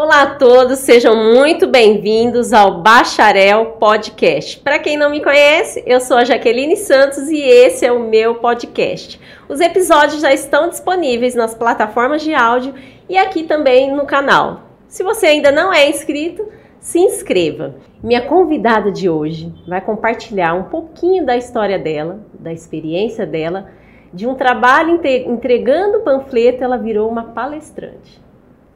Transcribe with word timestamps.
Olá 0.00 0.22
a 0.22 0.34
todos, 0.36 0.78
sejam 0.78 1.16
muito 1.34 1.66
bem-vindos 1.66 2.52
ao 2.52 2.82
Bacharel 2.82 3.78
Podcast. 3.80 4.60
Para 4.60 4.78
quem 4.78 4.96
não 4.96 5.10
me 5.10 5.20
conhece, 5.20 5.82
eu 5.84 5.98
sou 5.98 6.16
a 6.16 6.24
Jaqueline 6.24 6.76
Santos 6.76 7.28
e 7.28 7.40
esse 7.42 7.84
é 7.84 7.90
o 7.90 8.08
meu 8.08 8.36
podcast. 8.36 9.20
Os 9.48 9.58
episódios 9.58 10.20
já 10.20 10.32
estão 10.32 10.68
disponíveis 10.68 11.34
nas 11.34 11.52
plataformas 11.52 12.22
de 12.22 12.32
áudio 12.32 12.74
e 13.08 13.18
aqui 13.18 13.42
também 13.42 13.92
no 13.92 14.06
canal. 14.06 14.60
Se 14.86 15.02
você 15.02 15.26
ainda 15.26 15.50
não 15.50 15.72
é 15.72 15.90
inscrito, 15.90 16.46
se 16.78 17.00
inscreva. 17.00 17.74
Minha 18.00 18.24
convidada 18.24 18.92
de 18.92 19.10
hoje 19.10 19.52
vai 19.66 19.80
compartilhar 19.80 20.54
um 20.54 20.70
pouquinho 20.70 21.26
da 21.26 21.36
história 21.36 21.76
dela, 21.76 22.20
da 22.38 22.52
experiência 22.52 23.26
dela, 23.26 23.68
de 24.14 24.28
um 24.28 24.36
trabalho 24.36 25.00
entregando 25.26 26.02
panfleto, 26.04 26.62
ela 26.62 26.76
virou 26.76 27.10
uma 27.10 27.24
palestrante. 27.24 28.27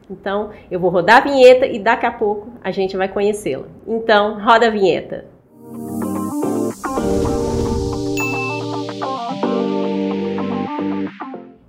Então, 0.09 0.51
eu 0.69 0.79
vou 0.79 0.89
rodar 0.89 1.17
a 1.17 1.21
vinheta 1.21 1.65
e 1.65 1.79
daqui 1.79 2.05
a 2.05 2.11
pouco 2.11 2.49
a 2.63 2.71
gente 2.71 2.97
vai 2.97 3.07
conhecê-la. 3.07 3.65
Então, 3.87 4.39
roda 4.43 4.67
a 4.67 4.69
vinheta. 4.69 5.25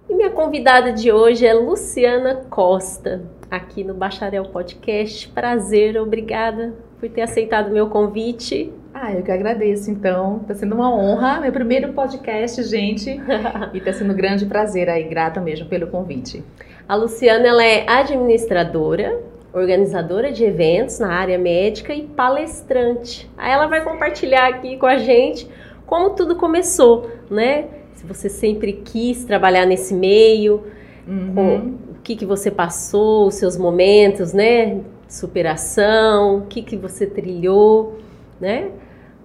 E 0.08 0.14
minha 0.14 0.30
convidada 0.30 0.92
de 0.92 1.12
hoje 1.12 1.46
é 1.46 1.54
Luciana 1.54 2.46
Costa, 2.50 3.22
aqui 3.50 3.84
no 3.84 3.94
Bacharel 3.94 4.44
Podcast. 4.44 5.28
Prazer, 5.28 5.96
obrigada 5.96 6.74
por 6.98 7.08
ter 7.08 7.22
aceitado 7.22 7.68
o 7.68 7.72
meu 7.72 7.88
convite. 7.88 8.72
Ah, 8.92 9.12
eu 9.12 9.22
que 9.22 9.30
agradeço, 9.30 9.90
então. 9.90 10.38
Está 10.42 10.54
sendo 10.54 10.74
uma 10.74 10.92
honra, 10.94 11.40
meu 11.40 11.52
primeiro 11.52 11.92
podcast, 11.92 12.62
gente. 12.62 13.10
e 13.74 13.78
está 13.78 13.92
sendo 13.92 14.12
um 14.12 14.16
grande 14.16 14.46
prazer 14.46 14.88
aí, 14.88 15.04
grata 15.04 15.40
mesmo 15.40 15.66
pelo 15.68 15.88
convite. 15.88 16.44
A 16.86 16.94
Luciana 16.94 17.48
ela 17.48 17.64
é 17.64 17.88
administradora, 17.88 19.18
organizadora 19.54 20.30
de 20.30 20.44
eventos 20.44 20.98
na 20.98 21.14
área 21.14 21.38
médica 21.38 21.94
e 21.94 22.02
palestrante. 22.02 23.30
Aí 23.38 23.52
ela 23.52 23.66
vai 23.66 23.82
compartilhar 23.82 24.48
aqui 24.48 24.76
com 24.76 24.84
a 24.84 24.98
gente 24.98 25.48
como 25.86 26.10
tudo 26.10 26.36
começou, 26.36 27.10
né? 27.30 27.66
Se 27.94 28.06
você 28.06 28.28
sempre 28.28 28.74
quis 28.84 29.24
trabalhar 29.24 29.64
nesse 29.64 29.94
meio, 29.94 30.64
uhum. 31.08 31.78
o 31.90 32.02
que, 32.02 32.16
que 32.16 32.26
você 32.26 32.50
passou, 32.50 33.28
os 33.28 33.36
seus 33.36 33.56
momentos, 33.56 34.34
né? 34.34 34.80
Superação, 35.08 36.38
o 36.38 36.46
que, 36.46 36.60
que 36.60 36.76
você 36.76 37.06
trilhou, 37.06 37.98
né? 38.38 38.68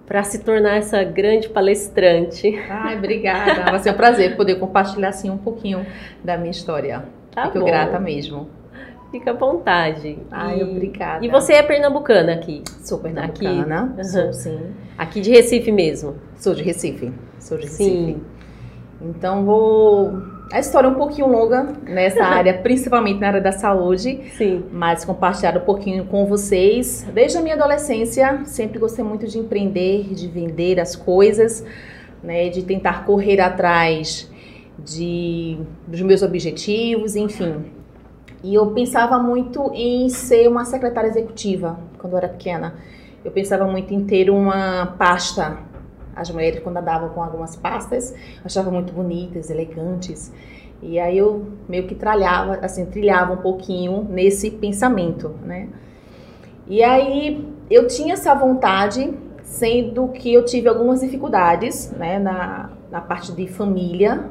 Para 0.06 0.24
se 0.24 0.40
tornar 0.40 0.78
essa 0.78 1.04
grande 1.04 1.50
palestrante. 1.50 2.58
Ai, 2.70 2.98
obrigada. 2.98 3.70
Vai 3.70 3.80
ser 3.80 3.92
um 3.92 3.98
prazer 3.98 4.38
poder 4.38 4.56
compartilhar 4.56 5.10
assim 5.10 5.30
um 5.30 5.38
pouquinho 5.38 5.86
da 6.24 6.38
minha 6.38 6.52
história. 6.52 7.19
Tá 7.40 7.46
Fico 7.48 7.60
bom. 7.60 7.66
grata 7.66 8.00
mesmo. 8.00 8.50
Fica 9.12 9.32
à 9.32 9.34
vontade. 9.34 10.20
Ai, 10.30 10.60
e, 10.60 10.64
obrigada. 10.64 11.26
E 11.26 11.30
você 11.30 11.54
é 11.54 11.64
pernambucana 11.64 12.34
aqui? 12.34 12.64
Sou 12.84 13.00
pernambucana, 13.00 13.94
aqui. 13.98 14.08
Sou, 14.08 14.34
sim. 14.34 14.60
Aqui 14.98 15.22
de 15.22 15.32
Recife 15.32 15.72
mesmo? 15.72 16.16
Sou 16.36 16.54
de 16.54 16.62
Recife, 16.62 17.12
sou 17.40 17.58
de 17.58 17.64
Recife. 17.64 17.84
Sim. 17.84 18.22
Então 19.02 19.46
vou... 19.46 20.12
A 20.52 20.60
história 20.60 20.88
é 20.88 20.90
um 20.90 20.96
pouquinho 20.96 21.28
longa 21.28 21.76
nessa 21.84 22.26
área, 22.26 22.54
principalmente 22.56 23.20
na 23.20 23.28
área 23.28 23.42
da 23.42 23.52
saúde. 23.52 24.20
Sim. 24.38 24.66
Mas 24.72 25.06
compartilhar 25.06 25.56
um 25.56 25.62
pouquinho 25.62 26.06
com 26.06 26.26
vocês. 26.26 27.08
Desde 27.14 27.38
a 27.38 27.42
minha 27.42 27.56
adolescência, 27.56 28.42
sempre 28.46 28.80
gostei 28.80 29.06
muito 29.06 29.26
de 29.28 29.40
empreender, 29.40 30.14
de 30.14 30.28
vender 30.28 30.80
as 30.80 30.96
coisas, 30.96 31.66
né? 32.22 32.50
De 32.50 32.64
tentar 32.64 33.06
correr 33.06 33.40
atrás 33.40 34.30
de, 34.86 35.58
dos 35.88 36.02
meus 36.02 36.22
objetivos, 36.22 37.16
enfim. 37.16 37.66
E 38.44 38.56
eu 38.56 38.68
pensava 38.72 39.20
muito 39.20 39.72
em 39.74 40.10
ser 40.10 40.48
uma 40.48 40.64
secretária 40.64 41.08
executiva 41.08 41.80
quando 41.98 42.14
eu 42.14 42.18
era 42.18 42.30
pequena. 42.30 42.76
Eu 43.24 43.32
pensava 43.32 43.66
muito 43.66 43.94
em 43.94 44.06
ter 44.06 44.30
uma 44.30 44.96
pasta. 44.98 45.58
As 46.16 46.30
mulheres, 46.30 46.62
quando 46.62 46.78
andavam 46.78 47.10
com 47.10 47.22
algumas 47.22 47.56
pastas, 47.56 48.14
achavam 48.44 48.72
muito 48.72 48.94
bonitas, 48.94 49.50
elegantes. 49.50 50.34
E 50.82 50.98
aí 50.98 51.18
eu 51.18 51.46
meio 51.68 51.86
que 51.88 51.96
tralhava, 51.96 52.60
assim, 52.62 52.86
trilhava 52.86 53.34
um 53.34 53.38
pouquinho 53.38 54.08
nesse 54.10 54.50
pensamento, 54.50 55.36
né? 55.44 55.68
E 56.68 56.82
aí 56.84 57.46
eu 57.70 57.88
tinha 57.88 58.14
essa 58.14 58.34
vontade, 58.34 59.14
sendo 59.44 60.08
que 60.10 60.34
eu 60.34 60.46
tive 60.46 60.70
algumas 60.70 61.02
dificuldades, 61.02 61.92
né, 61.92 62.20
na, 62.20 62.70
na 62.92 63.02
parte 63.02 63.32
de 63.32 63.48
família, 63.48 64.30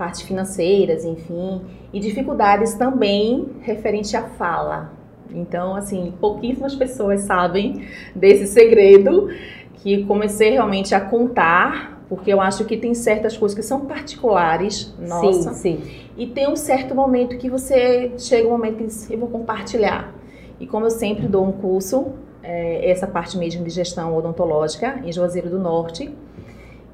partes 0.00 0.22
financeiras, 0.22 1.04
enfim, 1.04 1.60
e 1.92 2.00
dificuldades 2.00 2.72
também 2.72 3.50
referente 3.60 4.16
à 4.16 4.22
fala. 4.22 4.92
Então, 5.30 5.76
assim, 5.76 6.14
pouquíssimas 6.18 6.74
pessoas 6.74 7.20
sabem 7.20 7.84
desse 8.16 8.46
segredo 8.46 9.28
que 9.74 10.02
comecei 10.04 10.52
realmente 10.52 10.94
a 10.94 11.00
contar, 11.02 12.02
porque 12.08 12.32
eu 12.32 12.40
acho 12.40 12.64
que 12.64 12.78
tem 12.78 12.94
certas 12.94 13.36
coisas 13.36 13.54
que 13.54 13.62
são 13.62 13.80
particulares, 13.84 14.94
nossa. 14.98 15.52
Sim, 15.52 15.76
sim. 15.76 15.90
E 16.16 16.26
tem 16.26 16.48
um 16.48 16.56
certo 16.56 16.94
momento 16.94 17.36
que 17.36 17.50
você 17.50 18.12
chega 18.16 18.48
um 18.48 18.52
momento 18.52 18.80
e 18.82 18.86
diz, 18.86 19.10
eu 19.10 19.18
vou 19.18 19.28
compartilhar. 19.28 20.14
E 20.58 20.66
como 20.66 20.86
eu 20.86 20.90
sempre 20.90 21.28
dou 21.28 21.46
um 21.46 21.52
curso, 21.52 22.06
é, 22.42 22.90
essa 22.90 23.06
parte 23.06 23.36
mesmo 23.36 23.62
de 23.64 23.70
gestão 23.70 24.16
odontológica 24.16 25.02
em 25.04 25.12
Juazeiro 25.12 25.50
do 25.50 25.58
Norte, 25.58 26.10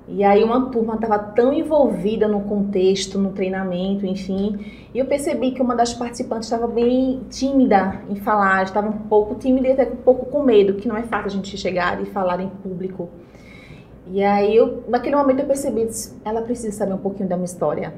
e 0.08 0.22
aí 0.22 0.44
uma 0.44 0.70
turma 0.70 0.94
estava 0.94 1.18
tão 1.18 1.52
envolvida 1.52 2.28
no 2.28 2.42
contexto, 2.42 3.18
no 3.18 3.30
treinamento, 3.30 4.06
enfim, 4.06 4.58
e 4.94 4.98
eu 4.98 5.06
percebi 5.06 5.50
que 5.50 5.60
uma 5.60 5.74
das 5.74 5.92
participantes 5.92 6.46
estava 6.46 6.68
bem 6.68 7.22
tímida 7.28 8.02
em 8.08 8.14
falar, 8.14 8.62
estava 8.62 8.88
um 8.88 8.98
pouco 9.08 9.34
tímida 9.34 9.66
e 9.66 9.72
até 9.72 9.82
um 9.84 9.96
pouco 9.96 10.26
com 10.26 10.44
medo, 10.44 10.74
que 10.74 10.86
não 10.86 10.96
é 10.96 11.02
fácil 11.02 11.26
a 11.26 11.30
gente 11.30 11.56
chegar 11.56 12.00
e 12.00 12.06
falar 12.06 12.40
em 12.40 12.48
público. 12.48 13.08
E 14.08 14.22
aí 14.22 14.54
eu, 14.54 14.84
naquele 14.88 15.16
momento 15.16 15.40
eu 15.40 15.46
percebi, 15.46 15.88
ela 16.24 16.42
precisa 16.42 16.76
saber 16.76 16.94
um 16.94 16.98
pouquinho 16.98 17.28
da 17.28 17.36
minha 17.36 17.46
história. 17.46 17.92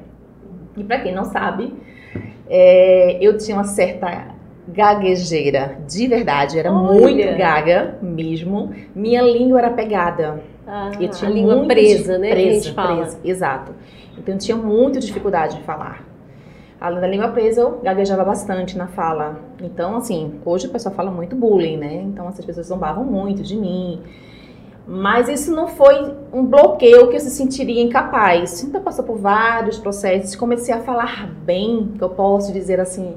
E 0.75 0.83
para 0.83 0.99
quem 0.99 1.13
não 1.13 1.25
sabe, 1.25 1.73
é, 2.49 3.19
eu 3.21 3.37
tinha 3.37 3.55
uma 3.55 3.65
certa 3.65 4.33
gaguejeira, 4.67 5.77
de 5.87 6.07
verdade, 6.07 6.57
era 6.57 6.71
Olha. 6.71 6.99
muito 6.99 7.37
gaga 7.37 7.97
mesmo. 8.01 8.71
Minha 8.95 9.21
língua 9.21 9.59
era 9.59 9.69
pegada. 9.69 10.41
Ah, 10.71 10.91
eu 10.99 11.09
tinha 11.09 11.31
a 11.31 11.33
língua 11.33 11.65
presa, 11.65 12.19
né? 12.19 12.29
Presa, 12.29 12.73
presa, 12.73 13.19
exato. 13.23 13.73
Então 14.15 14.35
eu 14.35 14.39
tinha 14.39 14.55
muita 14.55 14.99
dificuldade 14.99 15.57
de 15.57 15.63
falar. 15.63 16.05
Além 16.79 17.01
da 17.01 17.07
língua 17.07 17.29
presa, 17.29 17.61
eu 17.61 17.79
gaguejava 17.81 18.23
bastante 18.23 18.77
na 18.77 18.87
fala. 18.87 19.39
Então, 19.61 19.97
assim, 19.97 20.39
hoje 20.45 20.67
o 20.67 20.69
pessoal 20.69 20.93
fala 20.93 21.09
muito 21.09 21.35
bullying, 21.35 21.77
né? 21.77 21.95
Então 22.03 22.29
essas 22.29 22.45
pessoas 22.45 22.67
zombavam 22.67 23.03
muito 23.03 23.41
de 23.41 23.55
mim. 23.55 23.99
Mas 24.87 25.27
isso 25.27 25.53
não 25.53 25.67
foi 25.67 26.15
um 26.31 26.45
bloqueio 26.45 27.09
que 27.09 27.15
eu 27.15 27.19
se 27.19 27.31
sentiria 27.31 27.81
incapaz. 27.81 28.63
Então 28.63 28.81
passou 28.81 29.03
por 29.03 29.17
vários 29.17 29.79
processos, 29.79 30.35
comecei 30.35 30.73
a 30.73 30.79
falar 30.79 31.29
bem, 31.43 31.93
que 31.97 32.03
eu 32.03 32.09
posso 32.09 32.53
dizer 32.53 32.79
assim, 32.79 33.15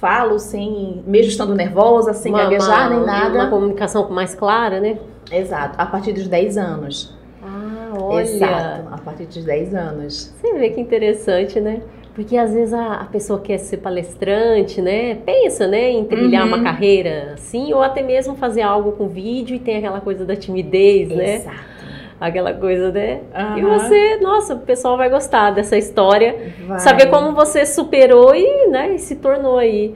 falo 0.00 0.38
sem, 0.38 1.02
mesmo 1.06 1.28
estando 1.28 1.54
nervosa, 1.54 2.12
sem 2.12 2.32
uma, 2.32 2.42
gaguejar 2.42 2.90
uma, 2.90 2.96
nem 2.96 3.06
nada. 3.06 3.34
Uma 3.34 3.50
comunicação 3.50 4.08
mais 4.10 4.34
clara, 4.34 4.80
né? 4.80 4.98
Exato, 5.30 5.80
a 5.80 5.86
partir 5.86 6.12
dos 6.12 6.28
10 6.28 6.56
anos. 6.56 7.14
Ah, 7.42 7.92
olha. 8.00 8.22
Exato, 8.22 8.88
a 8.92 8.98
partir 8.98 9.26
dos 9.26 9.44
10 9.44 9.74
anos. 9.74 10.34
Você 10.40 10.54
vê 10.54 10.70
que 10.70 10.80
interessante, 10.80 11.60
né? 11.60 11.82
Porque 12.14 12.36
às 12.36 12.54
vezes 12.54 12.72
a, 12.72 13.06
pessoa 13.12 13.38
quer 13.40 13.58
ser 13.58 13.76
palestrante, 13.76 14.80
né? 14.80 15.16
Pensa, 15.16 15.66
né, 15.66 15.90
em 15.90 16.02
trilhar 16.04 16.44
uhum. 16.44 16.54
uma 16.54 16.62
carreira 16.62 17.34
assim, 17.34 17.74
ou 17.74 17.82
até 17.82 18.02
mesmo 18.02 18.34
fazer 18.36 18.62
algo 18.62 18.92
com 18.92 19.06
vídeo 19.06 19.54
e 19.54 19.58
tem 19.58 19.76
aquela 19.76 20.00
coisa 20.00 20.24
da 20.24 20.34
timidez, 20.34 21.10
Exato. 21.10 21.18
né? 21.18 21.34
Exato. 21.34 21.76
Aquela 22.18 22.54
coisa, 22.54 22.90
né? 22.90 23.20
Uhum. 23.34 23.58
E 23.58 23.62
você, 23.62 24.16
nossa, 24.22 24.54
o 24.54 24.60
pessoal 24.60 24.96
vai 24.96 25.10
gostar 25.10 25.50
dessa 25.50 25.76
história. 25.76 26.54
Vai. 26.66 26.78
Saber 26.78 27.10
como 27.10 27.34
você 27.34 27.66
superou 27.66 28.34
e, 28.34 28.68
né, 28.68 28.94
e 28.94 28.98
se 28.98 29.16
tornou 29.16 29.58
aí 29.58 29.94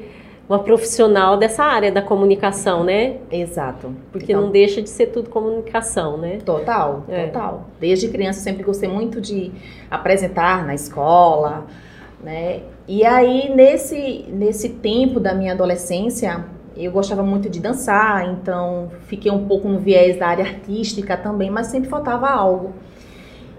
uma 0.50 0.58
profissional 0.58 1.36
dessa 1.36 1.62
área 1.62 1.92
da 1.92 2.02
comunicação, 2.02 2.82
né? 2.82 3.18
Exato. 3.30 3.94
Porque 4.10 4.32
então, 4.32 4.42
não 4.42 4.50
deixa 4.50 4.82
de 4.82 4.90
ser 4.90 5.06
tudo 5.06 5.30
comunicação, 5.30 6.18
né? 6.18 6.38
Total, 6.44 7.04
é. 7.08 7.28
total. 7.28 7.68
Desde 7.78 8.08
criança 8.08 8.40
sempre 8.40 8.64
gostei 8.64 8.88
muito 8.88 9.20
de 9.20 9.52
apresentar 9.88 10.66
na 10.66 10.74
escola, 10.74 11.66
né? 12.20 12.62
E 12.88 13.04
aí 13.06 13.54
nesse 13.54 14.24
nesse 14.28 14.70
tempo 14.70 15.20
da 15.20 15.32
minha 15.32 15.52
adolescência, 15.52 16.44
eu 16.76 16.90
gostava 16.90 17.22
muito 17.22 17.48
de 17.48 17.60
dançar, 17.60 18.28
então 18.28 18.90
fiquei 19.02 19.30
um 19.30 19.46
pouco 19.46 19.68
no 19.68 19.78
viés 19.78 20.18
da 20.18 20.26
área 20.26 20.44
artística 20.44 21.16
também, 21.16 21.48
mas 21.48 21.68
sempre 21.68 21.88
faltava 21.88 22.28
algo. 22.28 22.72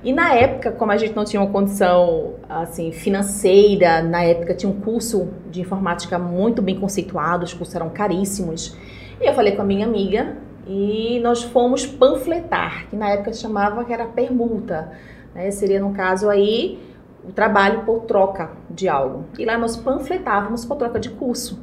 E 0.03 0.11
na 0.11 0.33
época, 0.33 0.71
como 0.71 0.91
a 0.91 0.97
gente 0.97 1.15
não 1.15 1.23
tinha 1.23 1.39
uma 1.39 1.51
condição 1.51 2.33
assim 2.49 2.91
financeira, 2.91 4.01
na 4.01 4.23
época 4.23 4.55
tinha 4.55 4.71
um 4.71 4.81
curso 4.81 5.29
de 5.51 5.61
informática 5.61 6.17
muito 6.17 6.59
bem 6.59 6.79
conceituado, 6.79 7.45
os 7.45 7.53
cursos 7.53 7.75
eram 7.75 7.89
caríssimos. 7.89 8.75
E 9.19 9.27
eu 9.27 9.33
falei 9.33 9.55
com 9.55 9.61
a 9.61 9.65
minha 9.65 9.85
amiga 9.85 10.37
e 10.67 11.19
nós 11.21 11.43
fomos 11.43 11.85
panfletar, 11.85 12.87
que 12.89 12.95
na 12.95 13.09
época 13.09 13.31
chamava 13.33 13.85
que 13.85 13.93
era 13.93 14.05
permuta, 14.05 14.91
né? 15.35 15.51
Seria 15.51 15.79
no 15.79 15.93
caso 15.93 16.29
aí 16.29 16.79
o 17.23 17.31
trabalho 17.31 17.83
por 17.85 18.01
troca 18.01 18.49
de 18.71 18.89
algo. 18.89 19.25
E 19.37 19.45
lá 19.45 19.55
nós 19.55 19.77
panfletávamos 19.77 20.65
por 20.65 20.77
troca 20.77 20.99
de 20.99 21.11
curso. 21.11 21.59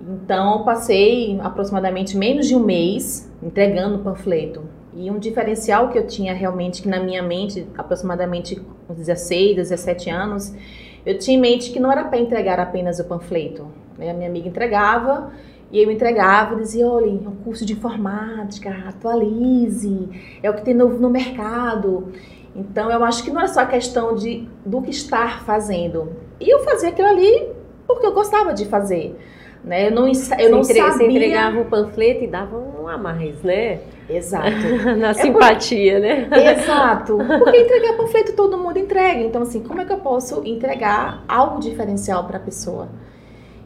Então, 0.00 0.62
passei 0.64 1.38
aproximadamente 1.42 2.16
menos 2.16 2.46
de 2.46 2.54
um 2.54 2.60
mês 2.60 3.28
entregando 3.42 3.96
o 3.96 3.98
panfleto. 3.98 4.77
E 4.98 5.08
um 5.12 5.18
diferencial 5.20 5.90
que 5.90 5.96
eu 5.96 6.08
tinha 6.08 6.34
realmente, 6.34 6.82
que 6.82 6.88
na 6.88 6.98
minha 6.98 7.22
mente, 7.22 7.64
aproximadamente 7.78 8.60
uns 8.90 8.96
16, 8.96 9.54
17 9.54 10.10
anos, 10.10 10.52
eu 11.06 11.16
tinha 11.16 11.38
em 11.38 11.40
mente 11.40 11.70
que 11.70 11.78
não 11.78 11.92
era 11.92 12.02
para 12.02 12.18
entregar 12.18 12.58
apenas 12.58 12.98
o 12.98 13.04
panfleto. 13.04 13.68
Né? 13.96 14.10
A 14.10 14.14
minha 14.14 14.28
amiga 14.28 14.48
entregava 14.48 15.30
e 15.70 15.80
eu 15.80 15.88
entregava 15.88 16.56
e 16.56 16.58
dizia: 16.58 16.88
olha, 16.88 17.06
é 17.06 17.28
um 17.28 17.36
curso 17.44 17.64
de 17.64 17.74
informática, 17.74 18.70
atualize, 18.88 20.08
é 20.42 20.50
o 20.50 20.54
que 20.54 20.62
tem 20.62 20.74
novo 20.74 20.98
no 20.98 21.08
mercado. 21.08 22.12
Então, 22.56 22.90
eu 22.90 23.04
acho 23.04 23.22
que 23.22 23.30
não 23.30 23.40
é 23.40 23.46
só 23.46 23.64
questão 23.64 24.16
de, 24.16 24.48
do 24.66 24.82
que 24.82 24.90
estar 24.90 25.44
fazendo. 25.44 26.10
E 26.40 26.52
eu 26.52 26.64
fazia 26.64 26.88
aquilo 26.88 27.06
ali 27.06 27.46
porque 27.86 28.04
eu 28.04 28.12
gostava 28.12 28.52
de 28.52 28.64
fazer. 28.64 29.16
Né? 29.64 29.88
Eu 29.88 29.92
não, 29.92 30.06
eu 30.06 30.50
não 30.50 30.64
sabia... 30.64 30.92
Você 30.92 31.06
entregava 31.06 31.60
o 31.60 31.64
panfleto 31.64 32.24
e 32.24 32.26
dava 32.26 32.56
um 32.56 32.86
a 32.88 32.96
mais, 32.96 33.42
né? 33.42 33.80
Exato. 34.08 34.50
Na 34.96 35.10
é 35.10 35.14
simpatia, 35.14 35.94
por... 35.94 36.00
né? 36.00 36.28
Exato. 36.52 37.18
Porque 37.38 37.56
entregar 37.58 37.96
panfleto 37.96 38.32
todo 38.34 38.56
mundo 38.56 38.78
entrega. 38.78 39.20
Então, 39.20 39.42
assim, 39.42 39.62
como 39.62 39.80
é 39.80 39.84
que 39.84 39.92
eu 39.92 39.98
posso 39.98 40.42
entregar 40.46 41.22
algo 41.28 41.60
diferencial 41.60 42.24
para 42.24 42.38
a 42.38 42.40
pessoa? 42.40 42.88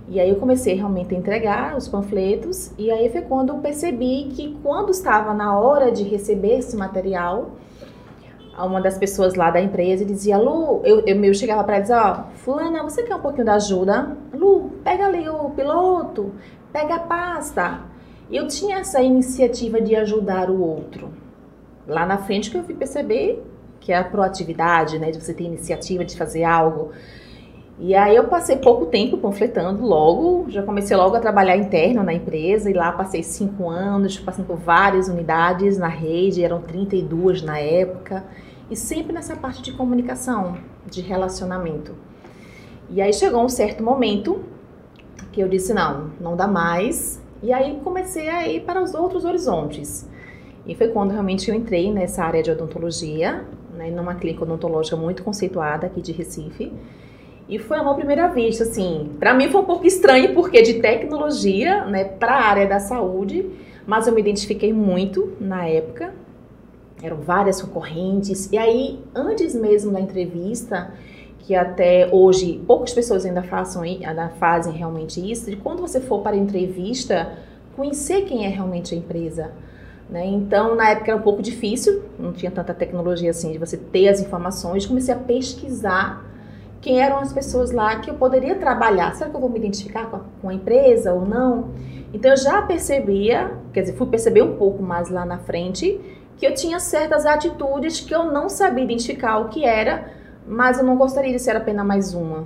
E 0.09 0.19
aí 0.21 0.29
eu 0.29 0.37
comecei 0.37 0.75
realmente 0.75 1.15
a 1.15 1.19
entregar 1.19 1.77
os 1.77 1.89
panfletos. 1.89 2.73
E 2.77 2.91
aí 2.91 3.09
foi 3.11 3.23
quando 3.23 3.51
eu 3.51 3.59
percebi 3.59 4.29
que 4.35 4.59
quando 4.63 4.91
estava 4.91 5.33
na 5.33 5.59
hora 5.59 5.93
de 5.93 6.03
receber 6.03 6.59
esse 6.59 6.77
material, 6.77 7.53
uma 8.59 8.81
das 8.81 8.99
pessoas 8.99 9.35
lá 9.35 9.51
da 9.51 9.61
empresa 9.61 10.05
dizia, 10.05 10.37
Lu, 10.37 10.83
eu, 10.85 11.01
eu, 11.07 11.25
eu 11.25 11.35
chegava 11.35 11.65
para 11.65 11.77
ela 11.77 11.81
e 11.81 11.83
dizia, 11.83 12.03
ó, 12.03 12.25
fulana, 12.37 12.83
você 12.83 13.03
quer 13.03 13.17
um 13.17 13.21
pouquinho 13.21 13.47
da 13.47 13.55
ajuda? 13.55 14.17
Lu, 14.33 14.71
pega 14.85 15.07
ali 15.07 15.29
o 15.29 15.51
piloto, 15.51 16.33
pega 16.73 16.97
a 16.97 17.01
pasta. 17.01 17.81
Eu 18.31 18.47
tinha 18.49 18.79
essa 18.79 19.01
iniciativa 19.01 19.81
de 19.81 19.97
ajudar 19.97 20.51
o 20.51 20.61
outro. 20.61 21.11
Lá 21.87 22.05
na 22.05 22.19
frente 22.19 22.51
que 22.51 22.57
eu 22.57 22.63
fui 22.63 22.75
perceber 22.75 23.43
que 23.81 23.93
é 23.93 23.97
a 23.97 24.05
proatividade, 24.05 24.99
né, 24.99 25.11
de 25.11 25.21
você 25.21 25.35
ter 25.35 25.45
iniciativa 25.45 26.05
de 26.05 26.17
fazer 26.17 26.45
algo. 26.45 26.93
E 27.85 27.97
aí 27.97 28.15
eu 28.15 28.29
passei 28.29 28.59
pouco 28.59 28.87
tempo 28.87 29.19
panfletando 29.19 29.85
logo, 29.85 30.49
já 30.49 30.63
comecei 30.63 30.97
logo 30.97 31.17
a 31.17 31.19
trabalhar 31.19 31.57
interno 31.57 32.05
na 32.05 32.15
empresa 32.15 32.71
e 32.71 32.73
lá 32.73 32.93
passei 32.93 33.25
cinco 33.25 33.69
anos, 33.69 34.17
passando 34.21 34.47
por 34.47 34.57
várias 34.57 35.09
unidades 35.09 35.79
na 35.79 35.89
rede, 35.89 36.45
eram 36.45 36.63
32 36.63 37.43
na 37.43 37.59
época, 37.59 38.25
e 38.71 38.77
sempre 38.77 39.13
nessa 39.13 39.35
parte 39.35 39.61
de 39.63 39.73
comunicação, 39.73 40.59
de 40.87 41.01
relacionamento. 41.01 41.93
E 42.89 43.03
aí 43.03 43.13
chegou 43.13 43.43
um 43.43 43.49
certo 43.49 43.83
momento 43.83 44.45
que 45.33 45.41
eu 45.41 45.49
disse, 45.49 45.75
não, 45.75 46.13
não 46.21 46.37
dá 46.37 46.47
mais, 46.47 47.21
e 47.43 47.53
aí 47.53 47.81
comecei 47.83 48.29
a 48.29 48.47
ir 48.47 48.61
para 48.61 48.81
os 48.81 48.95
outros 48.95 49.25
horizontes. 49.25 50.09
E 50.65 50.77
foi 50.77 50.87
quando 50.87 51.11
realmente 51.11 51.51
eu 51.51 51.55
entrei 51.57 51.93
nessa 51.93 52.23
área 52.23 52.45
de 52.45 52.51
odontologia, 52.53 53.45
né, 53.75 53.91
numa 53.91 54.15
clínica 54.15 54.45
odontológica 54.45 54.97
muito 54.97 55.25
conceituada 55.25 55.89
aqui 55.89 56.01
de 56.01 56.13
Recife, 56.13 56.73
e 57.53 57.59
foi 57.59 57.79
uma 57.79 57.95
primeira 57.95 58.29
vista, 58.29 58.65
assim, 58.65 59.11
para 59.21 59.35
mim 59.35 59.51
foi 59.51 59.61
um 59.61 59.65
pouco 59.67 59.87
estranho 59.87 60.33
porque 60.33 60.63
de 60.63 60.81
tecnologia, 60.81 61.85
né, 61.85 62.03
para 62.03 62.33
a 62.33 62.45
área 62.47 62.67
da 62.67 62.81
saúde, 62.81 63.45
mas 63.87 64.07
eu 64.07 64.15
me 64.15 64.23
identifiquei 64.23 64.73
muito 64.73 65.35
na 65.39 65.67
época. 65.69 66.15
Eram 67.03 67.19
várias 67.19 67.61
concorrentes. 67.61 68.51
E 68.51 68.57
aí, 68.57 68.99
antes 69.15 69.55
mesmo 69.55 69.93
da 69.93 70.01
entrevista, 70.01 70.95
que 71.41 71.55
até 71.55 72.09
hoje 72.11 72.59
poucas 72.67 72.95
pessoas 72.95 73.27
ainda, 73.27 73.43
façam, 73.43 73.83
ainda 73.83 74.31
fazem 74.41 74.73
realmente 74.73 75.21
isso, 75.31 75.51
de 75.51 75.57
quando 75.57 75.83
você 75.83 76.01
for 76.01 76.23
para 76.23 76.35
a 76.35 76.39
entrevista, 76.39 77.37
conhecer 77.77 78.23
quem 78.23 78.47
é 78.47 78.49
realmente 78.49 78.95
a 78.95 78.97
empresa. 78.97 79.51
Né? 80.09 80.25
Então, 80.25 80.75
na 80.75 80.89
época 80.89 81.11
era 81.11 81.21
um 81.21 81.23
pouco 81.23 81.43
difícil, 81.43 82.03
não 82.19 82.33
tinha 82.33 82.51
tanta 82.51 82.73
tecnologia 82.73 83.29
assim 83.29 83.53
de 83.53 83.59
você 83.59 83.77
ter 83.77 84.09
as 84.09 84.23
informações, 84.23 84.87
comecei 84.87 85.13
a 85.13 85.19
pesquisar 85.19 86.32
quem 86.83 87.01
eram 87.01 87.19
as 87.19 87.33
pessoas 87.33 87.71
lá 87.71 87.97
que 88.01 88.11
eu 88.11 88.15
poderia 88.15 88.57
trabalhar. 88.57 89.15
Será 89.15 89.31
que 89.31 89.37
eu 89.37 89.41
vou 89.41 89.49
me 89.49 89.59
identificar 89.59 90.11
com 90.11 90.17
a, 90.17 90.21
com 90.43 90.49
a 90.49 90.55
empresa 90.55 91.15
ou 91.15 91.25
não? 91.25 91.71
Então 92.13 92.33
eu 92.33 92.37
já 92.37 92.61
percebia, 92.61 93.53
quer 93.73 93.83
dizer, 93.83 93.95
fui 93.95 94.09
perceber 94.09 94.43
um 94.43 94.57
pouco 94.57 94.83
mais 94.83 95.09
lá 95.09 95.25
na 95.25 95.39
frente, 95.39 95.99
que 96.37 96.45
eu 96.45 96.53
tinha 96.53 96.81
certas 96.81 97.25
atitudes 97.25 98.01
que 98.01 98.13
eu 98.13 98.31
não 98.31 98.49
sabia 98.49 98.83
identificar 98.83 99.39
o 99.39 99.49
que 99.49 99.65
era, 99.65 100.13
mas 100.47 100.79
eu 100.79 100.85
não 100.85 100.97
gostaria 100.97 101.33
de 101.33 101.39
ser 101.39 101.57
apenas 101.57 101.87
mais 101.87 102.15
uma. 102.15 102.45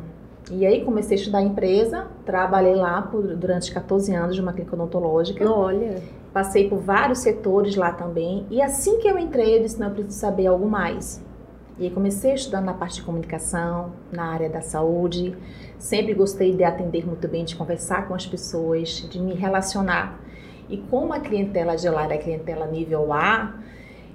E 0.50 0.64
aí 0.64 0.84
comecei 0.84 1.16
a 1.16 1.20
estudar 1.20 1.42
empresa, 1.42 2.06
trabalhei 2.24 2.76
lá 2.76 3.02
por, 3.02 3.22
durante 3.34 3.72
14 3.72 4.14
anos 4.14 4.36
de 4.36 4.40
uma 4.42 4.52
clínica 4.52 4.76
odontológica. 4.76 5.50
Olha. 5.50 6.00
Passei 6.32 6.68
por 6.68 6.78
vários 6.78 7.20
setores 7.20 7.74
lá 7.74 7.90
também. 7.90 8.46
E 8.50 8.60
assim 8.60 8.98
que 8.98 9.08
eu 9.08 9.18
entrei, 9.18 9.56
eu 9.56 9.62
disse, 9.62 9.80
não, 9.80 9.88
eu 9.88 9.94
preciso 9.94 10.20
saber 10.20 10.46
algo 10.46 10.68
mais. 10.68 11.24
E 11.78 11.90
comecei 11.90 12.32
a 12.32 12.34
estudar 12.34 12.62
na 12.62 12.72
parte 12.72 12.96
de 12.96 13.02
comunicação, 13.02 13.92
na 14.10 14.32
área 14.32 14.48
da 14.48 14.62
saúde. 14.62 15.36
Sempre 15.78 16.14
gostei 16.14 16.54
de 16.54 16.64
atender 16.64 17.06
muito 17.06 17.28
bem, 17.28 17.44
de 17.44 17.54
conversar 17.54 18.08
com 18.08 18.14
as 18.14 18.26
pessoas, 18.26 19.06
de 19.10 19.20
me 19.20 19.34
relacionar. 19.34 20.18
E 20.70 20.78
como 20.78 21.12
a 21.12 21.20
clientela 21.20 21.76
de 21.76 21.88
lá 21.90 22.04
era 22.04 22.16
clientela 22.16 22.66
nível 22.66 23.12
A, 23.12 23.54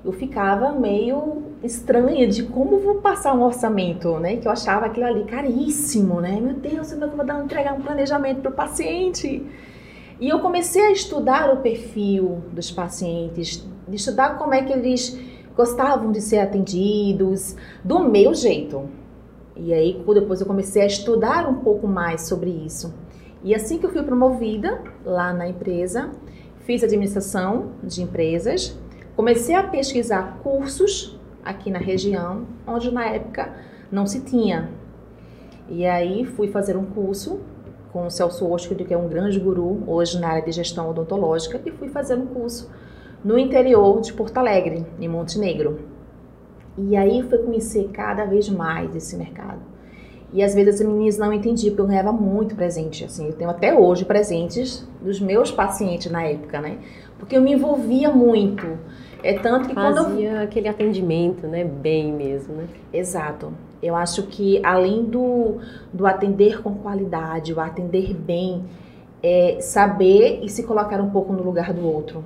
eu 0.03 0.11
ficava 0.11 0.71
meio 0.71 1.43
estranha 1.63 2.27
de 2.27 2.43
como 2.43 2.79
vou 2.79 2.95
passar 2.95 3.33
um 3.35 3.43
orçamento, 3.43 4.17
né? 4.17 4.37
Que 4.37 4.47
eu 4.47 4.51
achava 4.51 4.87
aquilo 4.87 5.05
ali 5.05 5.23
caríssimo, 5.25 6.19
né? 6.19 6.39
Meu 6.41 6.55
Deus, 6.55 6.91
como 6.91 7.03
é 7.03 7.07
eu 7.07 7.15
vou 7.15 7.25
dar, 7.25 7.43
entregar 7.43 7.73
um 7.73 7.81
planejamento 7.81 8.41
para 8.41 8.51
o 8.51 8.53
paciente? 8.53 9.45
E 10.19 10.27
eu 10.27 10.39
comecei 10.39 10.81
a 10.81 10.91
estudar 10.91 11.53
o 11.53 11.57
perfil 11.57 12.41
dos 12.51 12.71
pacientes, 12.71 13.63
de 13.87 13.95
estudar 13.95 14.39
como 14.39 14.53
é 14.53 14.63
que 14.63 14.73
eles 14.73 15.19
gostavam 15.55 16.11
de 16.11 16.21
ser 16.21 16.39
atendidos 16.39 17.55
do 17.83 17.99
meu 17.99 18.33
jeito. 18.33 18.89
E 19.55 19.73
aí 19.73 20.03
depois 20.13 20.41
eu 20.41 20.47
comecei 20.47 20.81
a 20.81 20.85
estudar 20.85 21.47
um 21.47 21.55
pouco 21.55 21.87
mais 21.87 22.21
sobre 22.21 22.49
isso. 22.49 22.93
E 23.43 23.53
assim 23.55 23.77
que 23.77 23.85
eu 23.85 23.91
fui 23.91 24.03
promovida 24.03 24.81
lá 25.03 25.33
na 25.33 25.47
empresa, 25.47 26.11
fiz 26.59 26.83
administração 26.83 27.71
de 27.83 28.01
empresas, 28.01 28.77
comecei 29.15 29.55
a 29.55 29.63
pesquisar 29.63 30.39
cursos 30.43 31.19
aqui 31.43 31.71
na 31.71 31.79
região, 31.79 32.45
onde 32.67 32.91
na 32.91 33.05
época 33.05 33.51
não 33.91 34.05
se 34.05 34.21
tinha. 34.21 34.69
E 35.67 35.85
aí 35.85 36.25
fui 36.25 36.47
fazer 36.49 36.77
um 36.77 36.85
curso 36.85 37.39
com 37.91 38.05
o 38.05 38.09
Celso 38.09 38.49
Oscar, 38.49 38.77
que 38.77 38.93
é 38.93 38.97
um 38.97 39.09
grande 39.09 39.39
guru 39.39 39.83
hoje 39.87 40.19
na 40.19 40.29
área 40.29 40.43
de 40.43 40.51
gestão 40.51 40.89
odontológica, 40.89 41.59
e 41.65 41.71
fui 41.71 41.89
fazer 41.89 42.15
um 42.15 42.27
curso 42.27 42.69
no 43.23 43.37
interior 43.37 44.01
de 44.01 44.13
Porto 44.13 44.37
Alegre, 44.37 44.85
em 44.99 45.07
Montenegro. 45.07 45.79
E 46.77 46.95
aí 46.95 47.21
foi 47.23 47.39
conhecer 47.39 47.89
cada 47.93 48.25
vez 48.25 48.49
mais 48.49 48.95
esse 48.95 49.15
mercado. 49.15 49.59
E 50.33 50.41
às 50.41 50.55
vezes 50.55 50.75
as 50.75 50.87
meninas 50.87 51.17
não 51.17 51.31
entendiam, 51.33 51.71
porque 51.71 51.81
eu 51.81 51.87
ganhava 51.87 52.11
muito 52.13 52.55
presente. 52.55 53.03
Assim, 53.03 53.27
eu 53.27 53.33
tenho 53.33 53.49
até 53.49 53.77
hoje 53.77 54.05
presentes 54.05 54.87
dos 55.01 55.19
meus 55.19 55.51
pacientes 55.51 56.09
na 56.09 56.23
época, 56.23 56.61
né? 56.61 56.77
Porque 57.19 57.35
eu 57.35 57.41
me 57.41 57.51
envolvia 57.51 58.09
muito. 58.09 58.65
É 59.21 59.33
tanto 59.33 59.67
que 59.67 59.75
Fazia 59.75 60.03
quando 60.03 60.19
eu... 60.19 60.39
aquele 60.39 60.69
atendimento, 60.69 61.45
né? 61.47 61.65
Bem 61.65 62.13
mesmo, 62.13 62.55
né? 62.55 62.67
Exato. 62.93 63.51
Eu 63.83 63.93
acho 63.95 64.23
que 64.23 64.63
além 64.65 65.03
do, 65.03 65.57
do 65.91 66.07
atender 66.07 66.61
com 66.61 66.75
qualidade, 66.75 67.53
o 67.53 67.59
atender 67.59 68.15
bem, 68.15 68.63
é 69.21 69.57
saber 69.59 70.39
e 70.41 70.49
se 70.49 70.63
colocar 70.63 71.01
um 71.01 71.09
pouco 71.09 71.33
no 71.33 71.43
lugar 71.43 71.73
do 71.73 71.85
outro 71.85 72.23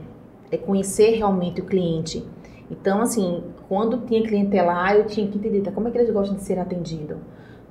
é 0.52 0.58
conhecer 0.58 1.12
realmente 1.12 1.62
o 1.62 1.66
cliente. 1.66 2.26
Então, 2.70 3.02
assim, 3.02 3.44
quando 3.68 4.06
tinha 4.06 4.24
clientela, 4.24 4.96
eu 4.96 5.06
tinha 5.06 5.28
que 5.28 5.38
entender 5.38 5.62
tá, 5.62 5.72
como 5.72 5.88
é 5.88 5.92
que 5.92 5.98
eles 5.98 6.12
gostam 6.12 6.36
de 6.36 6.44
ser 6.44 6.60
atendidos. 6.60 7.18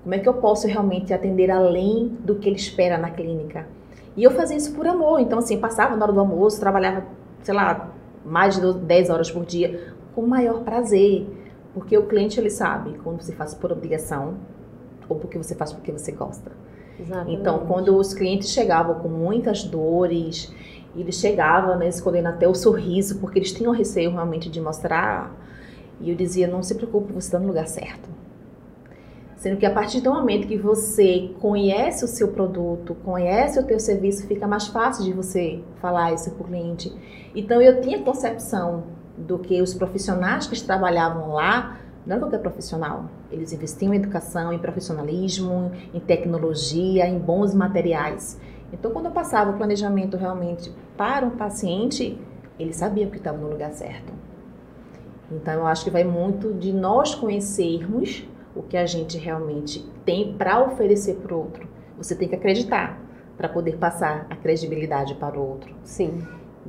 Como 0.02 0.14
é 0.14 0.18
que 0.18 0.28
eu 0.28 0.34
posso 0.34 0.66
realmente 0.66 1.14
atender 1.14 1.50
além 1.50 2.08
do 2.20 2.34
que 2.36 2.48
ele 2.48 2.56
espera 2.56 2.98
na 2.98 3.10
clínica? 3.10 3.66
E 4.16 4.22
eu 4.22 4.30
fazia 4.30 4.56
isso 4.56 4.74
por 4.74 4.86
amor. 4.86 5.18
Então, 5.18 5.38
assim, 5.38 5.58
passava 5.58 5.96
na 5.96 6.04
hora 6.04 6.12
do 6.12 6.20
almoço, 6.20 6.60
trabalhava, 6.60 7.04
sei 7.42 7.54
lá, 7.54 7.90
mais 8.24 8.60
de 8.60 8.72
10 8.72 9.10
horas 9.10 9.30
por 9.30 9.44
dia, 9.44 9.94
com 10.14 10.20
o 10.20 10.28
maior 10.28 10.62
prazer. 10.62 11.26
Porque 11.72 11.96
o 11.96 12.06
cliente, 12.06 12.38
ele 12.38 12.50
sabe 12.50 12.98
quando 13.02 13.20
você 13.20 13.32
faz 13.32 13.54
por 13.54 13.72
obrigação 13.72 14.34
ou 15.08 15.16
porque 15.16 15.36
você 15.36 15.54
faz 15.54 15.72
porque 15.72 15.90
você 15.90 16.12
gosta. 16.12 16.52
Exatamente. 16.98 17.40
Então, 17.40 17.66
quando 17.66 17.96
os 17.96 18.14
clientes 18.14 18.50
chegavam 18.50 18.96
com 19.00 19.08
muitas 19.08 19.64
dores, 19.64 20.54
e 20.94 21.00
ele 21.00 21.12
chegava, 21.12 21.76
né, 21.76 21.88
escondendo 21.88 22.28
até 22.28 22.46
o 22.46 22.54
sorriso, 22.54 23.18
porque 23.18 23.38
eles 23.38 23.52
tinham 23.52 23.72
receio 23.72 24.10
realmente 24.10 24.48
de 24.48 24.60
mostrar. 24.60 25.34
E 26.00 26.10
eu 26.10 26.16
dizia: 26.16 26.46
não 26.46 26.62
se 26.62 26.74
preocupe, 26.74 27.12
você 27.12 27.28
está 27.28 27.38
no 27.38 27.46
lugar 27.46 27.66
certo. 27.66 28.08
Sendo 29.36 29.58
que 29.58 29.66
a 29.66 29.70
partir 29.70 30.00
do 30.00 30.10
momento 30.10 30.48
que 30.48 30.56
você 30.56 31.30
conhece 31.38 32.02
o 32.02 32.08
seu 32.08 32.28
produto, 32.28 32.94
conhece 33.04 33.58
o 33.58 33.62
teu 33.62 33.78
serviço, 33.78 34.26
fica 34.26 34.46
mais 34.46 34.68
fácil 34.68 35.04
de 35.04 35.12
você 35.12 35.60
falar 35.82 36.14
isso 36.14 36.30
para 36.30 36.42
o 36.42 36.46
cliente. 36.46 36.90
Então 37.34 37.60
eu 37.60 37.80
tinha 37.82 38.02
concepção 38.02 38.84
do 39.18 39.38
que 39.38 39.60
os 39.60 39.74
profissionais 39.74 40.46
que 40.46 40.58
trabalhavam 40.62 41.34
lá 41.34 41.78
não 42.06 42.16
era 42.16 42.24
qualquer 42.24 42.40
profissional. 42.40 43.06
Eles 43.30 43.52
investiam 43.52 43.92
em 43.92 43.96
educação, 43.96 44.52
em 44.52 44.58
profissionalismo, 44.58 45.72
em 45.92 46.00
tecnologia, 46.00 47.06
em 47.06 47.18
bons 47.18 47.54
materiais. 47.54 48.38
Então, 48.72 48.90
quando 48.90 49.06
eu 49.06 49.12
passava 49.12 49.50
o 49.50 49.56
planejamento 49.56 50.16
realmente 50.16 50.72
para 50.96 51.24
um 51.24 51.30
paciente, 51.30 52.18
ele 52.58 52.72
sabia 52.72 53.06
que 53.06 53.16
estava 53.16 53.38
no 53.38 53.48
lugar 53.48 53.72
certo. 53.72 54.12
Então, 55.30 55.54
eu 55.54 55.66
acho 55.66 55.84
que 55.84 55.90
vai 55.90 56.04
muito 56.04 56.52
de 56.52 56.72
nós 56.72 57.14
conhecermos 57.14 58.26
o 58.54 58.62
que 58.62 58.76
a 58.76 58.86
gente 58.86 59.18
realmente 59.18 59.84
tem 60.04 60.34
para 60.34 60.62
oferecer 60.62 61.16
para 61.16 61.34
o 61.34 61.38
outro. 61.38 61.66
Você 61.96 62.14
tem 62.14 62.28
que 62.28 62.34
acreditar 62.34 63.00
para 63.36 63.48
poder 63.48 63.76
passar 63.76 64.26
a 64.30 64.36
credibilidade 64.36 65.14
para 65.14 65.38
o 65.38 65.48
outro. 65.48 65.74
Sim. 65.82 66.22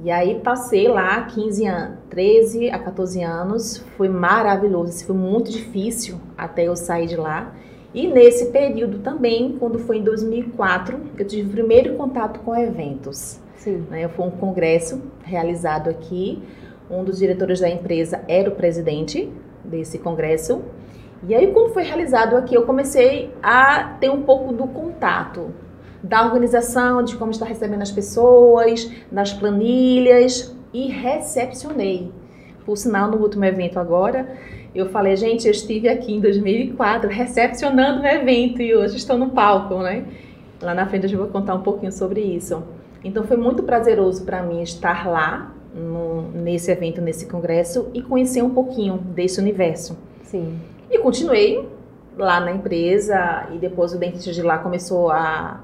E 0.03 0.11
aí 0.11 0.39
passei 0.41 0.87
lá 0.87 1.21
15 1.23 1.65
anos, 1.65 1.97
13 2.09 2.69
a 2.69 2.79
14 2.79 3.23
anos, 3.23 3.77
foi 3.95 4.09
maravilhoso, 4.09 5.05
foi 5.05 5.15
muito 5.15 5.49
difícil 5.49 6.19
até 6.37 6.67
eu 6.67 6.75
sair 6.75 7.07
de 7.07 7.15
lá. 7.15 7.53
E 7.95 8.07
nesse 8.07 8.47
período 8.47 8.99
também, 8.99 9.55
quando 9.57 9.79
foi 9.79 9.99
em 9.99 10.03
2004, 10.03 10.99
eu 11.17 11.25
tive 11.25 11.47
o 11.47 11.51
primeiro 11.51 11.95
contato 11.95 12.41
com 12.41 12.53
eventos. 12.53 13.39
Sim. 13.55 13.85
Né? 13.89 14.05
Foi 14.09 14.25
um 14.25 14.31
congresso 14.31 15.01
realizado 15.23 15.89
aqui, 15.89 16.43
um 16.91 17.05
dos 17.05 17.19
diretores 17.19 17.61
da 17.61 17.69
empresa 17.69 18.21
era 18.27 18.49
o 18.49 18.55
presidente 18.55 19.31
desse 19.63 19.97
congresso. 19.97 20.61
E 21.25 21.33
aí, 21.33 21.47
quando 21.53 21.73
foi 21.73 21.83
realizado 21.83 22.35
aqui, 22.35 22.53
eu 22.53 22.65
comecei 22.65 23.33
a 23.41 23.95
ter 23.97 24.09
um 24.09 24.23
pouco 24.23 24.51
do 24.51 24.67
contato 24.67 25.53
da 26.03 26.25
organização, 26.25 27.01
de 27.01 27.15
como 27.15 27.31
está 27.31 27.45
recebendo 27.45 27.81
as 27.81 27.91
pessoas, 27.91 28.91
das 29.09 29.31
planilhas 29.31 30.53
e 30.73 30.87
recepcionei. 30.87 32.11
Por 32.65 32.75
sinal, 32.75 33.09
no 33.09 33.17
último 33.19 33.45
evento 33.45 33.79
agora, 33.79 34.37
eu 34.75 34.89
falei, 34.89 35.15
gente, 35.15 35.45
eu 35.45 35.51
estive 35.51 35.87
aqui 35.87 36.13
em 36.13 36.19
2004 36.19 37.09
recepcionando 37.09 38.01
o 38.01 38.05
evento 38.05 38.61
e 38.61 38.75
hoje 38.75 38.97
estou 38.97 39.17
no 39.17 39.29
palco, 39.29 39.79
né? 39.79 40.05
Lá 40.61 40.73
na 40.73 40.85
frente 40.85 41.11
eu 41.11 41.17
vou 41.17 41.27
contar 41.27 41.55
um 41.55 41.61
pouquinho 41.61 41.91
sobre 41.91 42.19
isso. 42.19 42.61
Então 43.03 43.23
foi 43.23 43.37
muito 43.37 43.63
prazeroso 43.63 44.25
para 44.25 44.43
mim 44.43 44.61
estar 44.61 45.07
lá 45.07 45.53
no, 45.73 46.23
nesse 46.31 46.71
evento, 46.71 47.01
nesse 47.01 47.25
congresso 47.27 47.89
e 47.93 48.01
conhecer 48.01 48.41
um 48.41 48.49
pouquinho 48.49 48.97
desse 48.97 49.39
universo. 49.39 49.97
Sim. 50.23 50.59
E 50.91 50.97
continuei 50.99 51.67
lá 52.17 52.39
na 52.39 52.51
empresa 52.51 53.47
e 53.53 53.57
depois 53.57 53.93
o 53.93 53.97
dentista 53.97 54.31
de 54.31 54.41
lá 54.41 54.57
começou 54.57 55.09
a 55.09 55.61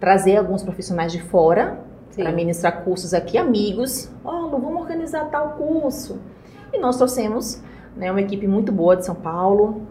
trazer 0.00 0.36
alguns 0.36 0.62
profissionais 0.62 1.12
de 1.12 1.20
fora 1.20 1.80
para 2.14 2.32
ministrar 2.32 2.82
cursos 2.82 3.12
aqui, 3.12 3.36
amigos. 3.36 4.10
Ó, 4.24 4.46
oh, 4.46 4.48
vamos 4.48 4.80
organizar 4.80 5.26
tal 5.26 5.50
curso. 5.50 6.18
E 6.72 6.78
nós 6.78 6.96
trouxemos 6.96 7.62
né, 7.98 8.10
uma 8.10 8.20
equipe 8.20 8.46
muito 8.46 8.70
boa 8.70 8.96
de 8.96 9.04
São 9.04 9.14
Paulo. 9.14 9.82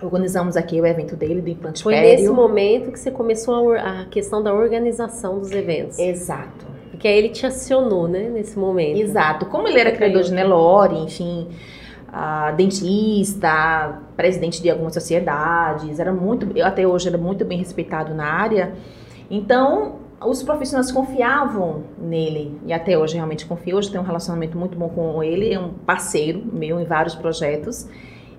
Organizamos 0.00 0.56
aqui 0.56 0.80
o 0.80 0.86
evento 0.86 1.14
dele, 1.14 1.40
do 1.40 1.48
implante 1.48 1.82
Foi 1.82 1.94
pério. 1.94 2.10
nesse 2.10 2.28
momento 2.32 2.90
que 2.90 2.98
você 2.98 3.10
começou 3.10 3.74
a, 3.74 4.00
a, 4.00 4.04
questão 4.06 4.42
da 4.42 4.52
organização 4.52 5.38
dos 5.38 5.52
eventos. 5.52 5.98
Exato. 5.98 6.66
Porque 6.90 7.06
aí 7.06 7.16
ele 7.16 7.28
te 7.28 7.46
acionou, 7.46 8.08
né, 8.08 8.28
nesse 8.28 8.58
momento. 8.58 8.98
Exato. 8.98 9.46
Como 9.46 9.68
ele 9.68 9.78
era 9.78 9.92
criador 9.92 10.22
de 10.22 10.32
Nelore, 10.32 10.96
enfim, 10.96 11.48
uh, 12.08 12.56
dentista, 12.56 14.00
presidente 14.16 14.60
de 14.60 14.70
algumas 14.70 14.94
sociedades, 14.94 16.00
era 16.00 16.12
muito, 16.12 16.48
até 16.62 16.86
hoje 16.86 17.08
era 17.08 17.18
muito 17.18 17.44
bem 17.44 17.58
respeitado 17.58 18.12
na 18.14 18.24
área. 18.24 18.72
Então, 19.30 20.01
os 20.26 20.42
profissionais 20.42 20.90
confiavam 20.90 21.84
nele, 21.98 22.58
e 22.66 22.72
até 22.72 22.96
hoje 22.98 23.14
realmente 23.14 23.46
confio. 23.46 23.76
Hoje 23.76 23.90
tenho 23.90 24.02
um 24.02 24.06
relacionamento 24.06 24.56
muito 24.58 24.76
bom 24.76 24.88
com 24.88 25.22
ele, 25.22 25.52
é 25.52 25.58
um 25.58 25.70
parceiro 25.70 26.42
meu 26.52 26.80
em 26.80 26.84
vários 26.84 27.14
projetos. 27.14 27.88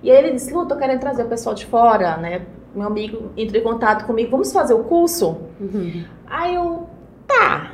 E 0.02 0.10
aí 0.10 0.18
ele 0.18 0.32
disse: 0.32 0.52
Lu, 0.52 0.66
tô 0.66 0.76
querendo 0.76 1.00
trazer 1.00 1.22
o 1.24 1.28
pessoal 1.28 1.54
de 1.54 1.66
fora, 1.66 2.16
né? 2.16 2.46
Meu 2.74 2.86
amigo 2.86 3.30
entrou 3.36 3.60
em 3.60 3.64
contato 3.64 4.04
comigo, 4.04 4.30
vamos 4.30 4.52
fazer 4.52 4.74
o 4.74 4.84
curso? 4.84 5.38
Uhum. 5.60 6.04
Aí 6.26 6.54
eu, 6.54 6.88
tá. 7.26 7.72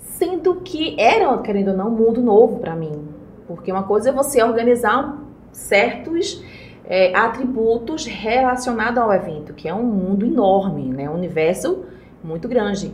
Sendo 0.00 0.56
que 0.56 0.98
era, 0.98 1.36
querendo 1.38 1.68
ou 1.68 1.76
não, 1.76 1.88
um 1.88 1.96
mundo 1.96 2.20
novo 2.20 2.58
para 2.58 2.74
mim. 2.74 3.06
Porque 3.46 3.70
uma 3.70 3.84
coisa 3.84 4.08
é 4.08 4.12
você 4.12 4.42
organizar 4.42 5.16
certos 5.52 6.42
é, 6.84 7.14
atributos 7.14 8.06
relacionados 8.06 8.98
ao 8.98 9.12
evento, 9.12 9.52
que 9.52 9.68
é 9.68 9.74
um 9.74 9.84
mundo 9.84 10.26
enorme, 10.26 10.88
né? 10.88 11.08
Um 11.08 11.14
universo 11.14 11.84
muito 12.24 12.48
grande. 12.48 12.92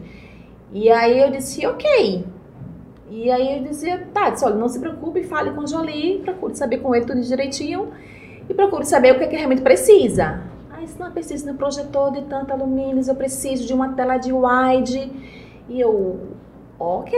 E 0.74 0.90
aí 0.90 1.20
eu 1.20 1.30
disse, 1.30 1.64
ok. 1.64 2.24
E 3.08 3.30
aí 3.30 3.58
eu 3.58 3.62
dizia, 3.62 4.08
tá, 4.12 4.30
disse, 4.30 4.44
olha, 4.44 4.56
não 4.56 4.68
se 4.68 4.80
preocupe, 4.80 5.22
fale 5.22 5.52
com 5.52 5.60
o 5.60 5.66
Jolie, 5.68 6.18
procure 6.18 6.56
saber 6.56 6.78
com 6.78 6.92
ele 6.92 7.06
tudo 7.06 7.20
direitinho 7.20 7.92
e 8.48 8.52
procure 8.52 8.84
saber 8.84 9.12
o 9.12 9.18
que, 9.18 9.22
é 9.22 9.26
que 9.28 9.36
realmente 9.36 9.62
precisa. 9.62 10.42
Ah, 10.72 10.82
isso 10.82 10.98
não 10.98 11.12
precisa 11.12 11.46
de 11.46 11.52
um 11.52 11.56
projetor 11.56 12.10
de 12.10 12.22
tanto 12.22 12.52
alumínio, 12.52 13.00
eu 13.06 13.14
preciso 13.14 13.64
de 13.64 13.72
uma 13.72 13.90
tela 13.90 14.16
de 14.16 14.32
wide. 14.32 15.12
E 15.68 15.80
eu, 15.80 16.18
ok. 16.76 17.16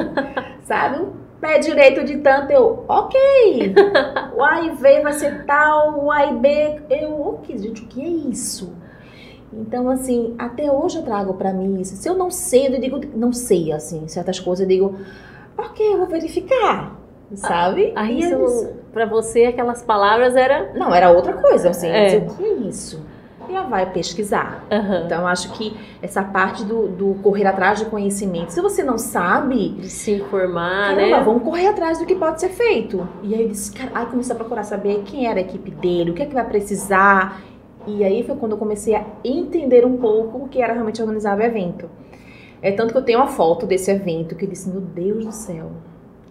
Sabe, 0.64 1.02
um 1.02 1.12
pé 1.38 1.58
direito 1.58 2.02
de 2.02 2.16
tanto, 2.16 2.50
eu, 2.50 2.86
ok. 2.88 3.74
O 4.34 4.42
A 4.42 4.62
e 4.62 4.70
V 4.70 5.02
vai 5.02 5.12
ser 5.12 5.44
tal, 5.44 6.02
o 6.02 6.10
A 6.10 6.24
e 6.24 6.34
B, 6.34 6.80
eu, 6.88 7.20
ok, 7.20 7.58
gente, 7.58 7.82
o 7.82 7.86
que 7.86 8.00
é 8.00 8.08
isso? 8.08 8.72
Então, 9.52 9.90
assim, 9.90 10.34
até 10.38 10.70
hoje 10.70 10.98
eu 10.98 11.02
trago 11.02 11.34
para 11.34 11.52
mim 11.52 11.80
isso. 11.80 11.96
Se 11.96 12.08
eu 12.08 12.14
não 12.14 12.30
sei, 12.30 12.68
eu 12.68 12.80
digo, 12.80 13.00
não 13.14 13.32
sei, 13.32 13.72
assim, 13.72 14.06
certas 14.06 14.38
coisas, 14.38 14.62
eu 14.62 14.68
digo, 14.68 14.94
ok, 15.58 15.94
eu 15.94 15.98
vou 15.98 16.06
verificar, 16.06 16.96
sabe? 17.34 17.92
Ah, 17.96 18.02
aí, 18.02 18.20
para 18.92 19.06
você, 19.06 19.46
aquelas 19.46 19.82
palavras 19.82 20.36
era... 20.36 20.72
Não, 20.74 20.94
era 20.94 21.10
outra 21.10 21.32
coisa, 21.32 21.70
assim, 21.70 21.88
é. 21.88 22.18
o 22.18 22.34
que 22.36 22.44
é 22.44 22.52
isso? 22.68 23.04
E 23.48 23.54
ela 23.54 23.66
vai 23.66 23.90
pesquisar. 23.90 24.64
Uhum. 24.70 25.06
Então, 25.06 25.22
eu 25.22 25.26
acho 25.26 25.50
que 25.54 25.76
essa 26.00 26.22
parte 26.22 26.62
do, 26.64 26.86
do, 26.86 27.14
correr 27.20 27.46
atrás 27.46 27.80
de 27.80 27.86
conhecimento, 27.86 28.50
se 28.52 28.60
você 28.60 28.84
não 28.84 28.96
sabe... 28.96 29.70
De 29.70 29.88
se 29.88 30.12
informar, 30.12 30.94
caramba, 30.94 31.16
né? 31.18 31.24
vamos 31.24 31.42
correr 31.42 31.66
atrás 31.66 31.98
do 31.98 32.06
que 32.06 32.14
pode 32.14 32.40
ser 32.40 32.50
feito. 32.50 33.08
E 33.24 33.34
aí, 33.34 33.42
eu 33.42 33.48
disse, 33.48 33.72
cara, 33.72 33.90
aí 33.92 34.06
comecei 34.06 34.32
a 34.32 34.38
procurar 34.38 34.62
saber 34.62 35.02
quem 35.04 35.26
era 35.26 35.40
a 35.40 35.42
equipe 35.42 35.72
dele, 35.72 36.12
o 36.12 36.14
que 36.14 36.22
é 36.22 36.26
que 36.26 36.34
vai 36.34 36.44
precisar 36.44 37.42
e 37.86 38.04
aí 38.04 38.22
foi 38.22 38.36
quando 38.36 38.52
eu 38.52 38.58
comecei 38.58 38.94
a 38.94 39.04
entender 39.24 39.84
um 39.84 39.96
pouco 39.96 40.44
o 40.44 40.48
que 40.48 40.60
era 40.60 40.72
realmente 40.72 41.00
organizar 41.00 41.38
o 41.38 41.42
evento. 41.42 41.88
É 42.62 42.72
tanto 42.72 42.92
que 42.92 42.98
eu 42.98 43.04
tenho 43.04 43.18
uma 43.18 43.28
foto 43.28 43.66
desse 43.66 43.90
evento 43.90 44.34
que 44.34 44.44
eu 44.44 44.48
disse, 44.48 44.68
meu 44.68 44.80
Deus 44.80 45.24
do 45.24 45.32
céu, 45.32 45.70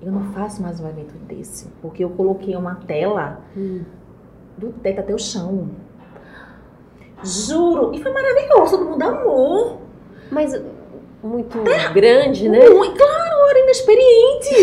eu 0.02 0.12
não 0.12 0.32
faço 0.32 0.62
mais 0.62 0.80
um 0.80 0.88
evento 0.88 1.14
desse. 1.28 1.68
Porque 1.82 2.04
eu 2.04 2.10
coloquei 2.12 2.56
uma 2.56 2.76
tela 2.76 3.42
hum. 3.58 3.82
do 4.58 4.70
teto 4.70 5.00
até 5.00 5.14
o 5.14 5.18
chão. 5.18 5.70
Juro! 7.24 7.94
E 7.94 8.02
foi 8.02 8.14
maravilhoso, 8.14 8.78
todo 8.78 8.90
mundo 8.90 9.02
amou. 9.02 9.82
Mas 10.32 10.54
muito 11.22 11.58
grande, 11.94 12.48
né? 12.48 12.70
Muito, 12.70 12.96
claro, 12.96 13.34
eu 13.34 13.48
era 13.50 13.60
inexperiente. 13.60 14.56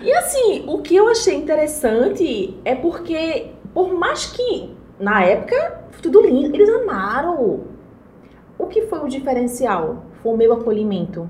e 0.02 0.12
assim, 0.14 0.64
o 0.66 0.80
que 0.80 0.96
eu 0.96 1.08
achei 1.08 1.34
interessante 1.34 2.56
é 2.64 2.74
porque, 2.74 3.48
por 3.74 3.92
mais 3.92 4.26
que 4.26 4.74
na 4.98 5.24
época, 5.24 5.82
tudo 6.02 6.20
lindo. 6.20 6.54
Eles 6.54 6.68
amaram. 6.68 7.64
O 8.58 8.66
que 8.66 8.82
foi 8.82 9.00
o 9.00 9.08
diferencial? 9.08 10.04
Foi 10.22 10.32
o 10.32 10.36
meu 10.36 10.52
acolhimento. 10.52 11.28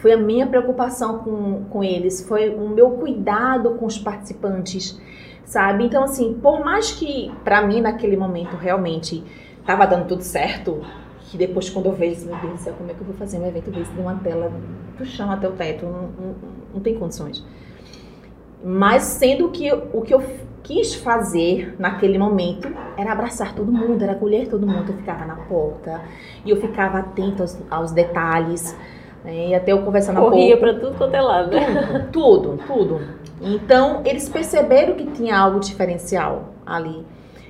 Foi 0.00 0.12
a 0.12 0.16
minha 0.16 0.46
preocupação 0.46 1.18
com, 1.18 1.64
com 1.64 1.82
eles. 1.82 2.26
Foi 2.26 2.50
o 2.50 2.68
meu 2.68 2.90
cuidado 2.90 3.70
com 3.76 3.86
os 3.86 3.98
participantes, 3.98 5.00
sabe? 5.44 5.84
Então, 5.84 6.04
assim, 6.04 6.34
por 6.34 6.62
mais 6.62 6.92
que 6.92 7.32
para 7.42 7.66
mim 7.66 7.80
naquele 7.80 8.16
momento 8.16 8.56
realmente 8.56 9.24
tava 9.64 9.86
dando 9.86 10.06
tudo 10.06 10.22
certo, 10.22 10.82
que 11.20 11.38
depois 11.38 11.70
quando 11.70 11.86
eu 11.86 11.92
vejo, 11.92 12.26
meu 12.26 12.36
Deus 12.38 12.52
do 12.52 12.58
céu, 12.58 12.74
como 12.76 12.90
é 12.90 12.94
que 12.94 13.00
eu 13.00 13.06
vou 13.06 13.16
fazer 13.16 13.38
um 13.38 13.46
evento 13.46 13.70
desse 13.70 13.90
de 13.90 14.00
uma 14.00 14.14
tela 14.16 14.52
do 14.98 15.04
chão 15.06 15.30
até 15.30 15.48
o 15.48 15.52
teto? 15.52 15.86
Não, 15.86 16.02
não, 16.02 16.34
não 16.74 16.80
tem 16.80 16.98
condições. 16.98 17.42
Mas 18.64 19.02
sendo 19.02 19.50
que 19.50 19.70
o 19.70 20.00
que 20.00 20.14
eu 20.14 20.22
quis 20.62 20.94
fazer 20.94 21.76
naquele 21.78 22.16
momento 22.16 22.66
era 22.96 23.12
abraçar 23.12 23.54
todo 23.54 23.70
mundo, 23.70 24.02
era 24.02 24.12
acolher 24.12 24.48
todo 24.48 24.66
mundo. 24.66 24.90
Eu 24.90 24.96
ficava 24.96 25.26
na 25.26 25.36
porta 25.36 26.00
e 26.44 26.50
eu 26.50 26.56
ficava 26.56 26.98
atenta 26.98 27.42
aos, 27.42 27.58
aos 27.70 27.92
detalhes. 27.92 28.74
Né? 29.22 29.48
E 29.48 29.54
até 29.54 29.72
eu 29.72 29.82
conversando 29.82 30.18
Corria 30.18 30.56
para 30.56 30.74
tudo 30.74 30.96
quanto 30.96 31.14
é 31.14 31.20
lado, 31.20 31.50
né? 31.50 32.08
Tudo, 32.10 32.58
tudo, 32.66 32.66
tudo. 32.66 33.00
Então, 33.42 34.00
eles 34.06 34.28
perceberam 34.30 34.94
que 34.94 35.04
tinha 35.10 35.36
algo 35.36 35.60
diferencial 35.60 36.54
ali. 36.64 37.04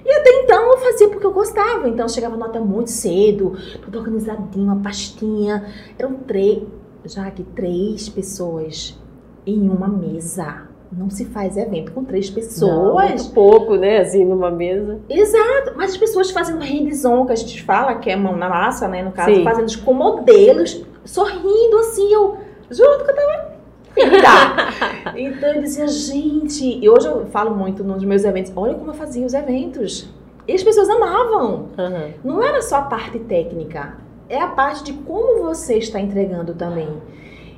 E 0.04 0.12
até 0.12 0.42
então 0.42 0.72
eu 0.72 0.78
fazia 0.78 1.08
porque 1.08 1.24
eu 1.24 1.32
gostava. 1.32 1.88
Então, 1.88 2.06
eu 2.06 2.08
chegava 2.08 2.36
nota 2.36 2.58
muito 2.58 2.90
cedo, 2.90 3.56
tudo 3.80 4.00
organizadinho, 4.00 4.64
uma 4.64 4.82
pastinha. 4.82 5.64
Eram 5.96 6.14
três, 6.14 6.64
já 7.04 7.30
que 7.30 7.44
três 7.44 8.08
pessoas 8.08 9.00
em 9.46 9.68
uma 9.68 9.86
mesa 9.86 10.73
não 10.92 11.10
se 11.10 11.24
faz 11.26 11.56
evento 11.56 11.92
com 11.92 12.04
três 12.04 12.30
pessoas. 12.30 12.70
Não, 12.70 12.94
muito 12.94 13.30
pouco, 13.32 13.76
né? 13.76 13.98
Assim, 13.98 14.24
numa 14.24 14.50
mesa. 14.50 15.00
Exato. 15.08 15.72
Mas 15.76 15.92
as 15.92 15.96
pessoas 15.96 16.30
fazendo 16.30 16.60
hands-on, 16.60 17.26
que 17.26 17.32
a 17.32 17.36
gente 17.36 17.62
fala, 17.62 17.96
que 17.96 18.10
é 18.10 18.16
mão 18.16 18.36
na 18.36 18.48
massa, 18.48 18.86
né? 18.88 19.02
No 19.02 19.12
caso, 19.12 19.34
Sim. 19.34 19.44
fazendo 19.44 19.84
com 19.84 19.92
modelos, 19.92 20.84
sorrindo 21.04 21.78
assim, 21.78 22.12
eu 22.12 22.38
junto 22.70 23.04
que 23.04 23.10
eu 23.10 23.14
tava 23.14 23.54
então 25.16 25.54
eu 25.54 25.62
dizia, 25.62 25.86
gente, 25.86 26.64
e 26.64 26.88
hoje 26.88 27.06
eu 27.06 27.26
falo 27.26 27.54
muito 27.54 27.84
nos 27.84 28.02
meus 28.02 28.24
eventos, 28.24 28.52
olha 28.56 28.74
como 28.74 28.90
eu 28.90 28.94
fazia 28.94 29.24
os 29.24 29.34
eventos. 29.34 30.08
E 30.46 30.52
as 30.52 30.62
pessoas 30.62 30.88
amavam. 30.90 31.68
Uhum. 31.78 32.12
Não 32.24 32.42
era 32.42 32.60
só 32.60 32.76
a 32.76 32.82
parte 32.82 33.18
técnica, 33.20 33.96
é 34.28 34.40
a 34.40 34.48
parte 34.48 34.84
de 34.84 34.92
como 34.92 35.42
você 35.42 35.78
está 35.78 36.00
entregando 36.00 36.54
também. 36.54 36.88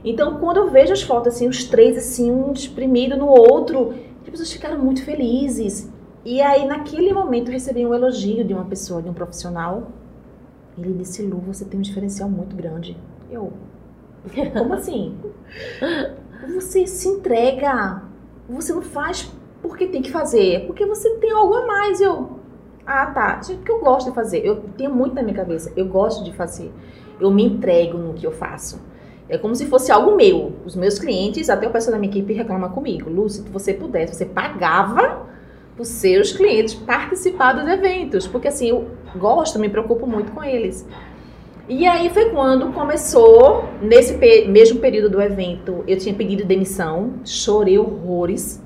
Então, 0.07 0.39
quando 0.39 0.59
eu 0.59 0.71
vejo 0.71 0.93
as 0.93 1.03
fotos 1.03 1.35
assim, 1.35 1.49
os 1.49 1.65
três 1.65 1.99
assim, 1.99 2.31
um 2.31 2.53
espremido 2.53 3.17
no 3.17 3.27
outro, 3.27 3.93
as 4.23 4.31
pessoas 4.31 4.53
ficaram 4.53 4.79
muito 4.79 5.05
felizes. 5.05 5.93
E 6.25 6.41
aí, 6.41 6.65
naquele 6.65 7.13
momento, 7.13 7.49
eu 7.49 7.53
recebi 7.53 7.85
um 7.85 7.93
elogio 7.93 8.45
de 8.45 8.55
uma 8.55 8.65
pessoa, 8.65 9.03
de 9.03 9.09
um 9.09 9.13
profissional. 9.13 9.89
Ele 10.79 10.93
disse, 10.93 11.23
Lu, 11.23 11.39
você 11.39 11.65
tem 11.65 11.81
um 11.81 11.83
diferencial 11.83 12.29
muito 12.29 12.55
grande. 12.55 12.97
Eu, 13.29 13.53
como 14.53 14.75
assim? 14.75 15.17
Você 16.55 16.87
se 16.87 17.09
entrega. 17.09 18.03
Você 18.49 18.73
não 18.73 18.83
faz 18.83 19.33
porque 19.63 19.87
tem 19.87 20.03
que 20.03 20.13
fazer, 20.13 20.67
porque 20.67 20.85
você 20.85 21.17
tem 21.17 21.33
algo 21.33 21.55
a 21.55 21.67
mais. 21.67 22.01
Eu, 22.01 22.39
ah, 22.85 23.07
tá. 23.07 23.41
Porque 23.45 23.73
eu 23.73 23.81
gosto 23.81 24.11
de 24.11 24.15
fazer. 24.15 24.45
Eu 24.45 24.63
tenho 24.77 24.95
muito 24.95 25.15
na 25.15 25.23
minha 25.23 25.35
cabeça. 25.35 25.73
Eu 25.75 25.89
gosto 25.89 26.23
de 26.23 26.33
fazer. 26.33 26.71
Eu 27.19 27.31
me 27.31 27.43
entrego 27.43 27.97
no 27.99 28.13
que 28.13 28.27
eu 28.27 28.33
faço. 28.33 28.81
É 29.29 29.37
como 29.37 29.55
se 29.55 29.67
fosse 29.67 29.91
algo 29.91 30.15
meu. 30.15 30.53
Os 30.65 30.77
meus 30.77 30.99
clientes, 30.99 31.51
até 31.51 31.67
o 31.67 31.71
pessoal 31.71 31.93
da 31.93 31.99
minha 31.99 32.11
equipe 32.11 32.33
reclama 32.33 32.69
comigo. 32.69 33.11
Lu, 33.11 33.29
se 33.29 33.43
você 33.43 33.75
pudesse, 33.75 34.15
você 34.15 34.25
pagava 34.25 35.27
os 35.79 35.89
seus 35.89 36.33
clientes 36.33 36.75
participar 36.75 37.53
dos 37.53 37.67
eventos. 37.67 38.27
Porque 38.27 38.49
assim, 38.49 38.71
eu 38.71 38.89
gosto, 39.17 39.59
me 39.59 39.69
preocupo 39.69 40.07
muito 40.07 40.33
com 40.33 40.43
eles. 40.45 40.87
E 41.69 41.85
aí 41.85 42.09
foi 42.11 42.31
quando 42.31 42.73
começou, 42.73 43.65
nesse 43.83 44.17
mesmo 44.47 44.79
período 44.79 45.11
do 45.11 45.21
evento, 45.21 45.83
eu 45.89 45.99
tinha 45.99 46.15
pedido 46.15 46.45
demissão, 46.45 47.15
chorei 47.25 47.77
horrores, 47.77 48.63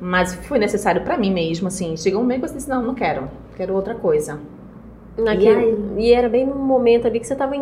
mas 0.00 0.34
foi 0.34 0.58
necessário 0.58 1.02
para 1.02 1.16
mim 1.16 1.32
mesmo, 1.32 1.68
assim. 1.68 1.96
Chegou 1.96 2.18
um 2.18 2.22
momento 2.24 2.40
que 2.40 2.48
eu 2.48 2.54
disse, 2.54 2.68
não, 2.68 2.82
não 2.82 2.94
quero, 2.94 3.30
quero 3.56 3.72
outra 3.72 3.94
coisa. 3.94 4.40
Naquele, 5.16 5.46
e, 5.46 5.54
aí, 5.54 5.78
e 5.98 6.12
era 6.12 6.28
bem 6.28 6.44
no 6.44 6.56
momento 6.56 7.06
ali 7.06 7.20
que 7.20 7.26
você 7.26 7.34
estava 7.34 7.54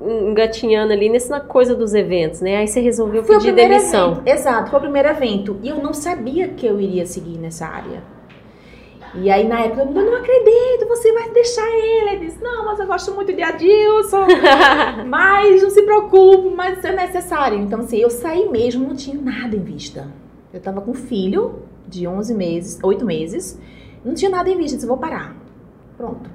engatinhando 0.00 0.92
ali 0.92 1.08
nessa 1.08 1.40
coisa 1.40 1.74
dos 1.74 1.94
eventos, 1.94 2.40
né? 2.40 2.56
Aí 2.56 2.68
você 2.68 2.80
resolveu 2.80 3.24
foi 3.24 3.36
pedir 3.36 3.52
demissão. 3.52 4.12
Evento. 4.12 4.28
Exato, 4.28 4.70
foi 4.70 4.78
o 4.78 4.82
primeiro 4.82 5.08
evento. 5.08 5.58
E 5.62 5.68
eu 5.68 5.76
não 5.76 5.94
sabia 5.94 6.48
que 6.48 6.66
eu 6.66 6.80
iria 6.80 7.06
seguir 7.06 7.38
nessa 7.38 7.66
área. 7.66 8.02
E 9.16 9.30
aí, 9.30 9.46
na 9.46 9.60
época, 9.60 9.82
eu 9.82 9.92
não 9.92 10.16
acredito, 10.16 10.88
você 10.88 11.12
vai 11.12 11.30
deixar 11.30 11.68
ele. 11.70 12.10
Ele 12.10 12.26
disse, 12.26 12.42
não, 12.42 12.64
mas 12.64 12.80
eu 12.80 12.86
gosto 12.86 13.14
muito 13.14 13.32
de 13.32 13.42
Adilson. 13.42 14.26
mas 15.06 15.62
não 15.62 15.70
se 15.70 15.82
preocupe, 15.82 16.50
mas 16.50 16.78
isso 16.78 16.86
é 16.88 16.92
necessário. 16.92 17.58
Então, 17.58 17.80
assim, 17.80 17.98
eu 17.98 18.10
saí 18.10 18.48
mesmo, 18.48 18.88
não 18.88 18.96
tinha 18.96 19.20
nada 19.20 19.54
em 19.54 19.62
vista. 19.62 20.08
Eu 20.52 20.60
tava 20.60 20.80
com 20.80 20.90
um 20.90 20.94
filho 20.94 21.62
de 21.86 22.08
11 22.08 22.34
meses, 22.34 22.78
8 22.82 23.04
meses, 23.04 23.60
não 24.04 24.14
tinha 24.14 24.30
nada 24.30 24.50
em 24.50 24.56
vista, 24.56 24.76
disse, 24.76 24.86
vou 24.86 24.96
parar. 24.96 25.36
Pronto. 25.96 26.28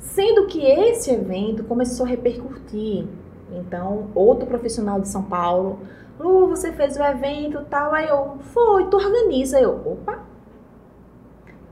Sendo 0.00 0.46
que 0.46 0.64
esse 0.64 1.10
evento 1.10 1.62
começou 1.64 2.06
a 2.06 2.08
repercutir. 2.08 3.06
Então, 3.52 4.08
outro 4.14 4.46
profissional 4.46 5.00
de 5.00 5.08
São 5.08 5.22
Paulo, 5.22 5.80
Lu, 6.18 6.48
você 6.48 6.72
fez 6.72 6.96
o 6.96 7.02
evento 7.02 7.64
tal, 7.68 7.92
aí 7.92 8.08
eu, 8.08 8.38
foi, 8.40 8.86
tu 8.86 8.96
organiza. 8.96 9.60
Eu, 9.60 9.74
opa, 9.74 10.24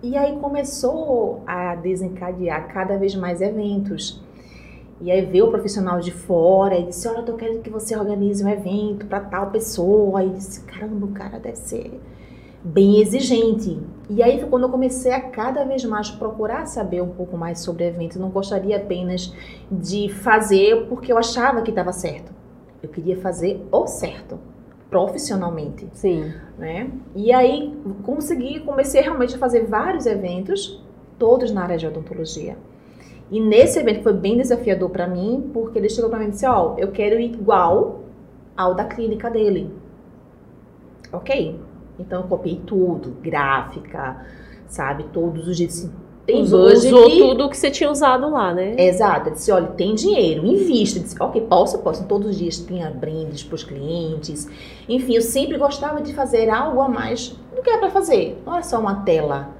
e 0.02 0.16
aí 0.16 0.38
começou 0.38 1.42
a 1.46 1.74
desencadear 1.74 2.68
cada 2.72 2.96
vez 2.96 3.14
mais 3.14 3.40
eventos. 3.40 4.22
E 5.00 5.10
aí 5.10 5.24
veio 5.24 5.46
o 5.46 5.50
profissional 5.50 5.98
de 6.00 6.12
fora 6.12 6.78
e 6.78 6.86
disse: 6.86 7.08
Olha, 7.08 7.18
eu 7.18 7.24
tô 7.24 7.34
querendo 7.34 7.62
que 7.62 7.70
você 7.70 7.96
organize 7.96 8.44
um 8.44 8.48
evento 8.48 9.06
para 9.06 9.20
tal 9.20 9.50
pessoa. 9.50 10.22
E 10.22 10.30
disse: 10.30 10.64
Caramba, 10.64 11.06
o 11.06 11.12
cara 11.12 11.38
deve 11.38 11.56
ser 11.56 12.00
bem 12.62 13.00
exigente. 13.00 13.78
E 14.10 14.22
aí 14.22 14.38
foi 14.40 14.48
quando 14.48 14.64
eu 14.64 14.68
comecei 14.68 15.12
a 15.12 15.20
cada 15.20 15.64
vez 15.64 15.84
mais 15.84 16.10
procurar 16.10 16.66
saber 16.66 17.02
um 17.02 17.10
pouco 17.10 17.36
mais 17.36 17.60
sobre 17.60 17.84
eventos. 17.84 18.16
Não 18.16 18.30
gostaria 18.30 18.76
apenas 18.76 19.32
de 19.70 20.08
fazer 20.08 20.86
porque 20.88 21.12
eu 21.12 21.18
achava 21.18 21.62
que 21.62 21.70
estava 21.70 21.92
certo. 21.92 22.32
Eu 22.82 22.88
queria 22.88 23.16
fazer 23.18 23.66
o 23.70 23.86
certo 23.86 24.38
profissionalmente. 24.88 25.86
Sim. 25.92 26.32
Né? 26.56 26.90
E 27.14 27.32
aí 27.32 27.76
consegui, 28.02 28.60
comecei 28.60 29.00
realmente 29.00 29.34
a 29.34 29.38
fazer 29.38 29.66
vários 29.66 30.06
eventos, 30.06 30.82
todos 31.18 31.50
na 31.50 31.62
área 31.62 31.76
de 31.76 31.86
odontologia. 31.86 32.56
E 33.30 33.40
nesse 33.40 33.78
evento 33.78 34.02
foi 34.02 34.14
bem 34.14 34.38
desafiador 34.38 34.88
para 34.88 35.06
mim, 35.06 35.50
porque 35.52 35.78
ele 35.78 35.90
chegou 35.90 36.08
para 36.08 36.18
mim 36.18 36.26
e 36.26 36.30
disse: 36.30 36.46
Ó, 36.46 36.74
oh, 36.74 36.78
eu 36.78 36.90
quero 36.90 37.20
ir 37.20 37.34
igual 37.34 38.04
ao 38.56 38.74
da 38.74 38.84
clínica 38.84 39.30
dele. 39.30 39.70
Ok. 41.12 41.60
Então 41.98 42.22
eu 42.22 42.28
copiei 42.28 42.60
tudo, 42.64 43.16
gráfica, 43.22 44.24
sabe? 44.66 45.04
Todos 45.12 45.48
os 45.48 45.56
dias 45.56 45.90
tem 46.28 46.42
usou, 46.42 46.66
usou 46.66 47.08
tudo 47.08 47.48
que 47.48 47.56
você 47.56 47.70
tinha 47.70 47.90
usado 47.90 48.30
lá, 48.30 48.52
né? 48.52 48.74
Exato. 48.76 49.30
Eu 49.30 49.32
disse, 49.32 49.50
olha, 49.50 49.68
tem 49.68 49.94
dinheiro, 49.94 50.44
invista. 50.44 50.98
Eu 50.98 51.02
disse, 51.02 51.16
ok, 51.18 51.40
posso, 51.48 51.78
posso. 51.78 52.04
Todos 52.04 52.28
os 52.28 52.36
dias 52.36 52.58
tinha 52.58 52.90
brindes 52.90 53.42
para 53.42 53.54
os 53.54 53.64
clientes. 53.64 54.46
Enfim, 54.86 55.14
eu 55.14 55.22
sempre 55.22 55.56
gostava 55.56 56.02
de 56.02 56.12
fazer 56.12 56.50
algo 56.50 56.82
a 56.82 56.88
mais 56.88 57.34
do 57.56 57.62
que 57.62 57.70
é 57.70 57.78
para 57.78 57.88
fazer. 57.88 58.42
Não 58.44 58.54
é 58.54 58.62
só 58.62 58.78
uma 58.78 58.96
tela. 59.04 59.56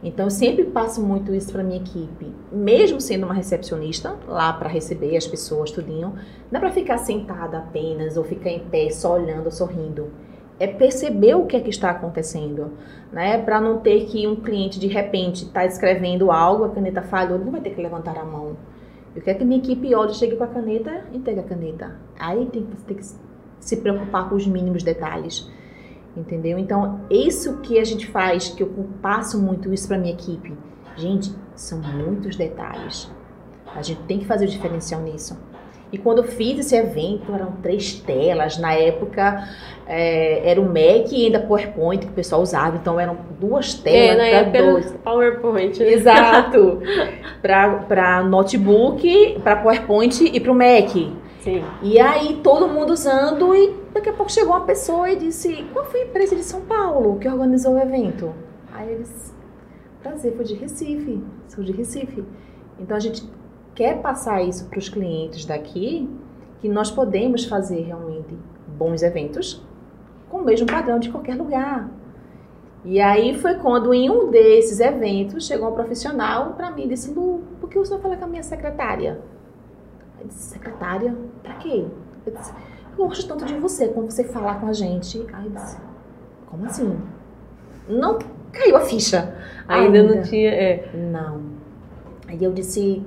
Então, 0.00 0.26
eu 0.26 0.30
sempre 0.30 0.66
passo 0.66 1.02
muito 1.02 1.34
isso 1.34 1.50
para 1.50 1.64
minha 1.64 1.80
equipe. 1.80 2.32
Mesmo 2.52 3.00
sendo 3.00 3.24
uma 3.24 3.34
recepcionista, 3.34 4.14
lá 4.28 4.52
para 4.52 4.68
receber 4.68 5.16
as 5.16 5.26
pessoas, 5.26 5.72
tudinho, 5.72 6.14
não 6.52 6.58
é 6.58 6.60
para 6.60 6.70
ficar 6.70 6.98
sentada 6.98 7.58
apenas 7.58 8.16
ou 8.16 8.22
ficar 8.22 8.50
em 8.50 8.60
pé 8.60 8.90
só 8.90 9.14
olhando, 9.14 9.50
sorrindo 9.50 10.12
é 10.58 10.66
perceber 10.66 11.34
o 11.34 11.46
que 11.46 11.56
é 11.56 11.60
que 11.60 11.70
está 11.70 11.90
acontecendo, 11.90 12.72
né? 13.12 13.38
Para 13.42 13.60
não 13.60 13.78
ter 13.78 14.06
que 14.06 14.26
um 14.26 14.36
cliente 14.36 14.80
de 14.80 14.86
repente 14.86 15.44
está 15.44 15.66
escrevendo 15.66 16.30
algo, 16.30 16.64
a 16.64 16.70
caneta 16.70 17.02
falhou, 17.02 17.36
ele 17.36 17.44
não 17.44 17.52
vai 17.52 17.60
ter 17.60 17.70
que 17.70 17.82
levantar 17.82 18.16
a 18.16 18.24
mão. 18.24 18.56
Eu 19.14 19.22
quero 19.22 19.38
que 19.38 19.44
minha 19.44 19.58
equipe 19.58 19.94
olhe, 19.94 20.14
chegue 20.14 20.36
com 20.36 20.44
a 20.44 20.46
caneta 20.46 21.04
e 21.12 21.16
entregue 21.16 21.40
a 21.40 21.42
caneta. 21.42 21.96
Aí 22.18 22.46
tem 22.46 22.64
que, 22.64 22.76
tem 22.82 22.96
que 22.96 23.06
se 23.60 23.76
preocupar 23.78 24.28
com 24.28 24.34
os 24.34 24.46
mínimos 24.46 24.82
detalhes, 24.82 25.50
entendeu? 26.16 26.58
Então, 26.58 27.00
isso 27.10 27.58
que 27.58 27.78
a 27.78 27.84
gente 27.84 28.06
faz, 28.06 28.48
que 28.48 28.62
eu 28.62 28.68
passo 29.00 29.40
muito 29.40 29.72
isso 29.72 29.88
para 29.88 29.98
minha 29.98 30.12
equipe. 30.12 30.56
Gente, 30.96 31.34
são 31.54 31.80
muitos 31.80 32.36
detalhes. 32.36 33.10
A 33.74 33.82
gente 33.82 34.02
tem 34.02 34.18
que 34.18 34.26
fazer 34.26 34.46
o 34.46 34.48
diferencial 34.48 35.02
nisso. 35.02 35.38
E 35.92 35.98
quando 35.98 36.18
eu 36.18 36.24
fiz 36.24 36.58
esse 36.58 36.74
evento, 36.74 37.32
eram 37.32 37.52
três 37.62 37.94
telas. 37.94 38.58
Na 38.58 38.74
época, 38.74 39.48
é, 39.86 40.50
era 40.50 40.60
o 40.60 40.64
Mac 40.64 41.12
e 41.12 41.26
ainda 41.26 41.38
PowerPoint 41.40 42.04
que 42.04 42.12
o 42.12 42.14
pessoal 42.14 42.42
usava. 42.42 42.76
Então, 42.76 42.98
eram 42.98 43.16
duas 43.38 43.74
telas. 43.74 44.26
É, 44.26 44.44
na 44.44 44.72
dois. 44.72 44.92
PowerPoint. 45.04 45.78
Né? 45.78 45.92
Exato. 45.92 46.80
para 47.40 48.22
notebook, 48.24 49.40
para 49.44 49.56
PowerPoint 49.56 50.24
e 50.24 50.40
para 50.40 50.52
o 50.52 50.54
Mac. 50.54 50.90
Sim. 51.40 51.62
E 51.80 52.00
aí, 52.00 52.40
todo 52.42 52.66
mundo 52.66 52.90
usando. 52.92 53.54
E 53.54 53.72
daqui 53.94 54.08
a 54.08 54.12
pouco 54.12 54.32
chegou 54.32 54.54
uma 54.54 54.66
pessoa 54.66 55.08
e 55.08 55.16
disse, 55.16 55.64
qual 55.72 55.84
foi 55.84 56.00
a 56.00 56.04
empresa 56.06 56.34
de 56.34 56.42
São 56.42 56.62
Paulo 56.62 57.18
que 57.20 57.28
organizou 57.28 57.74
o 57.74 57.78
evento? 57.78 58.34
Aí 58.72 58.90
eles, 58.90 59.32
prazer, 60.02 60.34
foi 60.34 60.44
de 60.44 60.54
Recife. 60.54 61.22
Sou 61.46 61.62
de 61.62 61.70
Recife. 61.70 62.24
Então, 62.80 62.96
a 62.96 63.00
gente 63.00 63.22
quer 63.76 64.00
passar 64.00 64.42
isso 64.42 64.64
para 64.64 64.78
os 64.78 64.88
clientes 64.88 65.44
daqui, 65.44 66.10
que 66.60 66.68
nós 66.68 66.90
podemos 66.90 67.44
fazer 67.44 67.82
realmente 67.82 68.36
bons 68.66 69.02
eventos 69.02 69.62
com 70.28 70.38
o 70.38 70.44
mesmo 70.44 70.66
padrão 70.66 70.98
de 70.98 71.10
qualquer 71.10 71.36
lugar. 71.36 71.88
E 72.84 73.00
aí 73.00 73.38
foi 73.38 73.56
quando 73.56 73.92
em 73.92 74.10
um 74.10 74.30
desses 74.30 74.80
eventos 74.80 75.46
chegou 75.46 75.70
um 75.70 75.74
profissional 75.74 76.54
para 76.54 76.70
mim 76.70 76.84
e 76.84 76.88
disse: 76.88 77.12
Lu, 77.12 77.42
por 77.60 77.68
que 77.68 77.78
o 77.78 77.84
senhor 77.84 78.00
fala 78.00 78.16
com 78.16 78.24
a 78.24 78.28
minha 78.28 78.42
secretária? 78.42 79.20
Eu 80.20 80.26
disse: 80.26 80.50
Secretária? 80.50 81.14
Para 81.42 81.54
quê? 81.54 81.84
Eu 82.24 82.32
disse: 82.32 82.52
Eu 82.96 83.06
gosto 83.06 83.28
tanto 83.28 83.44
de 83.44 83.54
você 83.54 83.88
quando 83.88 84.10
você 84.10 84.24
fala 84.24 84.54
com 84.54 84.68
a 84.68 84.72
gente. 84.72 85.24
Aí 85.32 85.46
eu 85.46 85.52
disse: 85.52 85.78
Como 86.46 86.64
assim? 86.64 86.96
Não 87.88 88.18
caiu 88.52 88.76
a 88.76 88.80
ficha. 88.80 89.34
Ainda, 89.68 89.98
ainda. 89.98 90.14
não 90.14 90.22
tinha. 90.22 90.50
É. 90.50 90.90
Não. 90.94 91.42
Aí 92.28 92.42
eu 92.42 92.52
disse: 92.52 93.04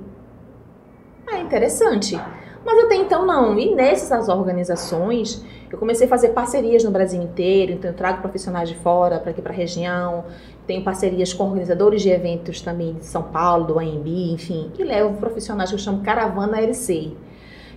é 1.32 1.40
interessante. 1.40 2.18
Mas 2.64 2.84
até 2.84 2.96
então 2.96 3.26
não. 3.26 3.58
E 3.58 3.74
nessas 3.74 4.28
organizações, 4.28 5.44
eu 5.70 5.78
comecei 5.78 6.06
a 6.06 6.10
fazer 6.10 6.30
parcerias 6.30 6.84
no 6.84 6.90
Brasil 6.90 7.22
inteiro. 7.22 7.72
Então 7.72 7.90
eu 7.90 7.96
trago 7.96 8.20
profissionais 8.20 8.68
de 8.68 8.74
fora 8.76 9.18
para 9.18 9.30
aqui 9.30 9.40
para 9.40 9.52
a 9.52 9.56
região. 9.56 10.24
Tenho 10.66 10.84
parcerias 10.84 11.32
com 11.32 11.44
organizadores 11.44 12.02
de 12.02 12.10
eventos 12.10 12.60
também 12.60 12.94
de 12.94 13.04
São 13.04 13.22
Paulo, 13.22 13.64
do 13.64 13.78
AMB, 13.78 14.06
enfim. 14.32 14.70
E 14.78 14.84
levo 14.84 15.16
profissionais 15.18 15.70
que 15.70 15.74
eu 15.74 15.78
chamo 15.78 16.02
Caravana 16.02 16.60
LC. 16.60 17.12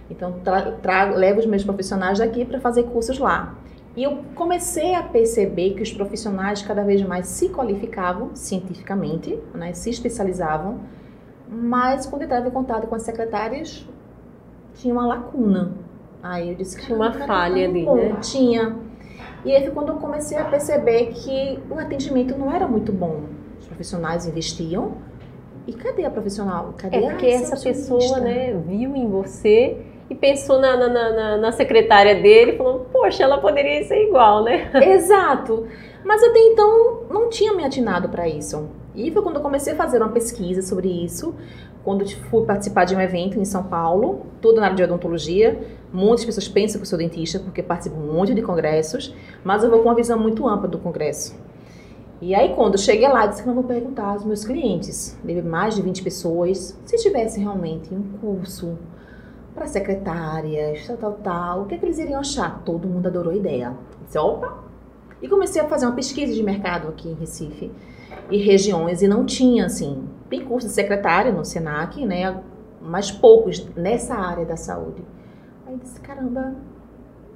Então 0.10 0.36
trago, 0.82 1.16
levo 1.16 1.40
os 1.40 1.46
meus 1.46 1.64
profissionais 1.64 2.20
daqui 2.20 2.44
para 2.44 2.60
fazer 2.60 2.84
cursos 2.84 3.18
lá. 3.18 3.56
E 3.96 4.04
eu 4.04 4.24
comecei 4.36 4.96
a 4.96 5.04
perceber 5.04 5.76
que 5.76 5.84
os 5.84 5.94
profissionais 5.94 6.64
cada 6.64 6.84
vez 6.84 7.02
mais 7.04 7.28
se 7.28 7.50
qualificavam 7.50 8.32
cientificamente, 8.34 9.40
né, 9.54 9.72
se 9.74 9.92
especializavam 9.92 10.80
mas 11.54 12.06
quando 12.06 12.24
entrava 12.24 12.48
em 12.48 12.52
contato 12.52 12.88
com 12.88 12.96
as 12.96 13.04
secretárias, 13.04 13.88
tinha 14.76 14.94
uma 14.94 15.06
lacuna. 15.06 15.72
Aí 16.22 16.50
eu 16.50 16.56
disse 16.56 16.78
que 16.78 16.86
tinha 16.86 16.96
uma 16.96 17.12
falha 17.14 17.68
ali, 17.68 17.86
bom. 17.86 17.96
né? 17.96 18.18
Tinha. 18.22 18.76
E 19.46 19.54
aí 19.54 19.62
foi 19.64 19.72
quando 19.72 19.90
eu 19.90 19.96
comecei 19.96 20.38
a 20.38 20.46
perceber 20.46 21.08
que 21.08 21.60
o 21.70 21.78
atendimento 21.78 22.38
não 22.38 22.52
era 22.52 22.68
muito 22.68 22.92
bom. 22.92 23.24
Os 23.60 23.68
profissionais 23.68 24.26
investiam, 24.26 24.94
E 25.66 25.74
cadê 25.74 26.04
a 26.06 26.10
profissional? 26.10 26.74
Cadê 26.78 26.98
É 26.98 27.02
porque 27.10 27.26
essa 27.28 27.56
pessoa, 27.62 28.20
né, 28.20 28.54
viu 28.68 28.96
em 28.96 29.08
você 29.08 29.78
e 30.10 30.16
pensou 30.16 30.60
na, 30.60 30.76
na, 30.76 30.90
na, 30.90 31.38
na 31.38 31.52
secretária 31.52 32.22
dele 32.22 32.52
e 32.52 32.58
falou, 32.58 32.88
poxa, 32.92 33.24
ela 33.24 33.38
poderia 33.38 33.84
ser 33.86 34.08
igual, 34.08 34.44
né? 34.44 34.70
Exato. 34.94 35.66
Mas 36.04 36.24
até 36.24 36.40
então 36.40 37.04
não 37.10 37.30
tinha 37.30 37.54
me 37.54 37.64
atinado 37.64 38.10
para 38.10 38.28
isso. 38.28 38.68
E 38.96 39.12
foi 39.12 39.22
quando 39.22 39.38
eu 39.38 39.42
comecei 39.42 39.74
a 39.74 39.76
fazer 39.76 39.98
uma 39.98 40.10
pesquisa 40.10 40.62
sobre 40.62 40.88
isso, 40.88 41.34
quando 41.84 42.08
fui 42.30 42.46
participar 42.46 42.86
de 42.86 42.96
um 42.96 43.02
evento 43.02 43.40
em 43.40 43.46
São 43.46 43.64
Paulo, 43.64 44.26
tudo 44.42 44.58
na 44.60 44.66
área 44.66 44.76
de 44.76 44.84
odontologia. 44.84 45.60
Muitas 45.92 46.24
pessoas 46.24 46.48
pensam 46.48 46.80
que 46.80 46.84
eu 46.84 46.90
sou 46.90 46.98
dentista 46.98 47.40
porque 47.40 47.62
participo 47.62 47.98
muito 47.98 48.34
de 48.34 48.42
congressos, 48.42 49.14
mas 49.44 49.64
eu 49.64 49.70
vou 49.70 49.80
com 49.80 49.90
uma 49.90 49.96
visão 49.96 50.18
muito 50.18 50.48
ampla 50.48 50.68
do 50.68 50.78
congresso. 50.78 51.36
E 52.22 52.34
aí, 52.34 52.56
quando 52.56 52.76
eu 52.76 52.80
cheguei 52.80 53.08
lá, 53.08 53.26
eu 53.26 53.30
disse 53.30 53.44
que 53.44 53.50
eu 53.50 53.54
vou 53.54 53.66
perguntar 53.66 54.06
aos 54.06 54.24
meus 54.24 54.46
clientes, 54.46 55.20
teve 55.26 55.42
mais 55.42 55.76
de 55.76 55.82
20 55.82 56.04
pessoas, 56.04 56.80
se 56.86 56.96
tivesse 56.98 57.38
realmente 57.38 57.94
um 57.94 58.02
curso 58.22 58.78
para 59.54 59.68
secretárias, 59.68 60.88
tal, 60.88 60.96
tal, 60.96 61.12
tal, 61.14 61.62
o 61.62 61.66
que, 61.66 61.76
é 61.76 61.78
que 61.78 61.86
eles 61.86 62.00
iriam 62.00 62.22
achar? 62.22 62.64
Todo 62.64 62.88
mundo 62.88 63.08
adorou 63.08 63.34
a 63.34 63.36
ideia. 63.36 63.76
Eu 64.00 64.06
disse, 64.06 64.18
opa! 64.18 64.64
E 65.24 65.28
comecei 65.30 65.62
a 65.62 65.68
fazer 65.70 65.86
uma 65.86 65.96
pesquisa 65.96 66.34
de 66.34 66.44
mercado 66.44 66.90
aqui 66.90 67.08
em 67.08 67.14
Recife 67.14 67.72
e 68.30 68.38
regiões, 68.38 69.02
e 69.02 69.08
não 69.08 69.26
tinha, 69.26 69.66
assim, 69.66 70.04
tem 70.30 70.44
curso 70.44 70.68
de 70.68 70.74
secretária 70.74 71.32
no 71.32 71.46
SENAC, 71.46 72.06
né, 72.06 72.44
mas 72.82 73.10
poucos 73.10 73.66
nessa 73.74 74.16
área 74.16 74.46
da 74.46 74.58
saúde. 74.58 75.02
Aí 75.66 75.78
disse, 75.78 75.98
caramba, 76.02 76.56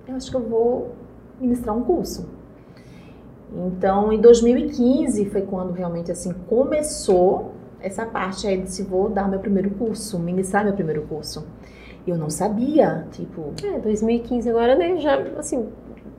eu 0.06 0.16
acho 0.16 0.30
que 0.30 0.36
eu 0.36 0.42
vou 0.42 0.96
ministrar 1.40 1.76
um 1.78 1.84
curso. 1.84 2.28
Então, 3.54 4.12
em 4.12 4.20
2015 4.20 5.24
foi 5.30 5.44
quando 5.44 5.72
realmente 5.72 6.12
assim 6.12 6.34
começou 6.50 7.54
essa 7.80 8.06
parte 8.06 8.46
aí 8.46 8.62
de 8.62 8.70
se 8.70 8.84
vou 8.84 9.10
dar 9.10 9.30
meu 9.30 9.40
primeiro 9.40 9.70
curso, 9.72 10.20
ministrar 10.20 10.66
meu 10.66 10.74
primeiro 10.74 11.04
curso. 11.04 11.48
Eu 12.06 12.18
não 12.18 12.30
sabia, 12.30 13.08
tipo, 13.12 13.54
É, 13.64 13.80
2015 13.80 14.50
agora, 14.50 14.76
né, 14.76 14.98
já, 14.98 15.18
assim, 15.38 15.70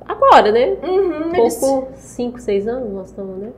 agora, 0.09 0.51
né? 0.51 0.77
uhum, 0.83 1.33
Pouco, 1.33 1.89
5, 1.95 2.41
6 2.41 2.67
anos 2.67 2.93
nós 2.93 3.09
estamos, 3.09 3.39
né? 3.39 3.53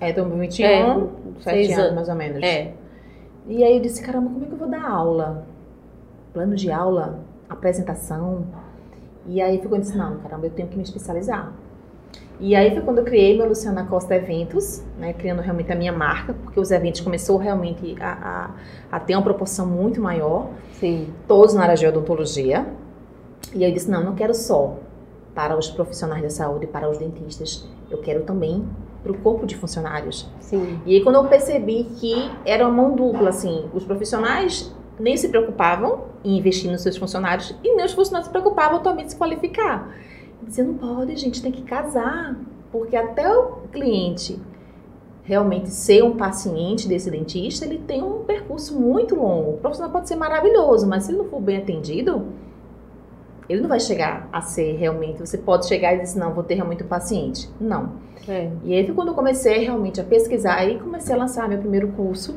é 0.00 0.12
2021, 0.12 0.66
É, 0.66 1.08
sete 1.40 1.66
seis 1.66 1.70
anos 1.72 1.78
anos. 1.84 1.94
mais 1.94 2.08
ou 2.08 2.14
menos. 2.14 2.42
É. 2.42 2.72
E 3.48 3.64
aí 3.64 3.76
eu 3.76 3.80
disse, 3.82 4.02
caramba, 4.02 4.28
como 4.30 4.44
é 4.44 4.46
que 4.48 4.52
eu 4.52 4.58
vou 4.58 4.68
dar 4.68 4.84
aula? 4.88 5.46
Plano 6.32 6.54
de 6.54 6.70
aula, 6.70 7.20
apresentação. 7.48 8.44
E 9.26 9.40
aí 9.40 9.60
eu 9.62 9.78
disse, 9.78 9.96
não, 9.96 10.18
caramba, 10.18 10.46
eu 10.46 10.50
tenho 10.50 10.68
que 10.68 10.76
me 10.76 10.82
especializar. 10.82 11.52
E 12.38 12.54
aí 12.54 12.70
foi 12.72 12.82
quando 12.82 12.98
eu 12.98 13.04
criei 13.04 13.36
meu 13.36 13.48
Luciana 13.48 13.84
Costa 13.86 14.14
Eventos, 14.14 14.84
né, 14.98 15.14
criando 15.14 15.40
realmente 15.40 15.72
a 15.72 15.74
minha 15.74 15.92
marca, 15.92 16.34
porque 16.34 16.60
os 16.60 16.70
eventos 16.70 17.00
começou 17.00 17.38
realmente 17.38 17.96
a, 17.98 18.50
a, 18.90 18.96
a 18.96 19.00
ter 19.00 19.14
uma 19.14 19.22
proporção 19.22 19.66
muito 19.66 20.00
maior, 20.00 20.50
Sim. 20.72 21.08
todos 21.26 21.54
na 21.54 21.62
área 21.62 21.74
de 21.76 21.86
odontologia. 21.86 22.66
E 23.54 23.64
aí 23.64 23.70
eu 23.70 23.74
disse, 23.74 23.90
não, 23.90 24.04
não 24.04 24.14
quero 24.14 24.34
só 24.34 24.76
para 25.36 25.54
os 25.54 25.68
profissionais 25.68 26.22
da 26.22 26.30
saúde, 26.30 26.66
para 26.66 26.90
os 26.90 26.96
dentistas, 26.96 27.68
eu 27.90 27.98
quero 27.98 28.22
também 28.22 28.66
para 29.02 29.12
o 29.12 29.18
corpo 29.18 29.44
de 29.44 29.54
funcionários. 29.54 30.26
Sim. 30.40 30.80
E 30.86 30.94
aí 30.94 31.04
quando 31.04 31.16
eu 31.16 31.24
percebi 31.26 31.84
que 32.00 32.14
era 32.46 32.66
uma 32.66 32.82
mão 32.82 32.96
dupla, 32.96 33.28
assim, 33.28 33.68
os 33.74 33.84
profissionais 33.84 34.74
nem 34.98 35.14
se 35.14 35.28
preocupavam 35.28 36.04
em 36.24 36.38
investir 36.38 36.70
nos 36.72 36.80
seus 36.80 36.96
funcionários 36.96 37.54
e 37.62 37.76
nem 37.76 37.84
os 37.84 37.92
funcionários 37.92 38.28
se 38.28 38.32
preocupavam 38.32 38.82
também 38.82 39.04
em 39.04 39.08
se 39.10 39.14
qualificar. 39.14 39.94
Dizia, 40.42 40.64
não 40.64 40.74
pode, 40.74 41.14
gente, 41.16 41.42
tem 41.42 41.52
que 41.52 41.62
casar, 41.62 42.34
porque 42.72 42.96
até 42.96 43.30
o 43.30 43.68
cliente 43.70 44.40
realmente 45.22 45.68
ser 45.68 46.02
um 46.02 46.16
paciente 46.16 46.88
desse 46.88 47.10
dentista, 47.10 47.66
ele 47.66 47.78
tem 47.78 48.02
um 48.02 48.24
percurso 48.24 48.78
muito 48.80 49.16
longo. 49.16 49.50
O 49.50 49.58
profissional 49.58 49.92
pode 49.92 50.08
ser 50.08 50.16
maravilhoso, 50.16 50.88
mas 50.88 51.04
se 51.04 51.10
ele 51.10 51.18
não 51.18 51.26
for 51.26 51.42
bem 51.42 51.58
atendido, 51.58 52.26
ele 53.48 53.60
não 53.60 53.68
vai 53.68 53.80
chegar 53.80 54.28
a 54.32 54.40
ser 54.40 54.76
realmente. 54.76 55.20
Você 55.20 55.38
pode 55.38 55.66
chegar 55.66 55.94
e 55.94 56.00
dizer, 56.00 56.18
não, 56.18 56.32
vou 56.34 56.42
ter 56.42 56.54
realmente 56.54 56.82
um 56.82 56.86
paciente. 56.86 57.48
Não. 57.60 57.92
É. 58.28 58.50
E 58.64 58.74
aí 58.74 58.84
foi 58.84 58.94
quando 58.94 59.08
eu 59.08 59.14
comecei 59.14 59.64
realmente 59.64 60.00
a 60.00 60.04
pesquisar 60.04 60.64
e 60.64 60.78
comecei 60.78 61.14
a 61.14 61.18
lançar 61.18 61.48
meu 61.48 61.58
primeiro 61.58 61.88
curso. 61.88 62.36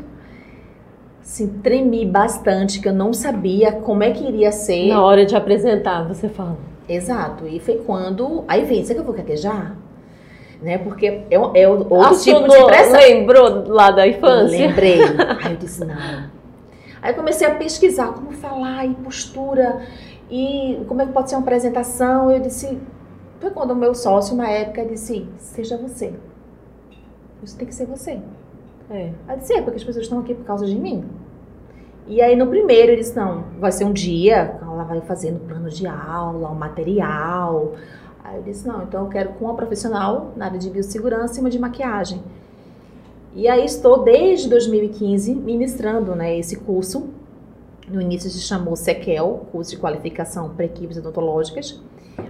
Assim, 1.22 1.48
tremi 1.48 2.06
bastante, 2.06 2.80
que 2.80 2.88
eu 2.88 2.94
não 2.94 3.14
sabia 3.14 3.72
como 3.72 4.04
é 4.04 4.12
que 4.12 4.24
iria 4.24 4.52
ser. 4.52 4.90
Na 4.90 5.04
hora 5.04 5.26
de 5.26 5.36
apresentar, 5.36 6.08
você 6.08 6.30
fala. 6.30 6.58
Exato. 6.88 7.48
E 7.48 7.60
foi 7.60 7.76
quando. 7.86 8.44
Aí 8.48 8.66
vem, 8.66 8.84
você 8.84 8.94
que 8.94 9.00
eu 9.00 9.04
vou 9.04 9.14
gaguejar? 9.14 9.76
Né? 10.62 10.78
Porque 10.78 11.06
é, 11.06 11.26
é 11.32 11.68
outro 11.68 11.86
tipo 11.86 11.98
de 11.98 12.06
Acionou, 12.06 12.68
pressão. 12.68 13.00
lembrou 13.00 13.68
lá 13.68 13.92
da 13.92 14.08
infância? 14.08 14.68
Lembrei. 14.68 15.00
Aí 15.44 15.52
eu 15.52 15.58
disse, 15.58 15.86
não. 15.86 15.96
Aí 17.02 17.12
eu 17.12 17.16
comecei 17.16 17.48
a 17.48 17.56
pesquisar 17.56 18.08
como 18.08 18.32
falar 18.32 18.86
e 18.86 18.94
postura 18.96 19.82
e 20.30 20.84
como 20.88 21.02
é 21.02 21.06
que 21.06 21.12
pode 21.12 21.30
ser 21.30 21.36
uma 21.36 21.42
apresentação. 21.42 22.30
Eu 22.30 22.40
disse, 22.40 22.78
foi 23.40 23.52
quando 23.52 23.72
o 23.72 23.76
meu 23.76 23.96
sócio 23.96 24.36
na 24.36 24.50
época 24.50 24.86
disse, 24.86 25.28
seja 25.38 25.78
você. 25.78 26.14
Você 27.42 27.58
tem 27.58 27.68
que 27.68 27.74
ser 27.74 27.86
você. 27.86 28.20
É. 28.90 29.12
Aí 29.28 29.38
disse, 29.40 29.54
é, 29.54 29.62
porque 29.62 29.78
as 29.78 29.84
pessoas 29.84 30.06
estão 30.06 30.20
aqui 30.20 30.34
por 30.34 30.46
causa 30.46 30.66
de 30.66 30.76
mim. 30.76 31.06
E 32.08 32.22
aí 32.22 32.36
no 32.36 32.48
primeiro 32.48 32.92
ele 32.92 33.02
disse, 33.02 33.16
não, 33.16 33.44
vai 33.60 33.72
ser 33.72 33.86
um 33.86 33.94
dia, 33.94 34.58
ela 34.62 34.84
vai 34.84 35.00
fazendo 35.02 35.40
plano 35.48 35.70
de 35.70 35.88
aula, 35.88 36.50
um 36.50 36.56
material. 36.56 37.74
Aí 38.24 38.38
eu 38.38 38.44
disse, 38.44 38.68
não, 38.68 38.84
então 38.84 39.04
eu 39.04 39.10
quero 39.10 39.30
com 39.34 39.46
uma 39.46 39.54
profissional 39.56 40.34
na 40.36 40.46
área 40.46 40.60
de 40.60 40.70
biossegurança 40.70 41.34
e 41.34 41.36
cima 41.36 41.50
de 41.50 41.60
maquiagem. 41.60 42.22
E 43.36 43.48
aí 43.48 43.64
estou 43.64 44.04
desde 44.04 44.50
2015 44.50 45.36
ministrando 45.36 46.16
né, 46.16 46.38
esse 46.38 46.58
curso. 46.58 47.10
No 47.90 48.00
início 48.00 48.30
se 48.30 48.40
chamou 48.40 48.76
SEQUEL, 48.76 49.48
curso 49.52 49.72
de 49.72 49.78
qualificação 49.78 50.50
para 50.50 50.66
equipes 50.66 50.98
odontológicas. 50.98 51.82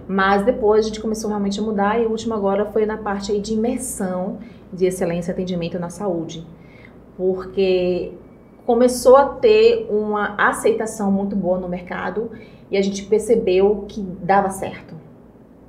Mas 0.07 0.45
depois 0.45 0.85
a 0.85 0.87
gente 0.87 1.01
começou 1.01 1.29
realmente 1.29 1.59
a 1.59 1.63
mudar 1.63 1.99
e 1.99 2.05
o 2.05 2.11
último 2.11 2.33
agora 2.33 2.65
foi 2.65 2.85
na 2.85 2.97
parte 2.97 3.31
aí 3.31 3.41
de 3.41 3.53
imersão 3.53 4.37
de 4.71 4.85
excelência 4.85 5.31
e 5.31 5.33
atendimento 5.33 5.77
na 5.77 5.89
saúde. 5.89 6.45
Porque 7.17 8.13
começou 8.65 9.17
a 9.17 9.25
ter 9.25 9.87
uma 9.89 10.35
aceitação 10.37 11.11
muito 11.11 11.35
boa 11.35 11.59
no 11.59 11.67
mercado 11.67 12.31
e 12.71 12.77
a 12.77 12.81
gente 12.81 13.03
percebeu 13.03 13.85
que 13.87 14.01
dava 14.01 14.49
certo. 14.49 14.95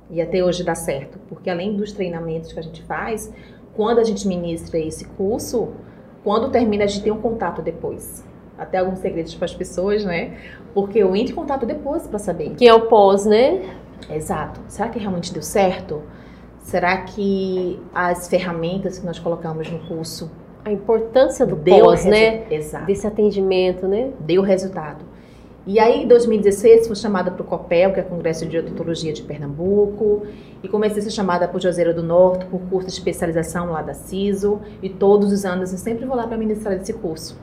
E 0.09 0.21
até 0.21 0.43
hoje 0.43 0.63
dá 0.63 0.75
certo, 0.75 1.19
porque 1.27 1.49
além 1.49 1.75
dos 1.75 1.91
treinamentos 1.91 2.53
que 2.53 2.59
a 2.59 2.63
gente 2.63 2.83
faz, 2.83 3.33
quando 3.75 3.99
a 3.99 4.03
gente 4.03 4.27
ministra 4.27 4.77
esse 4.77 5.05
curso, 5.05 5.69
quando 6.23 6.51
termina 6.51 6.83
a 6.83 6.87
gente 6.87 7.03
tem 7.03 7.11
um 7.11 7.21
contato 7.21 7.61
depois. 7.61 8.23
Até 8.61 8.77
alguns 8.77 8.99
segredos 8.99 9.33
para 9.33 9.45
as 9.45 9.53
pessoas, 9.55 10.05
né? 10.05 10.37
Porque 10.71 10.99
eu 10.99 11.15
entro 11.15 11.33
em 11.33 11.35
contato 11.35 11.65
depois 11.65 12.05
para 12.05 12.19
saber. 12.19 12.51
Que 12.51 12.67
é 12.67 12.73
o 12.73 12.81
pós, 12.81 13.25
né? 13.25 13.75
Exato. 14.07 14.59
Será 14.67 14.87
que 14.89 14.99
realmente 14.99 15.33
deu 15.33 15.41
certo? 15.41 16.03
Será 16.59 16.97
que 16.97 17.79
as 17.91 18.27
ferramentas 18.27 18.99
que 18.99 19.05
nós 19.05 19.17
colocamos 19.17 19.69
no 19.71 19.79
curso 19.79 20.29
A 20.63 20.71
importância 20.71 21.43
do 21.43 21.55
deu 21.55 21.85
pós, 21.85 22.05
né? 22.05 22.43
Exato. 22.51 22.85
Desse 22.85 23.07
atendimento, 23.07 23.87
né? 23.87 24.11
Deu 24.19 24.43
resultado. 24.43 25.03
E 25.65 25.79
aí, 25.79 26.03
em 26.03 26.07
2016, 26.07 26.85
fui 26.85 26.95
chamada 26.95 27.31
para 27.31 27.41
o 27.41 27.45
COPEL, 27.45 27.93
que 27.93 27.99
é 27.99 28.03
o 28.03 28.05
Congresso 28.05 28.47
de 28.47 28.57
Odontologia 28.57 29.13
de 29.13 29.23
Pernambuco, 29.23 30.23
e 30.61 30.67
comecei 30.67 30.99
a 30.99 31.01
ser 31.03 31.11
chamada 31.11 31.47
para 31.47 31.57
o 31.57 31.61
Juazeiro 31.61 31.93
do 31.93 32.01
Norte, 32.01 32.45
por 32.45 32.59
curso 32.61 32.87
de 32.87 32.93
especialização 32.93 33.71
lá 33.71 33.81
da 33.81 33.93
CISO, 33.93 34.59
e 34.81 34.89
todos 34.89 35.31
os 35.31 35.45
anos 35.45 35.71
eu 35.71 35.77
sempre 35.77 36.05
vou 36.05 36.15
lá 36.15 36.27
para 36.27 36.37
ministrar 36.37 36.75
esse 36.75 36.93
curso. 36.93 37.39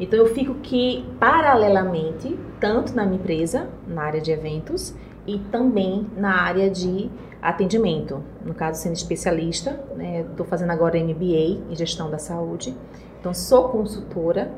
Então, 0.00 0.18
eu 0.18 0.26
fico 0.34 0.54
que, 0.56 1.04
paralelamente, 1.18 2.38
tanto 2.60 2.94
na 2.94 3.04
minha 3.04 3.18
empresa, 3.18 3.68
na 3.86 4.02
área 4.02 4.20
de 4.20 4.30
eventos, 4.30 4.94
e 5.26 5.38
também 5.38 6.06
na 6.16 6.40
área 6.40 6.70
de 6.70 7.10
atendimento. 7.42 8.22
No 8.44 8.54
caso, 8.54 8.80
sendo 8.82 8.94
especialista, 8.94 9.78
estou 10.30 10.46
fazendo 10.46 10.70
agora 10.70 10.98
MBA 10.98 11.60
em 11.70 11.76
gestão 11.76 12.10
da 12.10 12.18
saúde. 12.18 12.74
Então, 13.20 13.34
sou 13.34 13.68
consultora. 13.68 14.50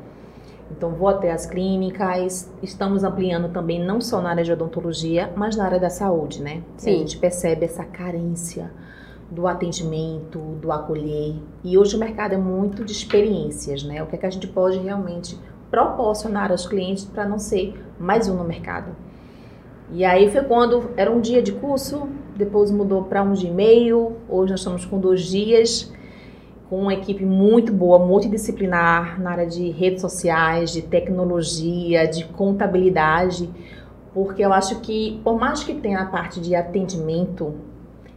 Então, 0.71 0.91
vou 0.91 1.09
até 1.09 1.33
as 1.33 1.47
clínicas. 1.47 2.53
Estamos 2.63 3.03
ampliando 3.03 3.53
também, 3.53 3.85
não 3.85 4.01
só 4.01 4.21
na 4.21 4.31
área 4.31 4.45
de 4.45 4.53
odontologia, 4.53 5.33
mas 5.35 5.57
na 5.57 5.65
área 5.65 5.81
da 5.81 5.91
saúde, 5.91 6.41
né? 6.41 6.63
Sim. 6.77 6.95
A 6.95 6.99
gente 6.99 7.19
percebe 7.19 7.65
essa 7.65 7.85
carência 7.85 8.71
do 9.31 9.47
atendimento, 9.47 10.39
do 10.61 10.73
acolher. 10.73 11.37
E 11.63 11.79
hoje 11.79 11.97
o 11.97 11.99
mercado 11.99 12.35
é 12.35 12.39
muito 12.39 12.85
de 12.85 12.93
experiências, 12.93 13.85
né? 13.85 14.03
O 14.03 14.07
que 14.07 14.17
é 14.17 14.19
que 14.19 14.27
a 14.27 14.31
gente 14.31 14.47
pode 14.49 14.79
realmente 14.79 15.39
proporcionar 15.71 16.51
aos 16.51 16.67
clientes 16.67 17.05
para 17.05 17.29
não 17.29 17.39
ser 17.39 17.81
mais 17.99 18.29
um 18.29 18.35
no 18.35 18.45
mercado. 18.45 18.95
E 19.93 20.05
aí 20.05 20.31
foi 20.31 20.43
quando 20.43 20.91
era 20.97 21.11
um 21.11 21.21
dia 21.21 21.43
de 21.43 21.53
curso, 21.53 22.09
depois 22.37 22.71
mudou 22.71 23.05
para 23.05 23.23
um 23.23 23.33
dia 23.33 23.51
e 23.51 23.53
meio, 23.53 24.17
hoje 24.29 24.53
nós 24.53 24.61
estamos 24.61 24.85
com 24.85 24.99
dois 24.99 25.23
dias, 25.23 25.93
com 26.69 26.83
uma 26.83 26.95
equipe 26.95 27.25
muito 27.25 27.73
boa, 27.73 27.99
multidisciplinar 27.99 29.21
na 29.21 29.31
área 29.31 29.47
de 29.47 29.71
redes 29.71 30.01
sociais, 30.01 30.71
de 30.71 30.83
tecnologia, 30.83 32.07
de 32.07 32.25
contabilidade, 32.27 33.51
porque 34.15 34.45
eu 34.45 34.53
acho 34.53 34.81
que, 34.81 35.21
por 35.25 35.39
mais 35.39 35.65
que 35.65 35.75
tenha 35.75 36.01
a 36.01 36.07
parte 36.07 36.41
de 36.41 36.55
atendimento, 36.55 37.55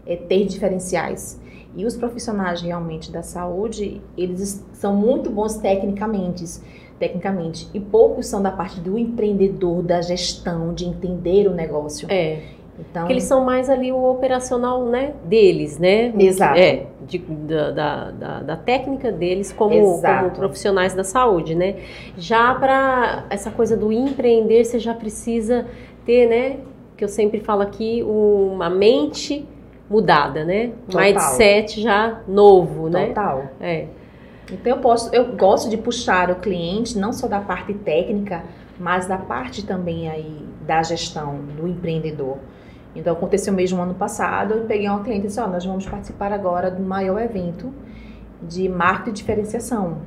é 0.06 0.16
ter 0.16 0.46
diferenciais. 0.46 1.42
E 1.76 1.86
os 1.86 1.96
profissionais 1.96 2.62
realmente 2.62 3.12
da 3.12 3.24
saúde, 3.24 4.02
eles 4.18 4.64
são 4.74 4.96
muito 4.96 5.30
bons 5.30 5.58
tecnicamente. 5.58 6.44
tecnicamente 7.00 7.68
e 7.74 7.80
poucos 7.80 8.28
são 8.28 8.42
da 8.42 8.52
parte 8.52 8.80
do 8.80 8.98
empreendedor, 8.98 9.82
da 9.82 10.02
gestão, 10.02 10.74
de 10.74 10.86
entender 10.86 11.48
o 11.48 11.54
negócio. 11.54 12.08
É. 12.12 12.42
Então, 12.80 13.04
Porque 13.04 13.14
eles 13.14 13.24
são 13.24 13.46
mais 13.46 13.70
ali 13.70 13.92
o 13.92 14.04
operacional, 14.04 14.86
né, 14.86 15.14
deles, 15.26 15.78
né? 15.78 16.12
Exato. 16.18 16.58
É, 16.58 16.88
de, 17.06 17.20
da, 17.20 17.72
da, 18.12 18.40
da, 18.42 18.58
técnica 18.58 19.12
deles 19.12 19.52
como, 19.52 20.02
como, 20.02 20.32
profissionais 20.32 20.96
da 20.96 21.04
saúde, 21.04 21.54
né? 21.54 21.76
Já 22.18 22.56
para 22.56 23.26
essa 23.30 23.52
coisa 23.52 23.78
do 23.78 23.92
empreender, 23.92 24.66
você 24.66 24.80
já 24.80 24.94
precisa 24.94 25.68
ter, 26.04 26.28
né, 26.28 26.58
que 26.98 27.04
eu 27.04 27.08
sempre 27.08 27.40
falo 27.40 27.62
aqui, 27.62 28.02
uma 28.04 28.72
mente 28.72 29.46
mudada, 29.94 30.44
né? 30.44 30.72
Um 30.92 30.98
mindset 30.98 31.80
já 31.80 32.22
novo, 32.28 32.90
né? 32.90 33.08
Total. 33.08 33.46
É. 33.62 33.86
Então 34.52 34.76
eu 34.76 34.82
posso, 34.82 35.14
eu 35.14 35.36
gosto 35.36 35.70
de 35.70 35.78
puxar 35.78 36.32
o 36.32 36.36
cliente 36.36 36.98
não 36.98 37.14
só 37.14 37.28
da 37.28 37.40
parte 37.40 37.74
técnica, 37.76 38.44
mas 38.80 39.08
da 39.08 39.18
parte 39.18 39.64
também 39.64 40.10
aí 40.10 40.44
da 40.66 40.82
gestão 40.82 41.38
do 41.56 41.68
empreendedor. 41.68 42.38
Então 42.96 43.14
aconteceu 43.14 43.54
mesmo 43.54 43.82
ano 43.82 43.94
passado, 43.94 44.56
eu 44.56 44.66
peguei 44.66 44.90
uma 44.90 45.04
cliente 45.04 45.26
e 45.26 45.28
disse, 45.28 45.40
ó, 45.40 45.46
oh, 45.46 45.48
nós 45.48 45.64
vamos 45.64 45.86
participar 45.86 46.34
agora 46.34 46.72
do 46.72 46.82
maior 46.82 47.22
evento 47.22 47.72
de 48.42 48.68
marketing 48.68 49.10
e 49.10 49.14
diferenciação. 49.14 49.98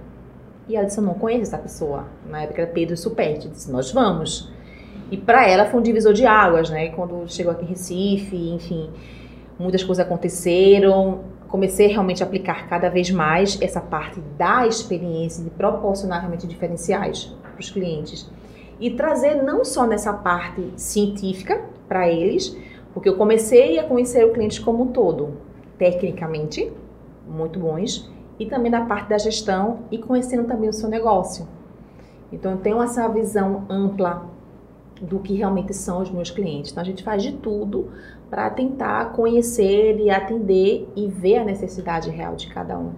E 0.68 0.76
ela 0.76 0.84
disse, 0.84 0.98
eu 0.98 1.04
não 1.04 1.14
conheço 1.14 1.42
essa 1.42 1.58
pessoa. 1.58 2.06
Na 2.28 2.42
época 2.42 2.62
era 2.62 2.70
Pedro 2.70 2.96
Superti. 2.96 3.48
Disse, 3.48 3.70
nós 3.70 3.92
vamos. 3.92 4.52
E 5.10 5.16
para 5.16 5.48
ela 5.48 5.66
foi 5.66 5.78
um 5.78 5.82
divisor 5.82 6.12
de 6.12 6.26
águas, 6.26 6.70
né? 6.70 6.88
Quando 6.88 7.24
chegou 7.28 7.52
aqui 7.52 7.64
em 7.64 7.68
Recife, 7.68 8.36
enfim, 8.50 8.90
muitas 9.58 9.82
coisas 9.82 10.04
aconteceram. 10.04 11.20
Comecei 11.48 11.86
realmente 11.86 12.22
a 12.22 12.26
aplicar 12.26 12.68
cada 12.68 12.88
vez 12.88 13.10
mais 13.10 13.58
essa 13.60 13.80
parte 13.80 14.20
da 14.36 14.66
experiência, 14.66 15.42
de 15.42 15.50
proporcionar 15.50 16.20
realmente 16.20 16.46
diferenciais 16.46 17.32
para 17.42 17.60
os 17.60 17.70
clientes. 17.70 18.28
E 18.78 18.90
trazer 18.90 19.42
não 19.42 19.64
só 19.64 19.86
nessa 19.86 20.12
parte 20.12 20.72
científica 20.76 21.64
para 21.88 22.08
eles, 22.08 22.56
porque 22.92 23.08
eu 23.08 23.16
comecei 23.16 23.78
a 23.78 23.84
conhecer 23.84 24.24
o 24.24 24.32
cliente 24.32 24.60
como 24.60 24.84
um 24.84 24.86
todo, 24.88 25.34
tecnicamente, 25.78 26.72
muito 27.26 27.58
bons, 27.58 28.10
e 28.38 28.46
também 28.46 28.70
da 28.70 28.82
parte 28.82 29.08
da 29.08 29.18
gestão 29.18 29.80
e 29.90 29.98
conhecendo 29.98 30.44
também 30.44 30.68
o 30.68 30.72
seu 30.72 30.88
negócio. 30.88 31.48
Então 32.32 32.52
eu 32.52 32.58
tenho 32.58 32.82
essa 32.82 33.08
visão 33.08 33.64
ampla 33.68 34.26
do 35.00 35.18
que 35.18 35.34
realmente 35.34 35.74
são 35.74 36.00
os 36.00 36.10
meus 36.10 36.30
clientes. 36.30 36.70
Então 36.70 36.82
a 36.82 36.86
gente 36.86 37.02
faz 37.02 37.22
de 37.22 37.32
tudo 37.32 37.90
para 38.30 38.50
tentar 38.50 39.12
conhecer 39.12 39.98
e 40.00 40.10
atender 40.10 40.88
e 40.96 41.06
ver 41.06 41.38
a 41.38 41.44
necessidade 41.44 42.10
real 42.10 42.34
de 42.34 42.48
cada 42.48 42.78
um. 42.78 42.92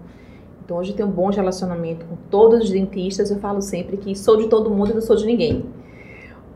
Então 0.64 0.77
hoje 0.77 0.91
eu 0.91 0.97
tenho 0.97 1.09
um 1.09 1.12
bom 1.12 1.31
relacionamento 1.31 2.05
com 2.07 2.17
todos 2.31 2.64
os 2.64 2.71
dentistas. 2.71 3.31
Eu 3.31 3.38
falo 3.38 3.61
sempre 3.61 3.97
que 3.97 4.14
sou 4.14 4.37
de 4.37 4.49
todo 4.49 4.71
mundo 4.71 4.91
e 4.91 4.95
não 4.95 5.01
sou 5.01 5.17
de 5.17 5.27
ninguém, 5.27 5.64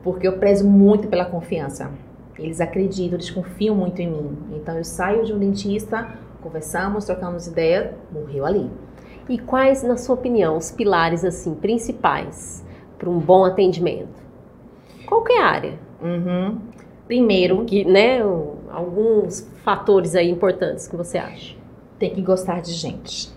porque 0.02 0.26
eu 0.26 0.38
prezo 0.38 0.68
muito 0.68 1.08
pela 1.08 1.24
confiança. 1.24 1.90
Eles 2.38 2.60
acreditam, 2.60 3.16
eles 3.16 3.30
confiam 3.30 3.74
muito 3.74 4.00
em 4.00 4.10
mim. 4.10 4.36
Então 4.52 4.76
eu 4.76 4.84
saio 4.84 5.24
de 5.24 5.32
um 5.32 5.38
dentista, 5.38 6.18
conversamos, 6.42 7.04
trocamos 7.04 7.46
ideia, 7.46 7.94
morreu 8.12 8.44
ali. 8.44 8.70
E 9.28 9.38
quais, 9.38 9.82
na 9.82 9.96
sua 9.96 10.14
opinião, 10.14 10.56
os 10.56 10.70
pilares 10.70 11.24
assim 11.24 11.54
principais 11.54 12.64
para 12.98 13.08
um 13.08 13.18
bom 13.18 13.44
atendimento? 13.44 14.20
Qualquer 15.06 15.42
área. 15.42 15.78
Uhum. 16.02 16.58
Primeiro, 17.06 17.64
que, 17.64 17.84
né, 17.84 18.20
alguns 18.72 19.48
fatores 19.64 20.14
aí 20.14 20.30
importantes 20.30 20.88
que 20.88 20.96
você 20.96 21.18
acha. 21.18 21.54
Tem 21.98 22.10
que 22.10 22.22
gostar 22.22 22.60
de 22.60 22.72
gente. 22.72 23.30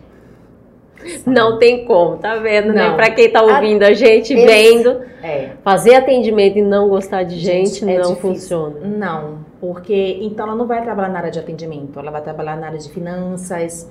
Não 1.26 1.60
tem 1.60 1.86
como, 1.86 2.18
tá 2.18 2.36
vendo, 2.38 2.74
né? 2.74 2.84
não. 2.84 2.92
né? 2.92 2.96
Para 2.96 3.12
quem 3.12 3.30
tá 3.30 3.42
ouvindo 3.42 3.84
a, 3.84 3.88
a 3.88 3.94
gente, 3.94 4.34
esse, 4.34 4.46
vendo, 4.46 5.02
é. 5.22 5.52
fazer 5.64 5.96
atendimento 5.96 6.58
e 6.58 6.62
não 6.62 6.90
gostar 6.90 7.24
de 7.24 7.38
gente, 7.38 7.80
gente 7.80 7.90
é 7.90 8.00
não 8.00 8.16
difícil. 8.16 8.22
funciona. 8.22 8.80
Não, 8.80 9.46
porque 9.60 10.18
então 10.22 10.48
ela 10.48 10.56
não 10.56 10.66
vai 10.66 10.82
trabalhar 10.82 11.10
na 11.10 11.20
área 11.20 11.32
de 11.32 11.38
atendimento, 11.38 12.00
ela 12.00 12.10
vai 12.10 12.22
trabalhar 12.22 12.56
na 12.58 12.68
área 12.68 12.80
de 12.80 12.90
finanças, 12.90 13.90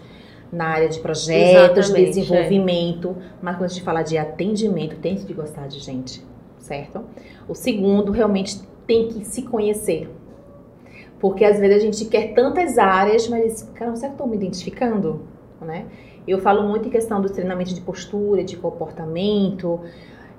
na 0.50 0.66
área 0.66 0.88
de 0.88 0.98
projetos, 0.98 1.92
de 1.92 2.04
desenvolvimento, 2.06 3.16
é. 3.18 3.22
mas 3.42 3.56
quando 3.56 3.64
a 3.64 3.68
gente 3.68 3.82
fala 3.82 4.02
de 4.02 4.16
atendimento, 4.16 4.96
tem 4.96 5.16
que 5.16 5.32
gostar 5.32 5.68
de 5.68 5.78
gente, 5.78 6.24
certo? 6.58 7.04
O 7.48 7.54
segundo, 7.54 8.10
realmente 8.12 8.60
tem 8.86 9.08
que 9.08 9.24
se 9.24 9.42
conhecer. 9.42 10.08
Porque 11.24 11.42
às 11.42 11.58
vezes 11.58 11.78
a 11.78 11.80
gente 11.80 12.04
quer 12.04 12.34
tantas 12.34 12.76
áreas, 12.76 13.26
mas, 13.30 13.62
cara, 13.74 13.96
será 13.96 14.08
que 14.08 14.14
estou 14.16 14.26
me 14.26 14.36
identificando? 14.36 15.22
Né? 15.58 15.86
Eu 16.28 16.38
falo 16.38 16.68
muito 16.68 16.88
em 16.88 16.90
questão 16.90 17.18
do 17.18 17.30
treinamento 17.30 17.72
de 17.72 17.80
postura, 17.80 18.44
de 18.44 18.58
comportamento. 18.58 19.80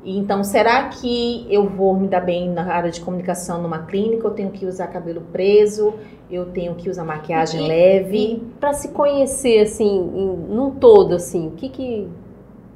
Então, 0.05 0.43
será 0.43 0.87
que 0.89 1.47
eu 1.49 1.67
vou 1.67 1.95
me 1.95 2.07
dar 2.07 2.21
bem 2.21 2.51
na 2.51 2.71
área 2.71 2.91
de 2.91 3.01
comunicação 3.01 3.63
numa 3.63 3.79
clínica? 3.79 4.27
Eu 4.27 4.31
tenho 4.35 4.51
que 4.51 4.63
usar 4.67 4.85
cabelo 4.85 5.21
preso? 5.33 5.95
Eu 6.29 6.51
tenho 6.51 6.75
que 6.75 6.87
usar 6.87 7.03
maquiagem 7.03 7.65
e, 7.65 7.67
leve? 7.67 8.43
Para 8.59 8.73
se 8.73 8.89
conhecer, 8.89 9.61
assim, 9.61 9.87
em, 9.87 10.53
num 10.53 10.69
todo, 10.69 11.15
assim, 11.15 11.47
o 11.47 11.51
que 11.53 11.67
que... 11.67 12.07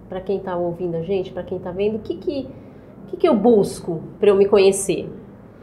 Para 0.09 0.19
quem 0.19 0.37
está 0.37 0.57
ouvindo 0.57 0.97
a 0.97 1.03
gente, 1.03 1.31
para 1.31 1.43
quem 1.43 1.59
está 1.59 1.69
vendo, 1.69 1.97
o 1.97 1.99
que 1.99 2.15
que, 2.15 2.47
o 3.03 3.11
que 3.11 3.17
que 3.17 3.27
eu 3.27 3.35
busco 3.35 4.01
para 4.19 4.29
eu 4.29 4.35
me 4.35 4.47
conhecer? 4.47 5.07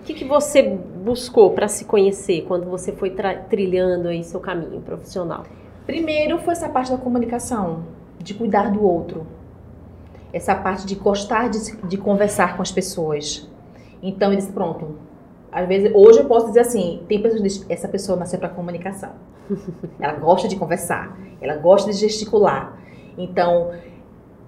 O 0.07 0.09
que 0.09 0.15
que 0.15 0.25
você 0.25 0.63
buscou 0.63 1.51
para 1.51 1.67
se 1.67 1.85
conhecer 1.85 2.45
quando 2.47 2.71
você 2.71 2.93
foi 2.93 3.13
trilhando 3.51 4.07
aí 4.07 4.23
seu 4.23 4.39
caminho 4.39 4.81
profissional? 4.81 5.43
Primeiro 5.85 6.39
foi 6.39 6.53
essa 6.53 6.69
parte 6.69 6.93
da 6.93 6.97
comunicação, 6.97 7.83
de 8.17 8.33
cuidar 8.33 8.71
do 8.71 8.85
outro. 8.85 9.27
Essa 10.33 10.55
parte 10.55 10.87
de 10.87 10.95
gostar 10.95 11.51
de, 11.51 11.59
de 11.89 11.99
conversar 11.99 12.55
com 12.55 12.63
as 12.63 12.71
pessoas. 12.71 13.51
Então 14.01 14.33
eles, 14.33 14.47
pronto. 14.47 14.97
Às 15.51 15.67
vezes, 15.67 15.91
hoje 15.93 16.21
eu 16.21 16.27
posso 16.27 16.47
dizer 16.47 16.61
assim: 16.61 17.03
tem 17.09 17.21
pessoas 17.21 17.43
que 17.43 17.49
dizem, 17.49 17.67
essa 17.69 17.89
pessoa 17.89 18.17
nasceu 18.17 18.39
para 18.39 18.49
comunicação. 18.49 19.11
ela 19.99 20.13
gosta 20.13 20.47
de 20.47 20.55
conversar, 20.55 21.19
ela 21.41 21.57
gosta 21.57 21.91
de 21.91 21.97
gesticular. 21.97 22.79
Então, 23.19 23.73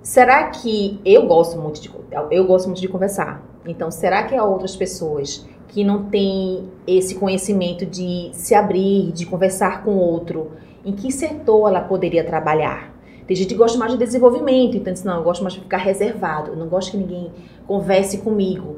será 0.04 0.50
que 0.50 1.00
eu 1.04 1.26
gosto 1.26 1.58
muito 1.58 1.80
de 1.80 1.90
eu 2.30 2.46
gosto 2.46 2.66
muito 2.66 2.80
de 2.80 2.86
conversar? 2.86 3.47
Então, 3.68 3.90
será 3.90 4.24
que 4.24 4.34
há 4.34 4.42
outras 4.42 4.74
pessoas 4.74 5.46
que 5.68 5.84
não 5.84 6.04
têm 6.04 6.68
esse 6.86 7.14
conhecimento 7.14 7.86
de 7.86 8.30
se 8.32 8.54
abrir, 8.54 9.12
de 9.12 9.26
conversar 9.26 9.84
com 9.84 9.96
outro? 9.96 10.50
em 10.88 10.92
que 10.92 11.12
setor 11.12 11.68
ela 11.68 11.82
poderia 11.82 12.24
trabalhar. 12.24 12.94
Tem 13.26 13.36
gente 13.36 13.48
que 13.48 13.54
gosta 13.54 13.78
mais 13.78 13.92
de 13.92 13.98
desenvolvimento, 13.98 14.76
então 14.76 14.90
diz, 14.90 15.04
não, 15.04 15.18
eu 15.18 15.22
gosto 15.22 15.42
mais 15.42 15.52
de 15.52 15.60
ficar 15.60 15.76
reservado, 15.76 16.52
eu 16.52 16.56
não 16.56 16.66
gosto 16.66 16.92
que 16.92 16.96
ninguém 16.96 17.30
converse 17.66 18.18
comigo. 18.18 18.76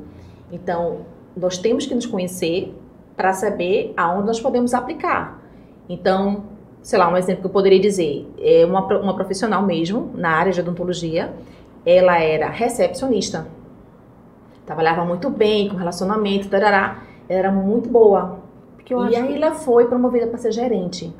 Então, 0.50 1.03
nós 1.37 1.57
temos 1.57 1.87
que 1.87 1.94
nos 1.94 2.07
conhecer 2.07 2.74
para 3.16 3.33
saber 3.33 3.92
aonde 3.96 4.26
nós 4.26 4.40
podemos 4.40 4.74
aplicar. 4.74 5.40
Então, 5.88 6.44
sei 6.83 6.98
lá, 6.98 7.09
um 7.09 7.16
exemplo 7.16 7.42
que 7.42 7.46
eu 7.46 7.53
poderia 7.53 7.79
dizer, 7.79 8.26
é 8.40 8.66
uma, 8.66 8.85
uma 8.98 9.14
profissional 9.14 9.62
mesmo, 9.64 10.11
na 10.14 10.31
área 10.31 10.53
de 10.53 10.61
odontologia, 10.61 11.33
ela 11.87 12.18
era 12.18 12.50
recepcionista. 12.50 13.46
Trabalhava 14.70 15.04
muito 15.04 15.28
bem, 15.28 15.68
com 15.68 15.76
relacionamento, 15.76 16.48
tarará, 16.48 17.02
ela 17.28 17.38
era 17.38 17.50
muito 17.50 17.88
boa. 17.88 18.38
e 18.88 19.16
aí 19.16 19.26
que... 19.26 19.35
ela 19.35 19.52
foi 19.54 19.87
promovida 19.87 20.28
para 20.28 20.38
ser 20.38 20.52
gerente 20.52 21.12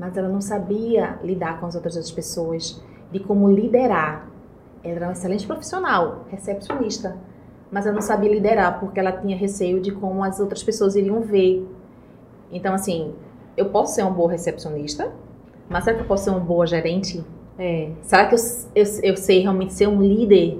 mas 0.00 0.16
ela 0.16 0.30
não 0.30 0.40
sabia 0.40 1.18
lidar 1.22 1.60
com 1.60 1.66
as 1.66 1.74
outras 1.74 2.10
pessoas, 2.10 2.82
de 3.12 3.20
como 3.20 3.50
liderar. 3.50 4.30
Ela 4.82 4.96
era 4.96 5.06
uma 5.06 5.12
excelente 5.12 5.46
profissional, 5.46 6.24
recepcionista, 6.30 7.18
mas 7.70 7.84
ela 7.84 7.94
não 7.94 8.00
sabia 8.00 8.30
liderar 8.30 8.80
porque 8.80 8.98
ela 8.98 9.12
tinha 9.12 9.36
receio 9.36 9.78
de 9.78 9.92
como 9.92 10.24
as 10.24 10.40
outras 10.40 10.62
pessoas 10.62 10.96
iriam 10.96 11.20
ver. 11.20 11.68
Então, 12.50 12.72
assim, 12.72 13.12
eu 13.58 13.66
posso 13.66 13.94
ser 13.94 14.02
uma 14.02 14.10
boa 14.10 14.30
recepcionista, 14.32 15.12
mas 15.68 15.84
será 15.84 15.96
que 15.98 16.02
eu 16.02 16.08
posso 16.08 16.24
ser 16.24 16.30
uma 16.30 16.40
boa 16.40 16.66
gerente? 16.66 17.22
É. 17.58 17.90
Será 18.00 18.24
que 18.24 18.34
eu, 18.34 18.38
eu, 18.74 18.84
eu 19.02 19.16
sei 19.18 19.40
realmente 19.42 19.74
ser 19.74 19.86
um 19.86 20.00
líder, 20.00 20.58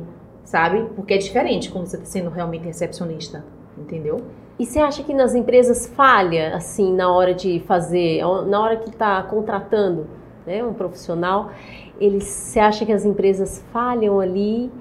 sabe? 0.50 0.84
Porque 0.96 1.14
é 1.14 1.16
diferente 1.16 1.70
quando 1.70 1.86
você 1.86 1.96
está 1.96 2.08
sendo 2.08 2.28
realmente 2.28 2.64
recepcionista, 2.64 3.44
entendeu? 3.78 4.20
E 4.58 4.66
você 4.66 4.80
acha 4.80 5.04
que 5.04 5.14
nas 5.14 5.32
empresas 5.32 5.86
falha, 5.86 6.56
assim, 6.56 6.92
na 6.92 7.08
hora 7.08 7.32
de 7.32 7.60
fazer, 7.60 8.20
na 8.48 8.60
hora 8.60 8.76
que 8.76 8.90
está 8.90 9.22
contratando 9.22 10.08
né, 10.44 10.62
um 10.64 10.74
profissional, 10.74 11.52
eles, 12.00 12.24
você 12.24 12.58
acha 12.58 12.84
que 12.84 12.92
as 12.92 13.04
empresas 13.04 13.64
falham 13.72 14.18
ali 14.18 14.72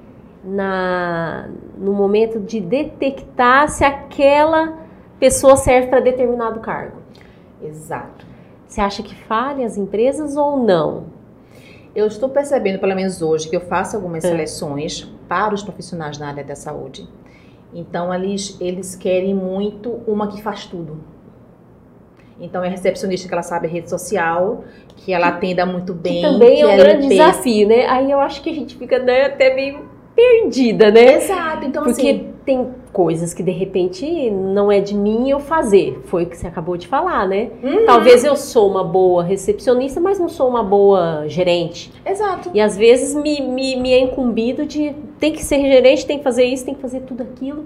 na, 0.44 1.48
no 1.78 1.94
momento 1.94 2.40
de 2.40 2.60
detectar 2.60 3.70
se 3.70 3.86
aquela 3.86 4.74
pessoa 5.20 5.56
serve 5.56 5.90
para 5.90 6.00
determinado 6.00 6.62
cargo? 6.62 6.98
Exato. 7.62 8.26
Você 8.68 8.82
acha 8.82 9.04
que 9.04 9.14
falha 9.14 9.68
as 9.68 9.78
empresas 9.78 10.36
ou 10.36 10.58
não? 10.58 11.19
Eu 12.00 12.08
estou 12.08 12.30
percebendo, 12.30 12.80
pelo 12.80 12.96
menos 12.96 13.22
hoje, 13.22 13.50
que 13.50 13.56
eu 13.56 13.60
faço 13.60 13.98
algumas 13.98 14.24
é. 14.24 14.30
seleções 14.30 15.04
para 15.28 15.54
os 15.54 15.62
profissionais 15.62 16.18
na 16.18 16.30
área 16.30 16.44
da 16.46 16.56
saúde. 16.56 17.06
Então 17.74 18.14
eles, 18.14 18.58
eles 18.62 18.96
querem 18.96 19.34
muito 19.34 20.02
uma 20.08 20.28
que 20.28 20.42
faz 20.42 20.66
tudo. 20.66 20.98
Então 22.40 22.64
é 22.64 22.70
recepcionista 22.70 23.28
que 23.28 23.34
ela 23.34 23.44
sabe 23.44 23.68
rede 23.68 23.90
social, 23.90 24.64
que 24.96 25.12
ela 25.12 25.28
atenda 25.28 25.66
muito 25.66 25.94
bem. 25.94 26.22
Que 26.22 26.22
também 26.22 26.62
é 26.62 26.68
um 26.68 26.78
grande 26.78 27.10
desafio, 27.10 27.68
né? 27.68 27.86
Aí 27.88 28.10
eu 28.10 28.20
acho 28.22 28.42
que 28.42 28.50
a 28.50 28.54
gente 28.54 28.78
fica 28.78 28.98
né, 28.98 29.26
até 29.26 29.54
meio 29.54 29.90
perdida, 30.16 30.90
né? 30.90 31.16
Exato. 31.16 31.66
Então, 31.66 31.84
Porque 31.84 32.02
assim, 32.02 32.34
tem 32.46 32.74
coisas 32.92 33.34
que 33.34 33.44
de 33.44 33.52
repente 33.52 34.30
não 34.32 34.72
é 34.72 34.80
de 34.80 34.96
mim 34.96 35.30
eu 35.30 35.40
fazer. 35.40 36.02
Foi 36.06 36.24
o 36.24 36.26
que 36.26 36.38
você 36.38 36.48
acabou 36.48 36.76
de 36.78 36.88
falar, 36.88 37.28
né? 37.28 37.50
uhum, 37.64 37.86
Talvez 37.86 38.24
eu 38.24 38.36
sou 38.36 38.70
uma 38.70 38.84
boa 38.84 39.24
recepcionista, 39.24 40.00
mas 40.00 40.20
não 40.20 40.30
sou 40.30 40.50
uma 40.50 40.64
boa 40.64 41.26
gerente. 41.28 41.92
Exato. 42.06 42.50
E 42.54 42.60
às 42.60 42.78
vezes 42.78 43.16
me, 43.16 43.42
me, 43.42 43.76
me 43.76 43.94
é 43.94 44.00
incumbido 44.00 44.66
de 44.66 44.96
tem 45.20 45.32
que 45.32 45.44
ser 45.44 45.60
gerente, 45.62 46.06
tem 46.06 46.18
que 46.18 46.24
fazer 46.24 46.44
isso, 46.46 46.66
tem 46.66 46.74
que 46.74 46.82
fazer 46.82 47.02
tudo 47.02 47.22
aquilo. 47.22 47.66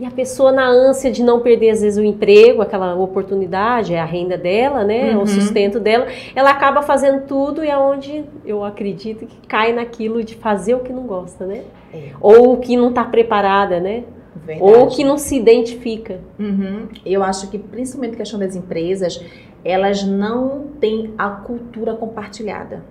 E 0.00 0.06
a 0.06 0.10
pessoa, 0.10 0.50
na 0.50 0.66
ânsia 0.66 1.10
de 1.10 1.22
não 1.22 1.40
perder, 1.40 1.68
às 1.68 1.82
vezes, 1.82 1.98
o 1.98 2.02
emprego, 2.02 2.62
aquela 2.62 2.94
oportunidade, 2.94 3.92
é 3.92 4.00
a 4.00 4.04
renda 4.06 4.38
dela, 4.38 4.82
né? 4.82 5.14
Uhum. 5.14 5.24
O 5.24 5.26
sustento 5.26 5.78
dela, 5.78 6.06
ela 6.34 6.50
acaba 6.50 6.80
fazendo 6.80 7.26
tudo 7.26 7.62
e 7.62 7.68
é 7.68 7.76
onde 7.76 8.24
eu 8.46 8.64
acredito 8.64 9.26
que 9.26 9.46
cai 9.46 9.74
naquilo 9.74 10.24
de 10.24 10.36
fazer 10.36 10.74
o 10.74 10.80
que 10.80 10.90
não 10.90 11.02
gosta, 11.02 11.44
né? 11.44 11.64
É, 11.92 12.12
Ou 12.18 12.54
o 12.54 12.56
que 12.56 12.78
não 12.78 12.88
está 12.88 13.04
preparada, 13.04 13.78
né? 13.78 14.04
Verdade. 14.36 14.62
Ou 14.62 14.88
que 14.88 15.04
não 15.04 15.18
se 15.18 15.36
identifica. 15.36 16.20
Uhum. 16.38 16.88
Eu 17.04 17.22
acho 17.22 17.50
que, 17.50 17.58
principalmente 17.58 18.14
a 18.14 18.18
questão 18.18 18.38
das 18.38 18.54
empresas, 18.54 19.24
elas 19.64 20.02
não 20.02 20.68
têm 20.80 21.14
a 21.18 21.30
cultura 21.30 21.94
compartilhada. 21.94 22.84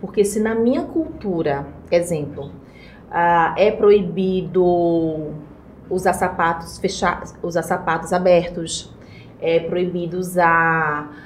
Porque 0.00 0.24
se 0.24 0.40
na 0.40 0.54
minha 0.54 0.82
cultura, 0.82 1.66
exemplo, 1.90 2.50
ah, 3.10 3.54
é 3.56 3.70
proibido 3.70 5.32
usar 5.90 6.12
sapatos 6.12 6.78
fechados, 6.78 7.34
usar 7.42 7.62
sapatos 7.62 8.12
abertos, 8.12 8.92
é 9.40 9.60
proibido 9.60 10.18
usar 10.18 11.16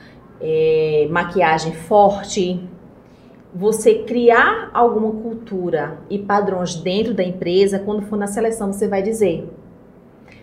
é, 0.40 1.06
maquiagem 1.10 1.72
forte. 1.72 2.60
Você 3.54 4.02
criar 4.04 4.70
alguma 4.72 5.10
cultura 5.10 5.98
e 6.08 6.18
padrões 6.18 6.74
dentro 6.74 7.12
da 7.12 7.22
empresa, 7.22 7.78
quando 7.78 8.02
for 8.02 8.16
na 8.16 8.26
seleção, 8.26 8.72
você 8.72 8.88
vai 8.88 9.02
dizer. 9.02 9.46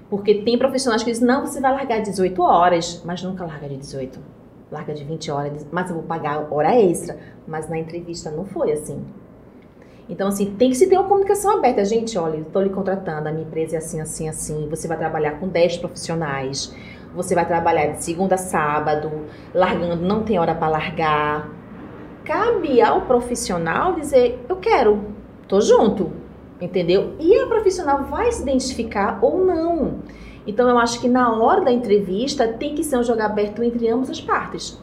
Porque 0.09 0.35
tem 0.43 0.57
profissionais 0.57 1.03
que 1.03 1.11
dizem, 1.11 1.27
não, 1.27 1.45
você 1.45 1.59
vai 1.59 1.71
largar 1.71 2.01
18 2.01 2.41
horas, 2.41 3.01
mas 3.03 3.23
nunca 3.23 3.45
larga 3.45 3.67
de 3.67 3.77
18. 3.77 4.19
Larga 4.71 4.93
de 4.93 5.03
20 5.03 5.31
horas, 5.31 5.67
mas 5.71 5.89
eu 5.89 5.95
vou 5.95 6.03
pagar 6.03 6.47
hora 6.51 6.79
extra. 6.79 7.17
Mas 7.47 7.67
na 7.67 7.79
entrevista 7.79 8.29
não 8.29 8.45
foi 8.45 8.71
assim. 8.71 9.03
Então, 10.07 10.27
assim, 10.27 10.55
tem 10.55 10.71
que 10.71 10.75
se 10.75 10.87
ter 10.87 10.97
uma 10.97 11.07
comunicação 11.07 11.57
aberta. 11.57 11.85
Gente, 11.85 12.17
olha, 12.17 12.37
eu 12.37 12.41
estou 12.41 12.63
lhe 12.63 12.69
contratando, 12.69 13.29
a 13.29 13.31
minha 13.31 13.45
empresa 13.45 13.75
é 13.75 13.77
assim, 13.77 14.01
assim, 14.01 14.27
assim. 14.27 14.67
Você 14.69 14.87
vai 14.87 14.97
trabalhar 14.97 15.39
com 15.39 15.47
10 15.47 15.77
profissionais. 15.77 16.75
Você 17.15 17.35
vai 17.35 17.45
trabalhar 17.47 17.87
de 17.87 18.03
segunda 18.03 18.35
a 18.35 18.37
sábado, 18.37 19.11
largando, 19.53 20.03
não 20.03 20.23
tem 20.23 20.39
hora 20.39 20.55
para 20.55 20.67
largar. 20.67 21.58
Cabe 22.29 22.79
ao 22.79 23.01
profissional 23.07 23.95
dizer, 23.95 24.45
eu 24.47 24.57
quero, 24.57 25.03
tô 25.47 25.59
junto, 25.59 26.11
entendeu? 26.61 27.15
E 27.19 27.35
a 27.35 27.47
profissional 27.47 28.03
vai 28.03 28.31
se 28.31 28.43
identificar 28.43 29.17
ou 29.19 29.43
não. 29.43 29.95
Então, 30.45 30.69
eu 30.69 30.77
acho 30.77 31.01
que 31.01 31.09
na 31.09 31.35
hora 31.35 31.61
da 31.61 31.71
entrevista 31.71 32.47
tem 32.47 32.75
que 32.75 32.83
ser 32.83 32.99
um 32.99 33.03
jogo 33.03 33.23
aberto 33.23 33.63
entre 33.63 33.89
ambas 33.89 34.11
as 34.11 34.21
partes. 34.21 34.79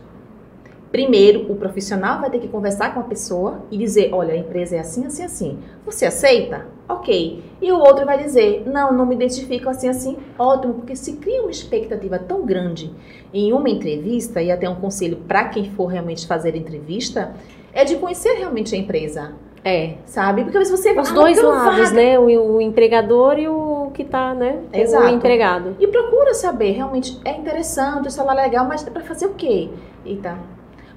Primeiro, 0.90 1.50
o 1.50 1.56
profissional 1.56 2.20
vai 2.20 2.30
ter 2.30 2.38
que 2.38 2.48
conversar 2.48 2.94
com 2.94 3.00
a 3.00 3.04
pessoa 3.04 3.62
e 3.70 3.76
dizer: 3.76 4.10
olha, 4.12 4.34
a 4.34 4.36
empresa 4.36 4.76
é 4.76 4.78
assim, 4.78 5.06
assim, 5.06 5.24
assim. 5.24 5.58
Você 5.84 6.06
aceita? 6.06 6.66
Ok. 6.88 7.42
E 7.60 7.72
o 7.72 7.78
outro 7.78 8.06
vai 8.06 8.22
dizer: 8.22 8.62
não, 8.66 8.92
não 8.92 9.04
me 9.04 9.14
identifico 9.14 9.68
assim, 9.68 9.88
assim. 9.88 10.16
Ótimo, 10.38 10.74
porque 10.74 10.94
se 10.94 11.14
cria 11.14 11.42
uma 11.42 11.50
expectativa 11.50 12.18
tão 12.18 12.46
grande 12.46 12.92
em 13.34 13.52
uma 13.52 13.68
entrevista, 13.68 14.40
e 14.40 14.50
até 14.50 14.68
um 14.68 14.76
conselho 14.76 15.16
para 15.28 15.48
quem 15.48 15.70
for 15.70 15.86
realmente 15.86 16.26
fazer 16.26 16.54
entrevista, 16.54 17.34
é 17.72 17.84
de 17.84 17.96
conhecer 17.96 18.34
realmente 18.34 18.74
a 18.74 18.78
empresa. 18.78 19.34
É. 19.64 19.96
Sabe? 20.06 20.44
Porque 20.44 20.64
se 20.64 20.70
você 20.70 20.92
Os 20.92 21.10
ah, 21.10 21.12
dois 21.12 21.42
lados, 21.42 21.90
vaga. 21.90 21.90
né? 21.90 22.18
O, 22.18 22.24
o 22.24 22.60
empregador 22.60 23.36
e 23.36 23.48
o 23.48 23.90
que 23.92 24.04
tá, 24.04 24.32
né? 24.32 24.60
Exato. 24.72 25.06
O 25.06 25.08
empregado. 25.08 25.76
E 25.80 25.88
procura 25.88 26.32
saber, 26.34 26.70
realmente 26.70 27.20
é 27.24 27.32
interessante, 27.32 28.06
o 28.06 28.10
salário 28.10 28.40
é 28.40 28.44
legal, 28.44 28.64
mas 28.64 28.86
é 28.86 28.90
para 28.90 29.02
fazer 29.02 29.26
o 29.26 29.34
quê? 29.34 29.68
Eita. 30.04 30.38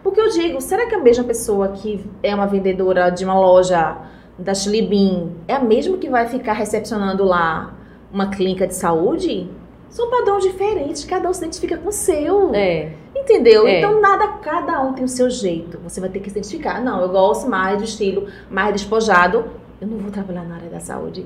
Porque 0.03 0.19
eu 0.19 0.29
digo, 0.29 0.61
será 0.61 0.87
que 0.87 0.95
a 0.95 0.99
mesma 0.99 1.23
pessoa 1.23 1.69
que 1.69 2.03
é 2.23 2.33
uma 2.33 2.47
vendedora 2.47 3.09
de 3.09 3.25
uma 3.25 3.37
loja 3.39 3.97
da 4.37 4.53
Chilibim 4.53 5.35
é 5.47 5.53
a 5.53 5.59
mesma 5.59 5.97
que 5.97 6.09
vai 6.09 6.27
ficar 6.27 6.53
recepcionando 6.53 7.23
lá 7.23 7.75
uma 8.11 8.29
clínica 8.29 8.65
de 8.65 8.75
saúde? 8.75 9.49
São 9.89 10.09
padrões 10.09 10.43
diferentes, 10.43 11.03
cada 11.03 11.27
um 11.29 11.33
se 11.33 11.43
identifica 11.43 11.77
com 11.77 11.89
o 11.89 11.91
seu. 11.91 12.53
É. 12.53 12.93
Entendeu? 13.15 13.67
É. 13.67 13.79
Então 13.79 13.99
nada, 13.99 14.27
cada 14.41 14.81
um 14.83 14.93
tem 14.93 15.03
o 15.03 15.07
seu 15.07 15.29
jeito. 15.29 15.79
Você 15.83 15.99
vai 15.99 16.09
ter 16.09 16.19
que 16.19 16.29
se 16.29 16.37
identificar. 16.37 16.81
Não, 16.81 17.01
eu 17.01 17.09
gosto 17.09 17.49
mais 17.49 17.77
do 17.77 17.83
estilo 17.83 18.27
mais 18.49 18.71
despojado. 18.73 19.45
Eu 19.81 19.87
não 19.87 19.97
vou 19.97 20.11
trabalhar 20.11 20.43
na 20.43 20.55
área 20.55 20.69
da 20.69 20.79
saúde. 20.79 21.25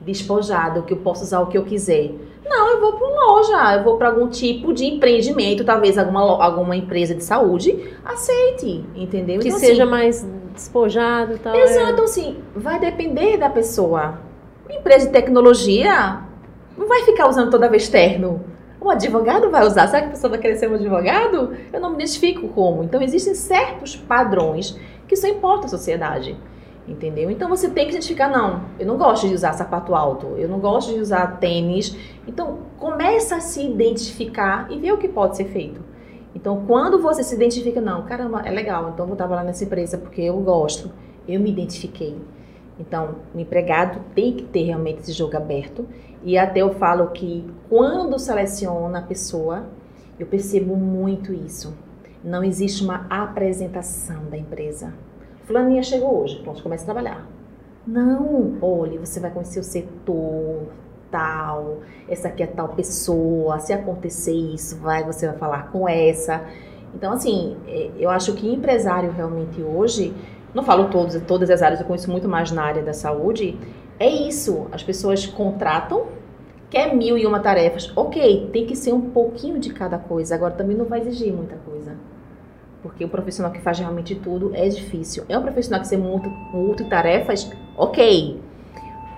Despojado, 0.00 0.82
que 0.82 0.92
eu 0.92 0.98
posso 0.98 1.24
usar 1.24 1.40
o 1.40 1.46
que 1.46 1.58
eu 1.58 1.64
quiser. 1.64 2.12
Não, 2.44 2.68
eu 2.70 2.80
vou 2.80 2.92
para 2.92 3.06
uma 3.06 3.26
loja, 3.32 3.76
eu 3.76 3.84
vou 3.84 3.96
para 3.96 4.08
algum 4.08 4.28
tipo 4.28 4.72
de 4.72 4.84
empreendimento, 4.84 5.64
talvez 5.64 5.96
alguma, 5.96 6.20
alguma 6.44 6.76
empresa 6.76 7.14
de 7.14 7.24
saúde, 7.24 7.94
aceite, 8.04 8.84
entendeu? 8.94 9.40
Que 9.40 9.48
Então, 9.48 9.58
seja 9.58 9.82
assim, 9.82 9.90
mais 9.90 10.26
despojado 10.54 11.34
e 11.34 11.38
tal. 11.38 11.54
é. 11.54 11.62
Exato, 11.62 11.92
então 11.92 12.04
assim, 12.04 12.38
vai 12.54 12.78
depender 12.78 13.36
da 13.38 13.48
pessoa. 13.48 14.18
Uma 14.68 14.78
empresa 14.78 15.06
de 15.06 15.12
tecnologia 15.12 16.20
não 16.76 16.86
vai 16.86 17.02
ficar 17.02 17.28
usando 17.28 17.50
toda 17.50 17.68
vez 17.68 17.88
terno. 17.88 18.44
Um 18.80 18.90
advogado 18.90 19.50
vai 19.50 19.66
usar. 19.66 19.86
Será 19.88 20.02
que 20.02 20.08
a 20.08 20.10
pessoa 20.10 20.30
vai 20.30 20.38
querer 20.38 20.56
ser 20.56 20.70
um 20.70 20.74
advogado? 20.74 21.56
Eu 21.72 21.80
não 21.80 21.90
me 21.90 21.96
identifico 21.96 22.48
como. 22.48 22.84
Então, 22.84 23.00
existem 23.00 23.34
certos 23.34 23.96
padrões 23.96 24.78
que 25.08 25.16
só 25.16 25.26
importam 25.26 25.64
à 25.64 25.68
sociedade. 25.68 26.36
Entendeu? 26.86 27.30
Então, 27.30 27.48
você 27.48 27.70
tem 27.70 27.86
que 27.86 27.92
identificar, 27.92 28.28
não, 28.28 28.64
eu 28.78 28.86
não 28.86 28.98
gosto 28.98 29.26
de 29.26 29.34
usar 29.34 29.54
sapato 29.54 29.94
alto, 29.94 30.26
eu 30.36 30.48
não 30.48 30.60
gosto 30.60 30.92
de 30.92 31.00
usar 31.00 31.38
tênis. 31.38 31.96
Então, 32.28 32.58
começa 32.78 33.36
a 33.36 33.40
se 33.40 33.64
identificar 33.64 34.70
e 34.70 34.78
ver 34.78 34.92
o 34.92 34.98
que 34.98 35.08
pode 35.08 35.36
ser 35.36 35.46
feito. 35.46 35.80
Então, 36.34 36.64
quando 36.66 37.00
você 37.00 37.22
se 37.22 37.34
identifica, 37.34 37.80
não, 37.80 38.02
caramba, 38.02 38.42
é 38.44 38.50
legal, 38.50 38.90
então 38.92 39.06
vou 39.06 39.16
trabalhar 39.16 39.44
nessa 39.44 39.64
empresa 39.64 39.96
porque 39.96 40.20
eu 40.20 40.36
gosto, 40.40 40.90
eu 41.26 41.40
me 41.40 41.50
identifiquei. 41.50 42.18
Então, 42.78 43.16
o 43.34 43.38
empregado 43.38 44.00
tem 44.14 44.32
que 44.32 44.42
ter 44.42 44.64
realmente 44.64 45.00
esse 45.00 45.12
jogo 45.12 45.36
aberto. 45.36 45.86
E 46.22 46.36
até 46.36 46.60
eu 46.60 46.74
falo 46.74 47.08
que 47.08 47.48
quando 47.68 48.18
seleciona 48.18 48.98
a 48.98 49.02
pessoa, 49.02 49.66
eu 50.18 50.26
percebo 50.26 50.76
muito 50.76 51.32
isso. 51.32 51.74
Não 52.22 52.42
existe 52.42 52.82
uma 52.82 53.06
apresentação 53.08 54.24
da 54.30 54.36
empresa. 54.36 54.92
Fulaninha 55.44 55.82
chegou 55.82 56.22
hoje, 56.22 56.40
pronto, 56.42 56.62
começa 56.62 56.82
a 56.82 56.86
trabalhar. 56.86 57.26
Não, 57.86 58.56
olha, 58.60 58.98
você 58.98 59.20
vai 59.20 59.30
conhecer 59.30 59.60
o 59.60 59.64
setor 59.64 60.68
tal, 61.10 61.78
essa 62.08 62.28
aqui 62.28 62.42
é 62.42 62.46
tal 62.46 62.68
pessoa, 62.70 63.58
se 63.60 63.72
acontecer 63.72 64.32
isso, 64.32 64.76
vai, 64.78 65.04
você 65.04 65.28
vai 65.28 65.36
falar 65.36 65.70
com 65.70 65.88
essa. 65.88 66.44
Então, 66.94 67.12
assim, 67.12 67.56
é, 67.68 67.90
eu 67.98 68.10
acho 68.10 68.34
que 68.34 68.50
empresário 68.52 69.12
realmente 69.12 69.62
hoje, 69.62 70.14
não 70.54 70.62
falo 70.62 70.88
todos, 70.88 71.20
todas 71.22 71.50
as 71.50 71.62
áreas, 71.62 71.80
eu 71.80 71.86
conheço 71.86 72.10
muito 72.10 72.28
mais 72.28 72.50
na 72.50 72.62
área 72.64 72.82
da 72.82 72.92
saúde, 72.92 73.58
é 73.98 74.08
isso. 74.08 74.66
As 74.72 74.82
pessoas 74.82 75.26
contratam, 75.26 76.06
quer 76.70 76.94
mil 76.94 77.16
e 77.16 77.26
uma 77.26 77.40
tarefas. 77.40 77.92
Ok, 77.96 78.50
tem 78.52 78.66
que 78.66 78.74
ser 78.74 78.92
um 78.92 79.10
pouquinho 79.10 79.58
de 79.58 79.72
cada 79.72 79.98
coisa. 79.98 80.34
Agora 80.34 80.54
também 80.54 80.76
não 80.76 80.84
vai 80.84 81.00
exigir 81.00 81.32
muita 81.32 81.56
coisa. 81.56 81.83
Porque 82.84 83.02
o 83.02 83.08
profissional 83.08 83.50
que 83.50 83.62
faz 83.62 83.78
realmente 83.78 84.14
tudo 84.14 84.50
é 84.54 84.68
difícil. 84.68 85.24
É 85.26 85.38
um 85.38 85.42
profissional 85.42 85.80
que 85.80 85.88
ser 85.88 85.96
muito 85.96 86.28
multitarefas, 86.28 87.50
ok. 87.78 88.38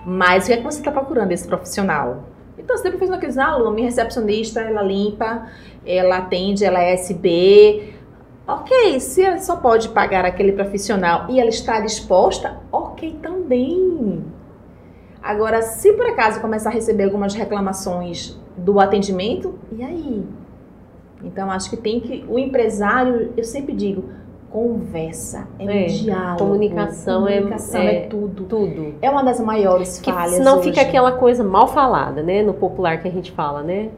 Mas 0.05 0.45
o 0.45 0.47
que 0.47 0.53
é 0.53 0.57
que 0.57 0.63
você 0.63 0.79
está 0.79 0.89
procurando 0.89 1.27
desse 1.27 1.45
profissional? 1.45 2.23
Então, 2.57 2.77
você 2.77 2.83
tem 2.83 2.91
profissional 2.91 3.19
que 3.19 3.27
diz, 3.27 3.37
ah, 3.37 3.59
minha 3.69 3.87
recepcionista, 3.87 4.61
ela 4.61 4.81
limpa, 4.81 5.49
ela 5.85 6.19
atende, 6.19 6.63
ela 6.63 6.81
é 6.81 6.93
SB. 6.93 7.93
Ok, 8.47 9.01
se 9.01 9.21
ela 9.21 9.39
só 9.39 9.57
pode 9.57 9.89
pagar 9.89 10.23
aquele 10.23 10.53
profissional 10.53 11.25
e 11.29 11.37
ela 11.37 11.49
está 11.49 11.81
disposta, 11.81 12.61
ok 12.71 13.19
também. 13.21 14.23
Agora, 15.21 15.61
se 15.61 15.91
por 15.91 16.05
acaso 16.05 16.39
começar 16.39 16.69
a 16.69 16.73
receber 16.73 17.03
algumas 17.03 17.33
reclamações 17.33 18.39
do 18.55 18.79
atendimento, 18.79 19.59
e 19.73 19.83
aí? 19.83 20.25
Então, 21.23 21.49
acho 21.51 21.69
que 21.69 21.77
tem 21.77 21.99
que. 21.99 22.23
O 22.29 22.37
empresário, 22.37 23.31
eu 23.35 23.43
sempre 23.43 23.73
digo, 23.73 24.05
conversa, 24.51 25.47
é, 25.59 25.65
É, 25.65 25.85
um 25.85 25.87
diálogo. 25.87 26.37
comunicação 26.37 27.27
é- 27.27 27.35
comunicação 27.37 27.81
é- 27.81 27.95
é, 27.95 27.99
tudo. 28.07 28.43
Tudo. 28.45 28.95
É 29.01 29.09
uma 29.09 29.23
das 29.23 29.39
maiores 29.39 29.99
Que 29.99 30.11
falhas. 30.11 30.35
senão 30.35 30.59
hoje. 30.59 30.69
fica 30.69 30.81
aquela 30.81 31.11
coisa 31.13 31.43
mal 31.43 31.67
falada, 31.67 32.21
né? 32.23 32.41
No 32.43 32.53
popular 32.53 33.01
que 33.01 33.07
a 33.07 33.11
gente 33.11 33.31
fala, 33.31 33.61
né? 33.63 33.89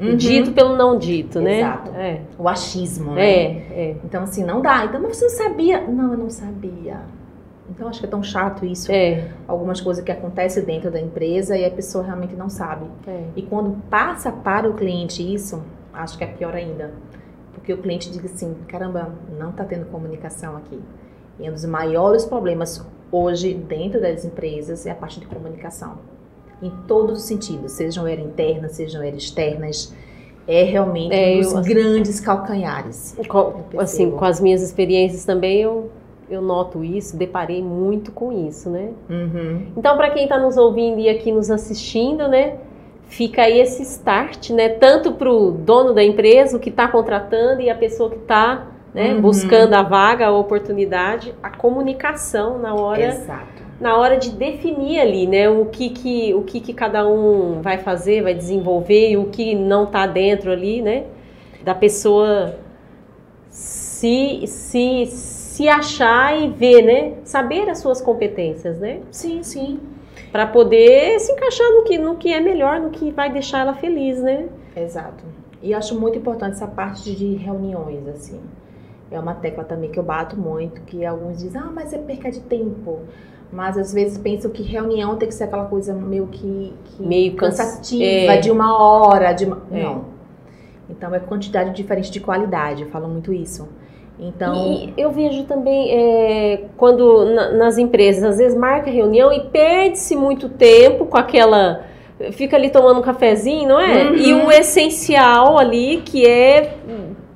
Uhum. 0.00 0.16
Dito 0.16 0.52
pelo 0.52 0.76
não 0.76 0.96
dito, 0.96 1.40
né? 1.40 1.58
Exato. 1.60 1.90
É. 1.94 2.20
O 2.38 2.48
achismo, 2.48 3.12
né? 3.12 3.22
É, 3.22 3.44
é. 3.90 3.96
Então, 4.04 4.22
assim, 4.22 4.42
não 4.44 4.62
dá. 4.62 4.86
Então, 4.86 5.00
mas 5.02 5.16
você 5.16 5.24
não 5.24 5.30
sabia? 5.30 5.80
Não, 5.86 6.12
eu 6.12 6.18
não 6.18 6.30
sabia. 6.30 7.00
Então, 7.68 7.86
acho 7.86 8.00
que 8.00 8.06
é 8.06 8.08
tão 8.08 8.22
chato 8.22 8.64
isso. 8.64 8.90
É, 8.90 9.28
Algumas 9.46 9.80
coisas 9.80 10.02
que 10.02 10.10
acontecem 10.10 10.64
dentro 10.64 10.90
da 10.90 10.98
empresa 11.00 11.56
e 11.56 11.64
a 11.66 11.70
pessoa 11.70 12.02
realmente 12.02 12.34
não 12.34 12.48
sabe. 12.48 12.86
é. 13.06 13.24
E 13.36 13.42
quando 13.42 13.76
passa 13.90 14.32
para 14.32 14.68
o 14.68 14.72
cliente 14.72 15.22
isso, 15.22 15.62
acho 15.92 16.18
que 16.18 16.24
é 16.24 16.26
pior 16.26 16.54
ainda. 16.54 16.92
Porque 17.54 17.72
o 17.72 17.78
cliente 17.78 18.10
diz 18.10 18.24
assim, 18.24 18.54
caramba, 18.68 19.12
não 19.38 19.50
está 19.50 19.64
tendo 19.64 19.86
comunicação 19.86 20.56
aqui. 20.56 20.80
E 21.38 21.48
um 21.48 21.52
dos 21.52 21.64
maiores 21.64 22.24
problemas 22.24 22.84
hoje, 23.10 23.54
dentro 23.54 24.00
das 24.00 24.24
empresas, 24.24 24.86
é 24.86 24.90
a 24.90 24.94
parte 24.94 25.20
de 25.20 25.26
comunicação. 25.26 25.98
Em 26.62 26.70
todos 26.86 27.20
os 27.20 27.24
sentidos, 27.24 27.72
sejam 27.72 28.06
elas 28.06 28.24
internas, 28.24 28.72
sejam 28.72 29.02
elas 29.02 29.22
externas. 29.22 29.94
É 30.46 30.62
realmente 30.64 31.14
É, 31.14 31.36
um 31.36 31.38
dos 31.38 31.52
eu, 31.52 31.58
assim, 31.58 31.68
grandes 31.68 32.20
calcanhares. 32.20 33.16
Com, 33.28 33.64
assim, 33.78 34.10
com 34.10 34.24
as 34.24 34.40
minhas 34.40 34.62
experiências 34.62 35.24
também, 35.24 35.60
eu, 35.60 35.90
eu 36.28 36.42
noto 36.42 36.84
isso, 36.84 37.16
deparei 37.16 37.62
muito 37.62 38.12
com 38.12 38.32
isso, 38.32 38.68
né? 38.68 38.90
Uhum. 39.08 39.72
Então, 39.76 39.96
para 39.96 40.10
quem 40.10 40.24
está 40.24 40.38
nos 40.38 40.56
ouvindo 40.56 40.98
e 40.98 41.08
aqui 41.08 41.32
nos 41.32 41.50
assistindo, 41.50 42.28
né? 42.28 42.58
Fica 43.10 43.42
aí 43.42 43.58
esse 43.58 43.82
start, 43.82 44.50
né? 44.50 44.68
Tanto 44.68 45.10
para 45.12 45.28
o 45.28 45.50
dono 45.50 45.92
da 45.92 46.02
empresa, 46.02 46.56
o 46.56 46.60
que 46.60 46.70
está 46.70 46.86
contratando, 46.86 47.60
e 47.60 47.68
a 47.68 47.74
pessoa 47.74 48.08
que 48.08 48.16
está 48.16 48.68
né, 48.94 49.14
Uhum. 49.14 49.20
buscando 49.20 49.74
a 49.74 49.82
vaga, 49.82 50.28
a 50.28 50.30
oportunidade, 50.30 51.34
a 51.42 51.50
comunicação 51.50 52.58
na 52.58 52.72
hora, 52.72 53.02
Exato. 53.02 53.62
na 53.80 53.96
hora 53.96 54.16
de 54.16 54.30
definir 54.30 55.00
ali, 55.00 55.26
né? 55.26 55.48
O 55.50 55.66
que 55.66 55.90
que, 55.90 56.32
o 56.34 56.42
que 56.42 56.60
que 56.60 56.72
cada 56.72 57.06
um 57.06 57.60
vai 57.60 57.78
fazer, 57.78 58.22
vai 58.22 58.32
desenvolver 58.32 59.10
e 59.10 59.16
o 59.16 59.24
que 59.26 59.56
não 59.56 59.84
está 59.84 60.06
dentro 60.06 60.52
ali, 60.52 60.80
né? 60.80 61.04
Da 61.64 61.74
pessoa 61.74 62.54
se, 63.48 64.46
se, 64.46 65.06
se 65.06 65.68
achar 65.68 66.40
e 66.40 66.48
ver, 66.48 66.82
né? 66.82 67.12
Saber 67.24 67.68
as 67.68 67.78
suas 67.80 68.00
competências, 68.00 68.78
né? 68.78 69.00
Sim, 69.10 69.42
sim. 69.42 69.80
Para 70.32 70.46
poder 70.46 71.18
se 71.18 71.32
encaixar 71.32 71.68
no 71.72 71.82
que, 71.82 71.98
no 71.98 72.16
que 72.16 72.32
é 72.32 72.40
melhor, 72.40 72.80
no 72.80 72.90
que 72.90 73.10
vai 73.10 73.30
deixar 73.32 73.60
ela 73.60 73.74
feliz, 73.74 74.20
né? 74.22 74.48
Exato. 74.76 75.24
E 75.62 75.74
acho 75.74 75.98
muito 75.98 76.18
importante 76.18 76.52
essa 76.52 76.66
parte 76.66 77.14
de 77.14 77.34
reuniões, 77.34 78.06
assim. 78.08 78.40
É 79.10 79.18
uma 79.18 79.34
tecla 79.34 79.64
também 79.64 79.90
que 79.90 79.98
eu 79.98 80.02
bato 80.04 80.36
muito, 80.38 80.80
que 80.82 81.04
alguns 81.04 81.38
dizem, 81.38 81.60
ah, 81.60 81.70
mas 81.74 81.92
é 81.92 81.98
perca 81.98 82.30
de 82.30 82.40
tempo. 82.40 83.00
Mas 83.52 83.76
às 83.76 83.92
vezes 83.92 84.16
pensam 84.16 84.50
que 84.50 84.62
reunião 84.62 85.16
tem 85.16 85.28
que 85.28 85.34
ser 85.34 85.44
aquela 85.44 85.64
coisa 85.64 85.92
meio 85.92 86.28
que, 86.28 86.72
que 86.84 87.02
Meio 87.02 87.34
cansa- 87.34 87.64
cansativa, 87.64 88.04
é. 88.04 88.36
de 88.38 88.50
uma 88.50 88.80
hora, 88.80 89.32
de 89.32 89.44
uma... 89.44 89.60
É. 89.72 89.82
Não. 89.82 90.04
Então 90.88 91.12
é 91.12 91.18
quantidade 91.18 91.72
diferente 91.74 92.10
de 92.12 92.20
qualidade, 92.20 92.82
eu 92.84 92.88
falo 92.88 93.08
muito 93.08 93.32
isso. 93.32 93.68
Então, 94.20 94.54
E 94.54 94.92
eu 94.96 95.10
vejo 95.10 95.44
também 95.44 95.90
é, 95.90 96.60
quando 96.76 97.24
na- 97.24 97.52
nas 97.52 97.78
empresas, 97.78 98.22
às 98.22 98.38
vezes 98.38 98.56
marca 98.56 98.90
reunião 98.90 99.32
e 99.32 99.40
perde-se 99.40 100.14
muito 100.14 100.48
tempo 100.48 101.06
com 101.06 101.16
aquela. 101.16 101.84
Fica 102.32 102.54
ali 102.56 102.68
tomando 102.68 102.98
um 103.00 103.02
cafezinho, 103.02 103.66
não 103.68 103.80
é? 103.80 104.04
Uhum. 104.10 104.14
E 104.16 104.34
o 104.34 104.50
essencial 104.52 105.58
ali, 105.58 106.02
que 106.04 106.26
é. 106.26 106.74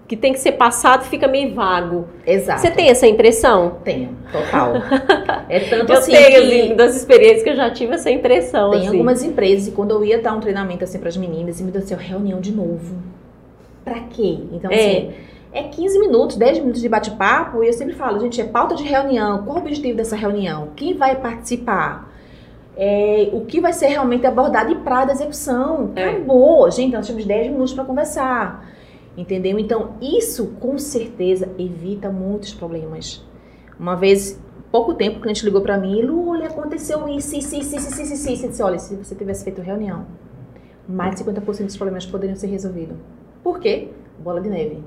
que 0.07 0.14
tem 0.18 0.35
que 0.35 0.39
ser 0.39 0.53
passado, 0.53 1.05
fica 1.05 1.26
meio 1.26 1.55
vago. 1.55 2.05
exato. 2.26 2.61
Você 2.61 2.70
tem 2.70 2.91
essa 2.91 3.07
impressão? 3.07 3.78
Tenho, 3.82 4.11
total. 4.30 4.74
é 5.49 5.61
tanto 5.61 5.91
Eu 5.91 5.99
assim 5.99 6.12
tenho, 6.12 6.26
que... 6.30 6.37
assim, 6.61 6.74
das 6.76 6.95
experiências 6.95 7.43
que 7.43 7.49
eu 7.49 7.57
já 7.57 7.70
tive 7.70 7.95
essa 7.95 8.11
impressão. 8.11 8.70
Tem 8.72 8.80
assim. 8.80 8.89
algumas 8.89 9.24
empresas, 9.24 9.68
e 9.68 9.70
quando 9.70 9.93
eu 9.93 10.05
ia 10.05 10.18
dar 10.18 10.35
um 10.37 10.41
treinamento 10.41 10.85
assim 10.85 10.99
para 10.99 11.09
as 11.09 11.16
meninas, 11.16 11.59
e 11.59 11.64
me 11.64 11.70
deu 11.72 11.80
assim, 11.80 11.95
reunião 11.95 12.39
de 12.39 12.53
novo. 12.53 12.97
Pra 13.82 14.01
quê? 14.11 14.39
Então, 14.53 14.70
É. 14.70 14.74
assim, 14.74 15.11
é 15.55 15.63
15 15.63 16.01
minutos, 16.01 16.37
10 16.37 16.59
minutos 16.59 16.83
de 16.83 16.89
bate-papo, 16.89 17.63
e 17.63 17.69
eu 17.69 17.73
sempre 17.73 17.95
falo, 17.95 18.19
gente, 18.19 18.41
é 18.41 18.45
pauta 18.45 18.75
de 18.75 18.83
reunião. 18.83 19.45
Qual 19.45 19.57
o 19.57 19.61
objetivo 19.61 19.97
dessa 19.97 20.17
reunião? 20.17 20.71
Quem 20.75 20.95
vai 20.95 21.15
participar? 21.15 22.13
É, 22.77 23.31
o 23.33 23.43
que 23.43 23.61
vai 23.61 23.73
ser 23.73 23.87
realmente 23.87 24.27
abordado 24.27 24.73
e 24.73 24.75
prazo 24.75 25.07
da 25.07 25.13
execução? 25.13 25.93
É. 25.95 26.11
Acabou. 26.11 26.69
Gente, 26.73 26.93
nós 26.93 27.07
temos 27.07 27.25
10 27.25 27.53
minutos 27.53 27.73
para 27.73 27.85
conversar. 27.85 28.69
Entendeu? 29.17 29.57
Então, 29.57 29.93
isso 30.03 30.57
com 30.59 30.77
certeza 30.77 31.49
evita 31.57 32.11
muitos 32.11 32.53
problemas. 32.53 33.25
Uma 33.79 33.95
vez, 33.95 34.41
pouco 34.73 34.93
tempo, 34.95 35.19
o 35.19 35.21
cliente 35.21 35.45
ligou 35.45 35.61
para 35.61 35.79
mim, 35.79 36.03
Lula, 36.03 36.47
aconteceu 36.47 37.09
isso, 37.09 37.37
isso, 37.37 37.55
isso, 37.55 37.77
isso, 37.77 37.89
isso, 37.89 38.03
isso, 38.03 38.29
isso. 38.33 38.45
Eu 38.45 38.51
disse, 38.51 38.63
olha, 38.63 38.79
se 38.81 38.97
você 38.97 39.15
tivesse 39.15 39.45
feito 39.45 39.63
reunião, 39.63 40.05
mais 40.89 41.15
de 41.15 41.23
50% 41.23 41.67
dos 41.67 41.77
problemas 41.77 42.05
poderiam 42.05 42.35
ser 42.35 42.49
resolvidos. 42.49 42.97
Por 43.41 43.61
quê? 43.61 43.91
Bola 44.19 44.41
de 44.41 44.51
neve. 44.51 44.83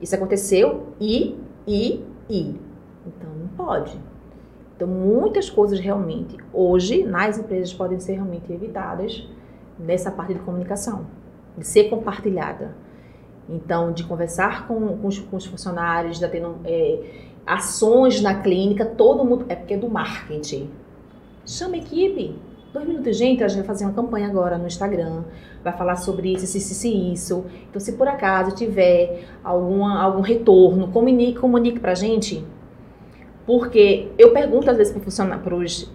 Isso 0.00 0.14
aconteceu 0.14 0.88
e, 1.00 1.38
e, 1.66 2.04
e. 2.28 2.54
Então, 3.06 3.30
não 3.38 3.48
pode. 3.56 3.98
Então, 4.76 4.86
muitas 4.86 5.48
coisas 5.48 5.80
realmente, 5.80 6.36
hoje, 6.52 7.02
nas 7.04 7.38
empresas, 7.38 7.72
podem 7.72 7.98
ser 7.98 8.14
realmente 8.14 8.52
evitadas 8.52 9.26
nessa 9.78 10.10
parte 10.10 10.34
de 10.34 10.40
comunicação, 10.40 11.06
de 11.56 11.66
ser 11.66 11.84
compartilhada. 11.84 12.74
Então, 13.48 13.92
de 13.92 14.04
conversar 14.04 14.66
com, 14.66 14.98
com, 14.98 15.06
os, 15.06 15.18
com 15.18 15.36
os 15.36 15.46
funcionários, 15.46 16.18
de 16.18 16.28
tendo 16.28 16.56
é, 16.64 17.00
ações 17.46 18.20
na 18.20 18.34
clínica, 18.34 18.84
todo 18.84 19.24
mundo. 19.24 19.46
É 19.48 19.54
porque 19.54 19.74
é 19.74 19.78
do 19.78 19.88
marketing. 19.88 20.68
Chama 21.46 21.76
a 21.76 21.78
equipe. 21.78 22.36
Dois 22.76 22.86
minutos, 22.86 23.16
gente, 23.16 23.42
a 23.42 23.48
gente 23.48 23.60
vai 23.60 23.66
fazer 23.68 23.86
uma 23.86 23.94
campanha 23.94 24.28
agora 24.28 24.58
no 24.58 24.66
Instagram. 24.66 25.22
Vai 25.64 25.72
falar 25.72 25.96
sobre 25.96 26.34
isso, 26.34 26.44
isso, 26.44 26.58
isso, 26.58 26.86
isso. 26.86 27.44
Então, 27.70 27.80
se 27.80 27.92
por 27.92 28.06
acaso 28.06 28.54
tiver 28.54 29.24
alguma, 29.42 29.98
algum 29.98 30.20
retorno, 30.20 30.88
comunique, 30.88 31.38
comunique 31.38 31.80
pra 31.80 31.94
gente. 31.94 32.44
Porque 33.46 34.12
eu 34.18 34.30
pergunto 34.34 34.70
às 34.70 34.76
vezes 34.76 34.94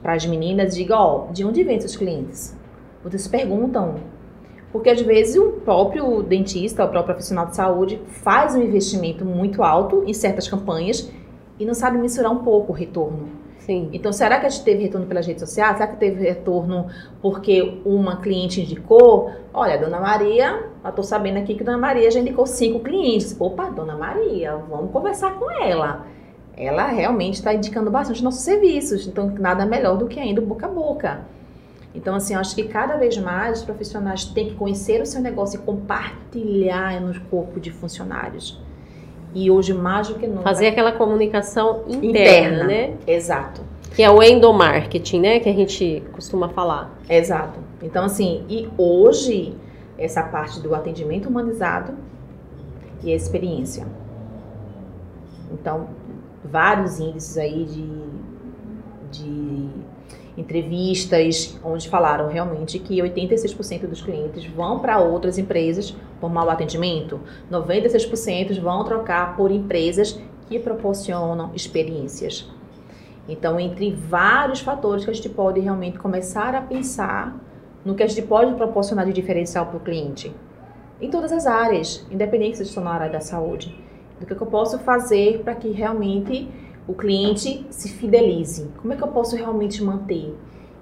para 0.02 0.14
as 0.14 0.26
meninas, 0.26 0.76
digo, 0.76 0.96
ó, 0.96 1.28
de 1.32 1.46
onde 1.46 1.64
vem 1.64 1.80
seus 1.80 1.96
clientes? 1.96 2.58
Vocês 3.04 3.28
perguntam. 3.28 3.98
Porque 4.72 4.90
às 4.90 5.02
vezes 5.02 5.36
o 5.36 5.52
próprio 5.64 6.24
dentista, 6.24 6.84
o 6.84 6.90
próprio 6.90 7.14
profissional 7.14 7.46
de 7.46 7.56
saúde 7.56 8.02
faz 8.08 8.56
um 8.56 8.62
investimento 8.64 9.24
muito 9.24 9.62
alto 9.62 10.04
em 10.08 10.16
certas 10.16 10.48
campanhas 10.48 11.12
e 11.60 11.64
não 11.64 11.76
sabe 11.76 12.00
mensurar 12.00 12.32
um 12.32 12.44
pouco 12.44 12.72
o 12.72 12.76
retorno. 12.76 13.41
Sim. 13.72 13.89
Então, 13.93 14.11
será 14.11 14.38
que 14.38 14.45
a 14.45 14.49
gente 14.49 14.65
teve 14.65 14.84
retorno 14.84 15.07
pelas 15.07 15.26
redes 15.26 15.39
sociais? 15.39 15.78
Será 15.78 15.88
que 15.88 15.95
teve 15.95 16.22
retorno 16.22 16.88
porque 17.22 17.80
uma 17.86 18.17
cliente 18.17 18.59
indicou? 18.59 19.32
Olha, 19.53 19.78
Dona 19.78 19.97
Maria, 19.97 20.65
eu 20.84 20.91
tô 20.91 21.01
sabendo 21.01 21.38
aqui 21.38 21.55
que 21.55 21.63
Dona 21.63 21.78
Maria 21.78 22.11
já 22.11 22.19
indicou 22.19 22.45
cinco 22.45 22.82
clientes. 22.82 23.34
Opa, 23.39 23.69
Dona 23.69 23.95
Maria, 23.95 24.57
vamos 24.69 24.91
conversar 24.91 25.39
com 25.39 25.49
ela. 25.49 26.05
Ela 26.57 26.88
realmente 26.88 27.36
está 27.36 27.53
indicando 27.53 27.89
bastante 27.89 28.22
nossos 28.22 28.41
serviços, 28.41 29.07
então 29.07 29.34
nada 29.39 29.65
melhor 29.65 29.97
do 29.97 30.05
que 30.05 30.19
ainda 30.19 30.41
boca 30.41 30.65
a 30.65 30.69
boca. 30.69 31.22
Então, 31.95 32.13
assim, 32.13 32.34
eu 32.34 32.41
acho 32.41 32.53
que 32.53 32.63
cada 32.65 32.97
vez 32.97 33.17
mais 33.17 33.59
os 33.59 33.65
profissionais 33.65 34.26
têm 34.26 34.49
que 34.49 34.55
conhecer 34.55 35.01
o 35.01 35.05
seu 35.05 35.22
negócio 35.22 35.61
e 35.61 35.63
compartilhar 35.63 36.99
no 36.99 37.17
corpo 37.22 37.57
de 37.57 37.72
funcionários. 37.72 38.61
E 39.34 39.50
hoje, 39.50 39.74
mais 39.74 40.10
do 40.10 40.16
que 40.16 40.28
nunca. 40.28 40.42
Fazer 40.42 40.68
aquela 40.68 40.92
comunicação 40.92 41.84
interna, 41.88 42.10
Interna. 42.10 42.64
né? 42.66 42.94
Exato. 43.08 43.62
Que 43.96 44.04
é 44.04 44.10
o 44.10 44.22
endomarketing, 44.22 45.20
né? 45.20 45.40
Que 45.40 45.50
a 45.50 45.54
gente 45.54 46.04
costuma 46.12 46.50
falar. 46.50 46.92
Exato. 47.10 47.60
Então, 47.82 48.06
assim, 48.06 48.44
e 48.50 48.70
hoje, 48.78 49.56
essa 49.98 50.24
parte 50.24 50.60
do 50.60 50.74
atendimento 50.76 51.28
humanizado 51.30 51.94
e 53.04 53.12
a 53.12 53.16
experiência. 53.16 53.86
Então, 55.52 55.88
vários 56.44 57.00
índices 57.00 57.38
aí 57.38 57.66
de, 57.66 57.90
de 59.12 59.70
entrevistas 60.38 61.60
onde 61.64 61.90
falaram 61.90 62.30
realmente 62.30 62.80
que 62.80 62.98
86% 62.98 63.88
dos 63.88 64.02
clientes 64.02 64.46
vão 64.46 64.80
para 64.80 65.00
outras 65.00 65.38
empresas 65.38 65.96
por 66.20 66.32
mau 66.32 66.50
atendimento, 66.50 67.20
96% 67.52 68.60
vão 68.60 68.84
trocar 68.84 69.36
por 69.36 69.52
empresas 69.52 70.20
que 70.48 70.60
proporcionam 70.60 71.52
experiências. 71.54 72.50
Então, 73.28 73.60
entre 73.60 73.92
vários 73.92 74.62
fatores 74.62 75.06
que 75.06 75.12
a 75.12 75.14
gente 75.14 75.30
pode 75.30 75.60
realmente 75.60 76.00
começar 76.00 76.56
a 76.56 76.62
pensar 76.62 77.40
no 77.86 77.96
que 77.96 78.04
a 78.04 78.08
gente 78.08 78.24
pode 78.24 78.54
proporcionar 78.56 79.06
de 79.06 79.14
diferencial 79.14 79.66
para 79.68 79.78
o 79.78 79.80
cliente. 79.80 80.34
Em 81.00 81.10
todas 81.10 81.32
as 81.32 81.48
áreas, 81.48 82.06
independente 82.12 82.58
se 82.58 82.64
estou 82.64 82.84
na 82.84 82.92
área 82.92 83.10
da 83.10 83.20
saúde. 83.20 83.76
Do 84.20 84.26
que, 84.26 84.34
eu 84.34 84.48
posso 84.48 84.78
fazer 84.80 85.40
para 85.40 85.56
que 85.56 85.72
realmente 85.72 86.48
o 86.88 86.94
cliente 86.94 87.66
se 87.70 87.90
fidelize? 87.90 88.68
Como 88.82 88.94
é 88.94 88.96
que 88.96 89.04
eu 89.04 89.08
posso 89.08 89.36
realmente 89.36 89.84
manter? 89.84 90.36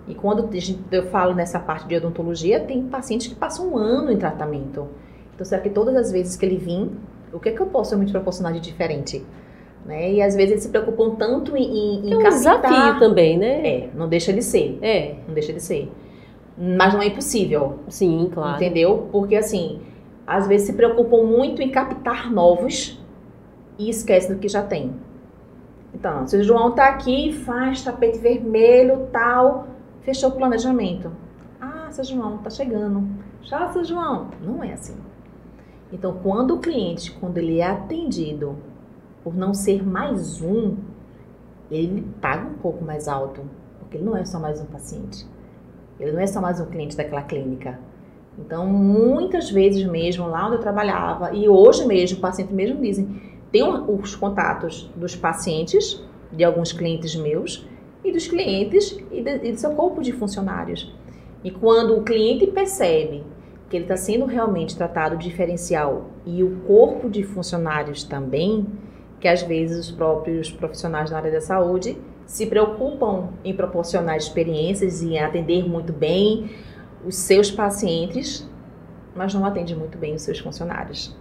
E 0.08 0.16
quando 0.16 0.50
eu 0.92 1.04
falo 1.08 1.36
nessa 1.36 1.60
parte 1.60 1.88
de 1.88 1.96
odontologia, 1.96 2.60
tem 2.60 2.84
pacientes 2.84 3.28
que 3.28 3.36
passam 3.36 3.70
um 3.74 3.78
ano 3.78 4.12
em 4.12 4.18
tratamento. 4.18 4.88
Então, 5.36 5.46
será 5.46 5.62
que 5.62 5.70
todas 5.70 5.96
as 5.96 6.12
vezes 6.12 6.36
que 6.36 6.46
ele 6.46 6.58
vir, 6.58 6.90
o 7.32 7.40
que, 7.40 7.50
é 7.50 7.52
que 7.52 7.62
eu 7.62 7.68
posso 7.68 7.92
realmente 7.92 8.12
proporcionar 8.12 8.52
de 8.54 8.60
diferente? 8.60 9.24
Né? 9.86 10.14
E 10.14 10.22
às 10.22 10.36
vezes 10.36 10.52
eles 10.52 10.64
se 10.64 10.70
preocupam 10.70 11.12
tanto 11.16 11.56
em, 11.56 11.64
em, 11.64 12.10
em 12.10 12.14
É 12.14 12.18
um 12.18 12.24
captar- 12.24 12.62
desafio 12.62 13.00
também, 13.00 13.38
né? 13.38 13.68
É, 13.68 13.90
não 13.96 14.10
deixa 14.10 14.34
de 14.34 14.42
ser. 14.42 14.78
É, 14.82 15.16
Não 15.28 15.34
deixa 15.34 15.54
de 15.54 15.62
ser. 15.62 15.92
Mas 16.58 16.94
não 16.94 17.02
é 17.02 17.08
impossível. 17.08 17.80
sim, 17.88 18.30
claro. 18.34 18.56
Entendeu? 18.58 19.08
Porque 19.12 19.36
assim, 19.36 19.80
às 20.28 20.48
vezes 20.48 20.68
se 20.68 20.74
preocupam 20.74 21.24
muito 21.24 21.62
em 21.62 21.70
captar 21.70 22.30
novos 22.32 23.00
e 23.78 23.90
esquecem 23.90 24.34
do 24.36 24.40
que 24.40 24.50
já 24.50 24.62
tem. 24.64 24.92
Então, 25.94 26.28
se 26.28 26.38
o 26.38 26.44
João 26.44 26.72
tá 26.72 26.88
aqui, 26.88 27.34
faz 27.34 27.84
tapete 27.84 28.20
vermelho, 28.20 29.08
tal, 29.12 29.68
fechou 30.02 30.30
o 30.30 30.34
planejamento. 30.34 31.12
Ah, 31.60 31.88
seu 31.92 32.04
João, 32.04 32.38
tá 32.38 32.50
chegando. 32.50 33.08
Já, 33.42 33.68
seu 33.70 33.84
João. 33.84 34.28
Não 34.42 34.64
é 34.64 34.74
assim. 34.74 34.96
Então, 35.92 36.18
quando 36.22 36.56
o 36.56 36.60
cliente, 36.60 37.12
quando 37.12 37.38
ele 37.38 37.60
é 37.60 37.66
atendido 37.66 38.56
por 39.24 39.36
não 39.36 39.54
ser 39.54 39.86
mais 39.86 40.42
um, 40.42 40.78
ele 41.70 42.08
paga 42.22 42.48
um 42.48 42.54
pouco 42.54 42.84
mais 42.84 43.08
alto, 43.08 43.42
porque 43.80 43.98
ele 43.98 44.06
não 44.06 44.16
é 44.16 44.24
só 44.24 44.40
mais 44.40 44.62
um 44.62 44.66
paciente. 44.66 45.28
Ele 46.00 46.12
não 46.12 46.20
é 46.20 46.28
só 46.28 46.40
mais 46.40 46.62
um 46.62 46.66
cliente 46.66 46.96
daquela 46.96 47.24
clínica. 47.24 47.80
Então, 48.38 48.66
muitas 48.68 49.50
vezes 49.50 49.84
mesmo, 49.86 50.28
lá 50.28 50.46
onde 50.46 50.56
eu 50.56 50.62
trabalhava, 50.62 51.34
e 51.34 51.50
hoje 51.50 51.86
mesmo, 51.86 52.20
o 52.20 52.22
paciente 52.22 52.54
mesmo 52.54 52.80
dizem, 52.82 53.22
tem 53.52 53.64
os 53.64 54.16
contatos 54.16 54.90
dos 54.96 55.16
pacientes, 55.16 56.04
de 56.32 56.44
alguns 56.44 56.72
clientes 56.72 57.16
meus, 57.16 57.68
e 58.04 58.12
dos 58.12 58.28
clientes 58.28 58.98
e, 59.12 59.22
de, 59.22 59.48
e 59.48 59.52
do 59.52 59.60
seu 59.60 59.72
corpo 59.72 60.02
de 60.02 60.12
funcionários. 60.12 60.94
E 61.44 61.52
quando 61.52 61.98
o 61.98 62.04
cliente 62.04 62.48
percebe 62.48 63.24
que 63.70 63.78
ele 63.78 63.86
está 63.86 63.96
sendo 63.96 64.26
realmente 64.26 64.76
tratado 64.76 65.18
diferencial 65.18 66.10
e 66.26 66.44
o 66.44 66.58
corpo 66.62 67.10
de 67.10 67.24
funcionários 67.24 68.04
também, 68.04 68.66
que 69.20 69.28
às 69.28 69.42
vezes 69.42 69.88
os 69.88 69.92
próprios 69.92 70.50
profissionais 70.50 71.12
na 71.12 71.18
área 71.18 71.32
da 71.32 71.42
saúde 71.42 71.98
se 72.26 72.46
preocupam 72.46 73.30
em 73.44 73.54
proporcionar 73.54 74.18
experiências 74.18 75.02
e 75.02 75.18
atender 75.18 75.68
muito 75.68 75.92
bem 75.92 76.52
os 77.06 77.16
seus 77.16 77.50
pacientes, 77.50 78.48
mas 79.16 79.34
não 79.34 79.46
atendem 79.46 79.76
muito 79.76 79.98
bem 79.98 80.14
os 80.14 80.22
seus 80.22 80.40
funcionários. 80.40 81.16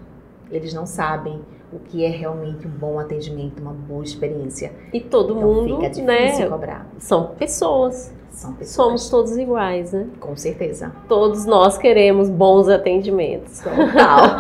Eles 0.51 0.73
não 0.75 0.87
sabem 0.87 1.41
o 1.73 1.79
que 1.79 2.05
é 2.05 2.09
realmente 2.09 2.67
um 2.67 2.71
bom 2.71 2.99
atendimento, 2.99 3.61
uma 3.61 3.73
boa 3.73 4.03
experiência. 4.03 4.73
E 4.93 5.01
todo 5.01 5.37
então, 5.37 5.49
mundo, 5.49 5.77
fica 5.77 5.91
difícil 5.91 6.45
né? 6.45 6.49
cobrar. 6.49 6.87
São 6.99 7.29
pessoas. 7.39 8.13
São 8.31 8.53
pessoas. 8.53 8.75
Somos 8.75 9.11
todos 9.11 9.37
iguais, 9.37 9.93
né? 9.93 10.07
Com 10.21 10.37
certeza. 10.37 10.93
Todos 11.09 11.45
nós 11.45 11.77
queremos 11.77 12.31
bons 12.31 12.69
atendimentos. 12.69 13.61
Total. 13.61 14.37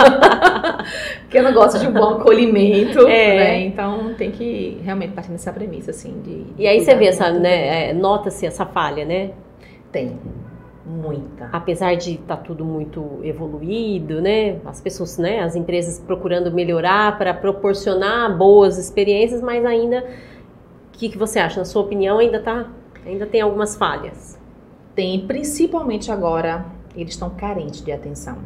Porque 1.22 1.38
eu 1.38 1.42
não 1.42 1.52
gosto 1.52 1.80
de 1.80 1.88
um 1.88 1.92
bom 1.92 2.10
acolhimento, 2.10 3.00
É. 3.00 3.36
né? 3.36 3.60
Então 3.62 4.14
tem 4.14 4.30
que 4.30 4.80
realmente 4.84 5.12
partir 5.14 5.32
nessa 5.32 5.52
premissa, 5.52 5.90
assim, 5.90 6.20
de. 6.22 6.46
E 6.56 6.66
aí 6.66 6.80
você 6.80 6.94
vê 6.94 7.06
essa, 7.06 7.30
né? 7.32 7.90
é, 7.90 7.92
Nota-se 7.92 8.46
essa 8.46 8.64
falha, 8.64 9.04
né? 9.04 9.32
Tem. 9.90 10.16
Muita. 10.88 11.50
apesar 11.52 11.94
de 11.96 12.14
estar 12.14 12.38
tudo 12.38 12.64
muito 12.64 13.20
evoluído, 13.22 14.22
né? 14.22 14.58
As 14.64 14.80
pessoas, 14.80 15.18
né? 15.18 15.40
As 15.40 15.54
empresas 15.54 15.98
procurando 15.98 16.50
melhorar 16.50 17.18
para 17.18 17.34
proporcionar 17.34 18.34
boas 18.36 18.78
experiências, 18.78 19.42
mas 19.42 19.64
ainda, 19.66 19.98
o 19.98 20.92
que, 20.98 21.10
que 21.10 21.18
você 21.18 21.38
acha? 21.38 21.60
Na 21.60 21.66
sua 21.66 21.82
opinião, 21.82 22.18
ainda 22.18 22.40
tá, 22.40 22.66
ainda 23.04 23.26
tem 23.26 23.40
algumas 23.42 23.76
falhas. 23.76 24.38
Tem, 24.94 25.20
principalmente 25.26 26.10
agora, 26.10 26.64
eles 26.96 27.12
estão 27.12 27.30
carentes 27.30 27.84
de 27.84 27.92
atenção. 27.92 28.38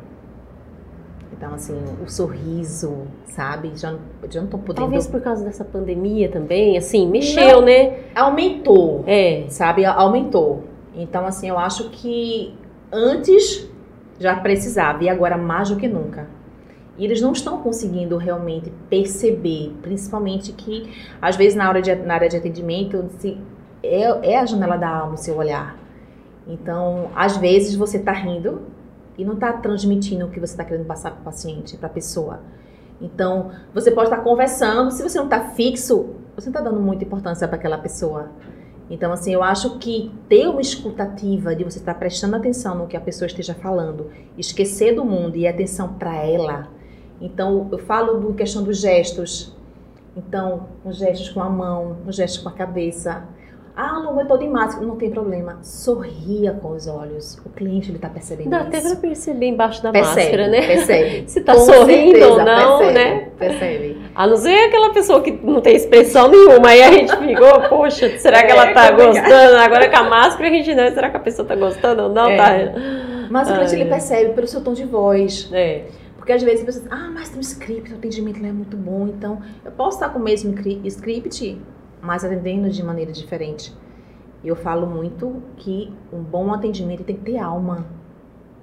Então, 1.32 1.54
assim, 1.54 1.76
o 2.04 2.08
sorriso, 2.10 3.02
sabe? 3.26 3.72
Já, 3.74 3.92
não- 3.92 4.00
já 4.30 4.40
não 4.40 4.44
estão 4.46 4.60
podendo. 4.60 4.82
Talvez 4.82 5.06
por 5.06 5.20
causa 5.20 5.44
dessa 5.44 5.64
pandemia 5.64 6.28
também, 6.28 6.76
assim, 6.76 7.08
mexeu, 7.08 7.60
né? 7.62 8.00
Aumentou, 8.14 9.02
É, 9.06 9.44
sabe? 9.48 9.84
Aumentou. 9.84 10.64
Então, 10.94 11.26
assim, 11.26 11.48
eu 11.48 11.58
acho 11.58 11.90
que 11.90 12.54
antes 12.90 13.68
já 14.18 14.36
precisava 14.36 15.02
e 15.02 15.08
agora 15.08 15.36
mais 15.36 15.70
do 15.70 15.76
que 15.76 15.88
nunca. 15.88 16.28
E 16.96 17.04
eles 17.04 17.20
não 17.20 17.32
estão 17.32 17.62
conseguindo 17.62 18.16
realmente 18.18 18.70
perceber, 18.90 19.74
principalmente 19.80 20.52
que, 20.52 20.92
às 21.20 21.36
vezes, 21.36 21.54
na, 21.54 21.68
hora 21.68 21.80
de, 21.80 21.94
na 21.94 22.14
área 22.14 22.28
de 22.28 22.36
atendimento, 22.36 23.08
se, 23.18 23.38
é, 23.82 24.32
é 24.32 24.38
a 24.38 24.44
janela 24.44 24.76
da 24.76 24.88
alma 24.88 25.14
o 25.14 25.16
seu 25.16 25.36
olhar. 25.36 25.76
Então, 26.46 27.10
às 27.14 27.36
vezes, 27.36 27.74
você 27.74 27.96
está 27.96 28.12
rindo 28.12 28.62
e 29.16 29.24
não 29.24 29.34
está 29.34 29.52
transmitindo 29.52 30.26
o 30.26 30.30
que 30.30 30.38
você 30.38 30.52
está 30.52 30.64
querendo 30.64 30.86
passar 30.86 31.12
para 31.12 31.20
o 31.20 31.24
paciente, 31.24 31.76
para 31.76 31.86
a 31.86 31.90
pessoa. 31.90 32.40
Então, 33.00 33.50
você 33.74 33.90
pode 33.90 34.08
estar 34.10 34.22
conversando, 34.22 34.90
se 34.90 35.02
você 35.02 35.18
não 35.18 35.24
está 35.24 35.40
fixo, 35.50 36.14
você 36.36 36.50
não 36.50 36.58
está 36.58 36.60
dando 36.60 36.80
muita 36.80 37.04
importância 37.04 37.48
para 37.48 37.56
aquela 37.56 37.78
pessoa. 37.78 38.30
Então, 38.92 39.10
assim, 39.10 39.32
eu 39.32 39.42
acho 39.42 39.78
que 39.78 40.12
ter 40.28 40.46
uma 40.46 40.60
escutativa 40.60 41.56
de 41.56 41.64
você 41.64 41.78
estar 41.78 41.94
prestando 41.94 42.36
atenção 42.36 42.74
no 42.74 42.86
que 42.86 42.94
a 42.94 43.00
pessoa 43.00 43.26
esteja 43.26 43.54
falando, 43.54 44.10
esquecer 44.36 44.94
do 44.94 45.02
mundo 45.02 45.34
e 45.34 45.48
atenção 45.48 45.94
para 45.94 46.14
ela. 46.14 46.68
Então, 47.18 47.70
eu 47.72 47.78
falo 47.78 48.20
do 48.20 48.34
questão 48.34 48.62
dos 48.62 48.82
gestos. 48.82 49.56
Então, 50.14 50.68
os 50.84 50.98
gestos 50.98 51.30
com 51.30 51.40
a 51.40 51.48
mão, 51.48 51.96
os 52.06 52.16
gestos 52.16 52.42
com 52.42 52.50
a 52.50 52.52
cabeça. 52.52 53.26
Ah, 53.74 54.00
não 54.00 54.10
aguentou 54.10 54.36
de 54.36 54.46
máscara, 54.46 54.84
não 54.86 54.96
tem 54.96 55.10
problema. 55.10 55.58
Sorria 55.62 56.52
com 56.52 56.72
os 56.72 56.86
olhos. 56.86 57.38
O 57.44 57.48
cliente 57.48 57.88
ele 57.88 57.96
está 57.96 58.08
percebendo 58.10 58.50
dá 58.50 58.60
até 58.60 58.78
isso. 58.78 58.88
pra 58.90 58.96
perceber 58.96 59.46
embaixo 59.46 59.82
da 59.82 59.90
percebe, 59.90 60.20
máscara, 60.20 60.48
né? 60.48 60.66
Percebe. 60.66 61.24
Se 61.30 61.40
tá 61.40 61.54
Com 61.54 61.60
sorrindo 61.60 62.18
certeza, 62.18 62.30
ou 62.32 62.38
não, 62.44 62.78
percebe, 62.78 62.92
né? 62.92 63.28
Percebe. 63.38 64.02
A 64.14 64.26
não 64.26 64.36
ser 64.36 64.54
aquela 64.66 64.90
pessoa 64.92 65.22
que 65.22 65.30
não 65.42 65.62
tem 65.62 65.74
expressão 65.74 66.28
nenhuma, 66.28 66.68
aí 66.68 66.82
a 66.82 66.92
gente 66.92 67.16
ficou, 67.16 67.60
poxa, 67.70 68.18
será 68.18 68.44
que 68.44 68.52
ela 68.52 68.66
É, 68.68 68.74
tá 68.74 68.90
complicado. 68.90 69.06
gostando? 69.24 69.56
Agora 69.56 69.88
com 69.90 69.96
a 69.96 70.02
máscara 70.02 70.48
a 70.48 70.52
gente 70.52 70.74
não, 70.74 70.88
será 70.92 71.08
que 71.10 71.16
a 71.16 71.20
pessoa 71.20 71.48
tá 71.48 71.54
gostando 71.56 72.02
ou 72.02 72.08
não? 72.10 72.28
É. 72.28 72.36
Tá. 72.36 72.78
Mas 73.30 73.48
o 73.48 73.54
cliente 73.54 73.74
Ai, 73.74 73.80
ele 73.80 73.88
percebe 73.88 74.34
pelo 74.34 74.46
seu 74.46 74.60
tom 74.62 74.74
de 74.74 74.84
voz. 74.84 75.48
É. 75.50 75.84
Porque 76.18 76.32
às 76.34 76.42
vezes 76.42 76.62
a 76.62 76.66
pessoa 76.66 76.84
diz, 76.84 76.92
ah, 76.92 77.10
mas 77.12 77.30
tem 77.30 77.38
um 77.38 77.40
script, 77.40 77.90
o 77.90 77.96
atendimento 77.96 78.40
lá 78.40 78.48
é 78.48 78.52
muito 78.52 78.76
bom, 78.76 79.08
então 79.08 79.40
eu 79.64 79.72
posso 79.72 79.96
estar 79.96 80.10
com 80.10 80.18
o 80.18 80.22
mesmo 80.22 80.52
cri- 80.52 80.80
script, 80.84 81.58
mas 82.02 82.24
atendendo 82.24 82.68
de 82.68 82.82
maneira 82.82 83.12
diferente. 83.12 83.72
E 84.42 84.48
eu 84.48 84.56
falo 84.56 84.86
muito 84.86 85.40
que 85.56 85.92
um 86.12 86.18
bom 86.20 86.52
atendimento 86.52 87.04
tem 87.04 87.14
que 87.16 87.22
ter 87.22 87.38
alma. 87.38 87.86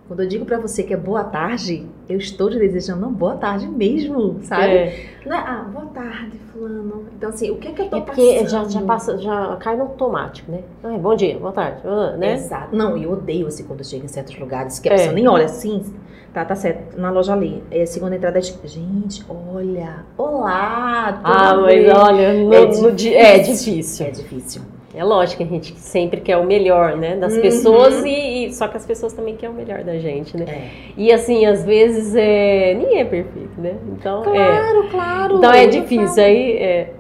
Quando 0.10 0.22
eu 0.24 0.28
digo 0.28 0.44
pra 0.44 0.58
você 0.58 0.82
que 0.84 0.92
é 0.94 0.98
boa 0.98 1.24
tarde, 1.24 1.86
eu 2.10 2.18
estou 2.18 2.50
te 2.50 2.58
desejando 2.58 3.06
uma 3.06 3.12
boa 3.12 3.36
tarde 3.36 3.68
mesmo, 3.68 4.40
sabe? 4.42 4.64
É. 4.66 5.06
Não 5.26 5.36
é, 5.38 5.40
ah, 5.40 5.66
boa 5.72 5.86
tarde, 5.86 6.38
fulano. 6.52 7.06
Então 7.16 7.30
assim, 7.30 7.52
o 7.52 7.58
que 7.58 7.68
é 7.68 7.72
que 7.72 7.82
eu 7.84 7.90
tô 7.90 7.98
É 7.98 8.02
porque 8.02 8.40
já, 8.48 8.58
passando? 8.64 8.72
já 8.72 8.82
passa, 8.82 9.18
já 9.20 9.56
cai 9.58 9.78
no 9.78 9.84
automático, 9.84 10.52
né? 10.52 10.64
Ah, 10.84 10.98
bom 10.98 11.16
dia, 11.16 11.38
boa 11.38 11.52
tarde, 11.54 11.82
ah, 11.86 12.18
né? 12.18 12.34
Exato. 12.34 12.76
Não, 12.76 12.98
e 12.98 13.04
eu 13.04 13.12
odeio 13.12 13.46
assim 13.48 13.64
quando 13.66 13.80
eu 13.82 13.86
chego 13.86 14.04
em 14.04 14.08
certos 14.08 14.38
lugares 14.40 14.80
que 14.80 14.90
a 14.90 14.94
É. 14.94 14.96
pessoa 14.96 15.14
nem 15.14 15.28
olha 15.28 15.46
assim. 15.46 15.86
Tá, 16.34 16.46
tá 16.46 16.56
certo. 16.56 17.00
Na 17.00 17.10
loja 17.10 17.34
ali. 17.34 17.64
É 17.72 17.82
a 17.82 17.88
segunda 17.88 18.16
entrada. 18.16 18.38
é 18.38 18.42
tipo, 18.42 18.68
Gente, 18.68 19.24
olha. 19.28 20.06
Olá. 20.18 21.20
Ah, 21.24 21.56
mas 21.56 21.84
bem?" 21.84 21.90
olha, 21.92 22.34
no, 22.34 22.54
É 22.54 22.66
no 22.66 22.92
di- 22.92 23.16
é 23.16 23.40
difícil. 23.40 24.06
É 24.06 24.12
difícil. 24.12 24.62
É 24.94 25.04
lógico 25.04 25.38
que 25.38 25.44
a 25.44 25.52
gente 25.56 25.78
sempre 25.80 26.20
quer 26.20 26.38
o 26.38 26.46
melhor, 26.46 26.98
né? 26.98 27.16
Das 27.16 27.36
Uhum. 27.36 27.42
pessoas 27.42 28.04
e, 28.04 28.46
e- 28.48 28.54
só 28.54 28.68
que 28.68 28.76
as 28.78 28.86
pessoas 28.86 29.14
também 29.14 29.36
querem 29.36 29.54
o 29.56 29.58
melhor 29.58 29.84
da 29.84 29.98
gente, 30.00 30.36
né? 30.36 30.46
É. 30.48 30.70
E 30.98 31.12
assim, 31.12 31.46
às 31.46 31.64
vezes 31.64 32.16
é, 32.16 32.74
ninguém 32.74 33.00
é 33.00 33.06
perfeito, 33.06 33.60
né? 33.62 33.76
Então 33.92 34.22
é, 34.24 34.24
Claro, 34.24 34.90
claro. 34.90 35.38
então 35.38 35.52
é 35.52 35.68
difícil. 35.68 36.24
Aí 36.24 36.52
é, 36.58 36.94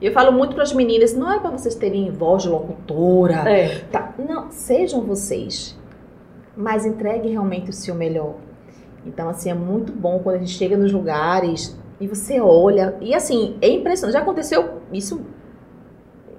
Eu 0.00 0.12
falo 0.12 0.30
muito 0.32 0.54
para 0.54 0.62
as 0.62 0.72
meninas, 0.74 1.14
não 1.14 1.32
é 1.32 1.38
para 1.40 1.50
vocês 1.50 1.74
terem 1.74 2.10
voz 2.10 2.42
de 2.42 2.48
locutora. 2.50 3.48
é. 3.50 3.80
Tá, 3.90 4.12
não, 4.18 4.50
sejam 4.50 5.00
vocês, 5.02 5.78
mas 6.56 6.84
entreguem 6.84 7.32
realmente 7.32 7.70
o 7.70 7.72
seu 7.72 7.94
melhor. 7.94 8.34
Então, 9.06 9.28
assim, 9.28 9.50
é 9.50 9.54
muito 9.54 9.92
bom 9.92 10.18
quando 10.18 10.36
a 10.36 10.38
gente 10.38 10.52
chega 10.52 10.76
nos 10.76 10.92
lugares 10.92 11.78
e 12.00 12.06
você 12.06 12.40
olha. 12.40 12.96
E, 13.00 13.14
assim, 13.14 13.56
é 13.62 13.68
impressionante. 13.68 14.14
Já 14.14 14.22
aconteceu 14.22 14.80
isso 14.92 15.24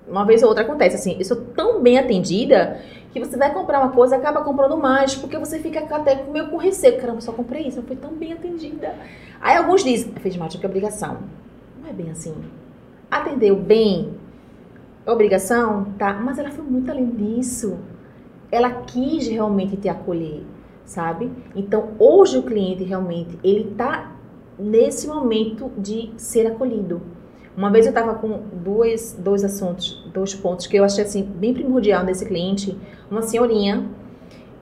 uma 0.07 0.25
vez 0.25 0.41
ou 0.41 0.49
outra 0.49 0.63
acontece, 0.63 0.95
assim, 0.95 1.17
eu 1.19 1.25
sou 1.25 1.37
tão 1.37 1.81
bem 1.81 1.99
atendida 1.99 2.79
que 3.11 3.19
você 3.19 3.37
vai 3.37 3.53
comprar 3.53 3.79
uma 3.79 3.91
coisa 3.91 4.15
acaba 4.15 4.41
comprando 4.41 4.77
mais, 4.77 5.15
porque 5.15 5.37
você 5.37 5.59
fica 5.59 5.79
até 5.79 6.23
meio 6.23 6.49
com 6.49 6.57
receio. 6.57 6.97
Caramba, 6.99 7.21
só 7.21 7.31
comprei 7.31 7.67
isso, 7.67 7.79
eu 7.79 7.83
fui 7.83 7.95
tão 7.95 8.13
bem 8.13 8.33
atendida. 8.33 8.95
Aí 9.41 9.57
alguns 9.57 9.83
dizem, 9.83 10.13
fez 10.13 10.37
mais 10.37 10.53
do 10.53 10.59
que 10.59 10.65
obrigação. 10.65 11.17
Não 11.81 11.89
é 11.89 11.93
bem 11.93 12.09
assim. 12.09 12.33
Atendeu 13.09 13.55
bem, 13.55 14.13
obrigação, 15.05 15.93
tá? 15.97 16.13
Mas 16.13 16.37
ela 16.37 16.51
foi 16.51 16.63
muito 16.63 16.89
além 16.89 17.09
disso. 17.09 17.77
Ela 18.51 18.69
quis 18.69 19.27
realmente 19.27 19.75
te 19.77 19.89
acolher, 19.89 20.43
sabe? 20.87 21.31
Então, 21.53 21.89
hoje 21.99 22.37
o 22.39 22.43
cliente 22.43 22.83
realmente, 22.83 23.37
ele 23.43 23.75
tá 23.77 24.13
nesse 24.57 25.07
momento 25.07 25.69
de 25.77 26.11
ser 26.17 26.47
acolhido. 26.47 27.01
Uma 27.55 27.69
vez 27.69 27.85
eu 27.85 27.89
estava 27.89 28.15
com 28.15 28.41
dois, 28.53 29.15
dois 29.19 29.43
assuntos, 29.43 30.03
dois 30.13 30.33
pontos 30.33 30.65
que 30.65 30.77
eu 30.77 30.83
achei 30.83 31.03
assim 31.03 31.23
bem 31.23 31.53
primordial 31.53 32.03
nesse 32.03 32.25
cliente. 32.25 32.77
Uma 33.09 33.21
senhorinha, 33.21 33.87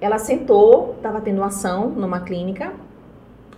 ela 0.01 0.17
sentou, 0.17 0.95
estava 0.97 1.21
tendo 1.21 1.43
ação 1.43 1.89
numa 1.89 2.21
clínica 2.21 2.73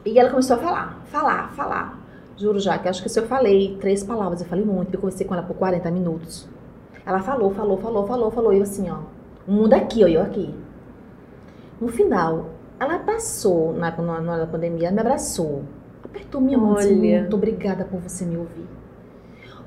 e 0.06 0.20
ela 0.20 0.30
começou 0.30 0.58
a 0.58 0.60
falar, 0.60 1.02
falar, 1.06 1.52
falar. 1.54 2.00
Juro 2.36 2.60
já 2.60 2.78
que 2.78 2.88
acho 2.88 3.02
que 3.02 3.10
se 3.10 3.20
eu 3.20 3.28
falei 3.28 3.78
três 3.80 4.04
palavras, 4.04 4.42
eu 4.42 4.48
falei 4.48 4.66
muito, 4.66 4.94
eu 4.94 5.00
conversei 5.00 5.26
com 5.26 5.34
ela 5.34 5.44
por 5.44 5.56
40 5.56 5.90
minutos. 5.92 6.48
Ela 7.06 7.20
falou, 7.20 7.52
falou, 7.52 7.78
falou, 7.78 8.06
falou, 8.06 8.32
falou, 8.32 8.54
e 8.54 8.58
eu 8.58 8.64
assim, 8.64 8.90
ó, 8.90 9.00
o 9.48 9.52
mundo 9.52 9.74
aqui, 9.74 10.04
ó, 10.04 10.08
eu 10.08 10.22
aqui. 10.22 10.54
No 11.80 11.88
final, 11.88 12.57
ela 12.80 12.96
abraçou, 12.96 13.74
na, 13.74 13.92
na, 13.92 14.22
na 14.22 14.32
hora 14.34 14.46
da 14.46 14.52
pandemia, 14.52 14.88
ela 14.88 14.96
me 14.96 15.02
abraçou, 15.02 15.64
apertou 16.04 16.40
minha 16.40 16.58
mão 16.58 16.80
e 16.80 16.84
disse, 16.84 17.20
muito 17.20 17.36
obrigada 17.36 17.84
por 17.86 18.00
você 18.00 18.26
me 18.26 18.38
ouvir. 18.38 18.68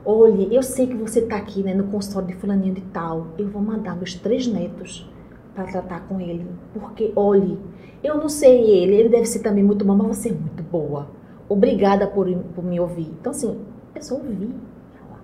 Olhe, 0.05 0.55
eu 0.55 0.63
sei 0.63 0.87
que 0.87 0.95
você 0.95 1.23
tá 1.23 1.37
aqui, 1.37 1.63
né, 1.63 1.75
no 1.75 1.85
consultório 1.85 2.29
de 2.29 2.35
fulaninho 2.35 2.75
de 2.75 2.81
tal. 2.83 3.29
Eu 3.37 3.49
vou 3.49 3.61
mandar 3.61 3.97
meus 3.97 4.15
três 4.15 4.47
netos 4.47 5.11
para 5.55 5.65
tratar 5.65 6.09
com 6.09 6.19
ele. 6.21 6.47
Porque, 6.73 7.13
olhe, 7.15 7.59
eu 8.03 8.17
não 8.17 8.29
sei 8.29 8.63
ele, 8.63 8.95
ele 8.95 9.09
deve 9.11 9.27
ser 9.27 9.41
também 9.41 9.63
muito 9.63 9.85
bom, 9.85 9.95
mas 9.95 10.17
você 10.17 10.31
é 10.31 10.33
muito 10.33 10.63
boa. 10.63 11.09
Obrigada 11.49 12.07
por, 12.07 12.27
por 12.55 12.65
me 12.65 12.81
ouvir. 12.81 13.13
Então, 13.21 13.31
assim, 13.31 13.61
é 13.95 14.01
só 14.01 14.15
ouvir. 14.15 14.55
ela. 14.97 15.21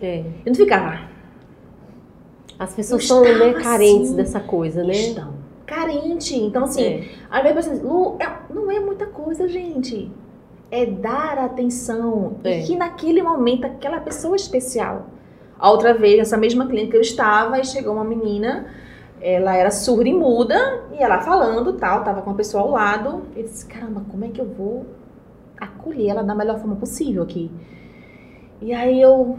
é. 0.00 0.20
Eu 0.20 0.50
não 0.50 0.54
ficava 0.54 1.08
As 2.56 2.72
pessoas 2.74 3.04
são 3.06 3.22
né, 3.22 3.52
carentes 3.54 4.08
assim. 4.08 4.16
dessa 4.16 4.38
coisa, 4.38 4.84
né? 4.84 4.92
Estão 4.92 5.39
carente. 5.70 6.36
Então, 6.36 6.64
assim, 6.64 6.82
É. 6.82 7.08
Aí 7.30 7.42
vai 7.44 7.54
pensando, 7.54 7.86
Lu, 7.86 8.18
não 8.50 8.70
é 8.70 8.80
muita 8.80 9.06
coisa, 9.06 9.48
gente. 9.48 10.10
É 10.70 10.84
dar 10.84 11.38
atenção. 11.38 12.36
É. 12.42 12.60
E 12.60 12.66
que 12.66 12.76
naquele 12.76 13.22
momento, 13.22 13.64
aquela 13.64 14.00
pessoa 14.00 14.34
especial. 14.34 15.06
A 15.58 15.70
outra 15.70 15.94
vez, 15.94 16.18
nessa 16.18 16.36
mesma 16.36 16.66
clínica 16.66 16.96
eu 16.96 17.00
estava, 17.00 17.58
e 17.60 17.64
chegou 17.64 17.92
uma 17.92 18.04
menina, 18.04 18.66
ela 19.20 19.54
era 19.54 19.70
surda 19.70 20.08
e 20.08 20.14
muda, 20.14 20.84
e 20.92 21.02
ela 21.02 21.20
falando 21.20 21.74
tal, 21.74 22.02
tava 22.02 22.22
com 22.22 22.30
uma 22.30 22.36
pessoa 22.36 22.62
ao 22.62 22.70
lado. 22.70 23.22
Eu 23.36 23.42
disse, 23.42 23.66
caramba, 23.66 24.02
como 24.10 24.24
é 24.24 24.28
que 24.28 24.40
eu 24.40 24.46
vou 24.46 24.86
acolher 25.58 26.08
ela 26.08 26.22
da 26.22 26.34
melhor 26.34 26.58
forma 26.58 26.76
possível 26.76 27.22
aqui? 27.22 27.50
E 28.60 28.72
aí 28.72 29.00
eu, 29.00 29.38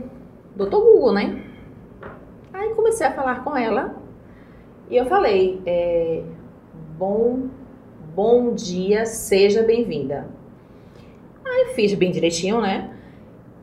doutor 0.55 0.81
Google, 0.81 1.13
né? 1.13 1.43
Aí 2.53 2.69
comecei 2.75 3.07
a 3.07 3.11
falar 3.11 3.43
com 3.43 3.57
ela, 3.57 3.95
e 4.91 4.97
eu 4.97 5.05
falei, 5.05 5.59
é, 5.65 6.21
bom 6.99 7.49
Bom 8.13 8.53
dia, 8.53 9.05
seja 9.05 9.63
bem-vinda. 9.63 10.27
Aí 11.45 11.69
eu 11.69 11.75
fiz 11.75 11.93
bem 11.93 12.11
direitinho, 12.11 12.59
né? 12.59 12.93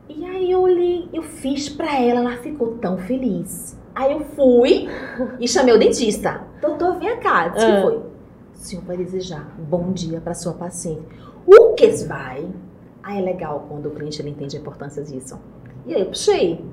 E 0.09 0.25
aí 0.25 0.49
eu 0.49 0.61
olhei, 0.61 1.07
eu 1.13 1.21
fiz 1.21 1.69
pra 1.69 2.01
ela, 2.01 2.21
ela 2.21 2.37
ficou 2.37 2.77
tão 2.77 2.97
feliz. 2.97 3.77
Aí 3.93 4.11
eu 4.11 4.21
fui 4.21 4.89
e 5.39 5.47
chamei 5.47 5.71
o 5.71 5.77
dentista. 5.77 6.41
Doutor, 6.59 6.97
vem 6.97 7.19
cá. 7.19 7.49
Disse 7.49 7.63
Ah. 7.63 7.75
que 7.75 7.81
foi. 7.83 7.97
O 7.97 8.03
senhor 8.53 8.83
vai 8.85 8.97
desejar 8.97 9.55
bom 9.59 9.91
dia 9.91 10.19
pra 10.19 10.33
sua 10.33 10.53
paciente. 10.53 11.03
O 11.45 11.75
que 11.75 11.87
vai? 12.07 12.47
Aí 13.03 13.19
é 13.19 13.21
legal 13.21 13.67
quando 13.69 13.85
o 13.85 13.91
cliente 13.91 14.19
ele 14.19 14.31
entende 14.31 14.57
a 14.57 14.59
importância 14.59 15.03
disso. 15.03 15.39
E 15.85 15.93
aí 15.93 16.01
eu 16.01 16.07
puxei. 16.07 16.65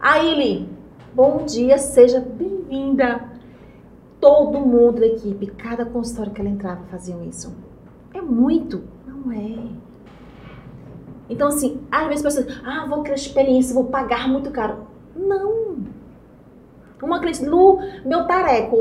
Aí 0.00 0.32
ele, 0.32 0.68
bom 1.12 1.44
dia, 1.44 1.76
seja 1.76 2.20
bem-vinda. 2.20 3.37
Todo 4.20 4.58
mundo 4.58 5.00
da 5.00 5.06
equipe, 5.06 5.46
cada 5.46 5.84
consultório 5.84 6.32
que 6.32 6.40
ela 6.40 6.50
entrava, 6.50 6.82
faziam 6.90 7.22
isso. 7.24 7.54
É 8.12 8.20
muito? 8.20 8.82
Não 9.06 9.30
é. 9.32 9.58
Então, 11.30 11.48
assim, 11.48 11.80
às 11.90 12.06
vezes 12.08 12.24
as 12.24 12.34
pessoas, 12.34 12.60
ah, 12.64 12.86
vou 12.88 13.02
criar 13.02 13.16
experiência, 13.16 13.74
vou 13.74 13.84
pagar 13.84 14.28
muito 14.28 14.50
caro. 14.50 14.86
Não. 15.14 15.76
Uma 17.02 17.20
cliente, 17.20 17.44
Lu, 17.44 17.78
meu 18.04 18.26
tareco, 18.26 18.78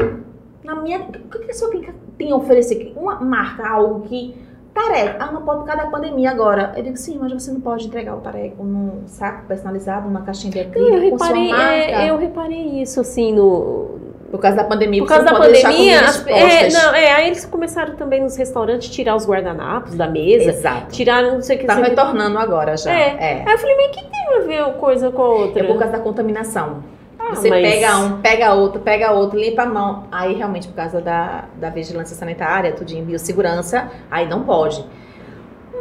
na 0.64 0.76
minha. 0.82 1.00
O 1.02 1.30
que 1.30 1.52
a 1.52 1.54
sua 1.54 1.70
clínica 1.70 1.94
tem 2.18 2.32
a 2.32 2.36
oferecer? 2.36 2.94
Uma 2.96 3.20
marca, 3.20 3.68
algo 3.68 4.02
que. 4.08 4.36
Tareco. 4.74 5.18
Ah, 5.20 5.32
não 5.32 5.42
pode 5.44 5.60
por 5.62 5.66
causa 5.68 5.84
da 5.84 5.90
pandemia 5.90 6.32
agora. 6.32 6.74
Eu 6.78 6.84
digo, 6.84 6.98
sim, 6.98 7.18
mas 7.20 7.32
você 7.34 7.52
não 7.52 7.60
pode 7.62 7.88
entregar 7.88 8.16
o 8.16 8.22
tareco 8.22 8.64
num 8.64 9.08
saco 9.08 9.46
personalizado, 9.48 10.08
numa 10.08 10.22
caixinha 10.22 10.52
de 10.52 10.60
Eu 10.60 10.68
acrílico 10.68 11.18
com 11.18 11.18
sua 11.18 11.28
reparei, 11.36 11.50
marca. 11.52 11.66
é, 12.04 12.10
eu 12.12 12.18
reparei 12.18 12.82
isso, 12.82 13.00
assim, 13.02 13.34
no, 13.34 13.98
Por 14.30 14.40
causa 14.42 14.58
da 14.58 14.64
pandemia, 14.66 15.02
Por 15.02 15.08
causa 15.08 15.24
da 15.24 15.34
pandemia, 15.36 16.02
as- 16.02 16.28
é, 16.28 16.70
não, 16.70 16.94
é, 16.94 17.12
aí 17.14 17.28
eles 17.28 17.46
começaram 17.46 17.96
também 17.96 18.22
nos 18.22 18.36
restaurantes 18.36 18.90
tirar 18.90 19.16
os 19.16 19.26
guardanapos 19.26 19.96
da 19.96 20.06
mesa, 20.08 20.50
Exato. 20.50 20.88
tiraram 20.92 21.36
não 21.36 21.42
sei 21.42 21.56
o 21.56 21.60
que. 21.60 21.66
Tá 21.66 21.76
que. 21.78 21.82
retornando 21.82 22.38
agora 22.38 22.76
já. 22.76 22.92
É. 22.92 23.16
é. 23.20 23.44
Aí 23.48 23.54
eu 23.54 23.58
falei, 23.58 23.76
mas 23.78 23.86
o 23.88 23.92
que 23.92 24.06
tem 24.12 24.36
a 24.36 24.40
ver 24.46 24.64
uma 24.64 24.74
coisa 24.74 25.10
com 25.12 25.22
a 25.22 25.30
outra? 25.30 25.64
É 25.64 25.66
por 25.66 25.78
causa 25.80 25.94
da 25.94 26.00
contaminação. 26.04 26.84
Ah, 27.18 27.36
Você 27.36 27.50
mas- 27.50 27.62
pega 27.66 27.98
um, 28.00 28.22
pega 28.22 28.54
outro, 28.54 28.82
pega 28.82 29.12
outro, 29.12 29.40
limpa 29.40 29.64
a 29.64 29.66
mão. 29.66 30.04
Aí 30.12 30.34
realmente 30.34 30.68
por 30.68 30.76
causa 30.76 31.00
da, 31.00 31.46
da 31.56 31.70
vigilância 31.70 32.16
sanitária, 32.16 32.74
tudinho, 32.74 33.06
biossegurança, 33.06 33.90
aí 34.12 34.28
não 34.28 34.44
pode. 34.44 34.86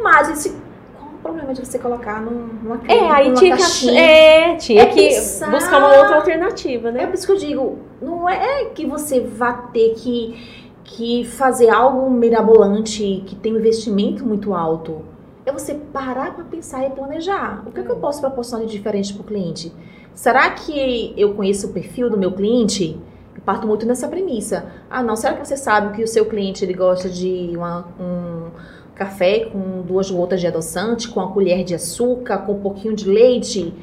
Mas 0.01 0.29
esse, 0.29 0.55
problema 1.27 1.53
de 1.53 1.65
você 1.65 1.77
colocar 1.77 2.21
num- 2.21 2.47
numa 2.63 2.75
É, 2.75 2.79
clínica, 2.79 3.13
aí 3.15 3.33
tinha 3.33 3.55
que, 3.55 3.61
caixinha? 3.61 4.01
é, 4.01 4.55
tinha 4.55 4.81
É 4.81 4.85
que 4.87 5.07
pensar. 5.09 5.51
buscar 5.51 5.77
uma 5.79 5.95
outra 5.97 6.15
alternativa, 6.15 6.89
É 6.89 6.91
né? 6.91 7.05
por 7.05 7.15
isso 7.15 7.25
que 7.25 7.31
eu 7.33 7.37
digo, 7.37 7.77
não 8.01 8.27
é 8.29 8.65
que 8.65 8.85
você 8.85 9.19
vá 9.19 9.53
ter 9.53 9.93
que, 9.95 10.35
que 10.83 11.25
fazer 11.25 11.69
algo 11.69 12.09
mirabolante, 12.09 13.23
que 13.25 13.35
tem 13.35 13.53
um 13.53 13.57
investimento 13.57 14.25
muito 14.25 14.53
alto. 14.53 15.01
É 15.45 15.51
você 15.51 15.73
parar 15.75 16.33
para 16.35 16.43
pensar 16.45 16.85
e 16.85 16.89
planejar. 16.89 17.63
O 17.67 17.71
que, 17.71 17.79
é 17.79 17.83
que 17.83 17.89
eu 17.89 17.97
posso 17.97 18.19
proporcionar 18.21 18.65
de 18.65 18.71
diferente 18.71 19.13
para 19.13 19.21
o 19.21 19.25
cliente? 19.25 19.71
Será 20.13 20.49
que 20.51 21.13
eu 21.15 21.33
conheço 21.35 21.67
o 21.67 21.73
perfil 21.73 22.09
do 22.09 22.17
meu 22.17 22.31
cliente? 22.31 22.99
Eu 23.35 23.41
parto 23.45 23.65
muito 23.67 23.85
nessa 23.85 24.07
premissa. 24.07 24.65
Ah, 24.89 25.01
não, 25.03 25.15
será 25.15 25.35
que 25.35 25.47
você 25.47 25.55
sabe 25.55 25.95
que 25.95 26.03
o 26.03 26.07
seu 26.07 26.25
cliente 26.25 26.65
ele 26.65 26.73
gosta 26.73 27.07
de 27.07 27.51
uma- 27.55 27.85
um 27.99 28.49
café 28.97 29.45
com 29.45 29.81
duas 29.83 30.09
gotas 30.09 30.41
de 30.41 30.47
adoçante, 30.47 31.07
com 31.07 31.19
uma 31.19 31.31
colher 31.31 31.63
de 31.63 31.75
açúcar, 31.75 32.39
com 32.39 32.53
um 32.53 32.59
pouquinho 32.59 32.95
de 32.95 33.07
leite? 33.07 33.73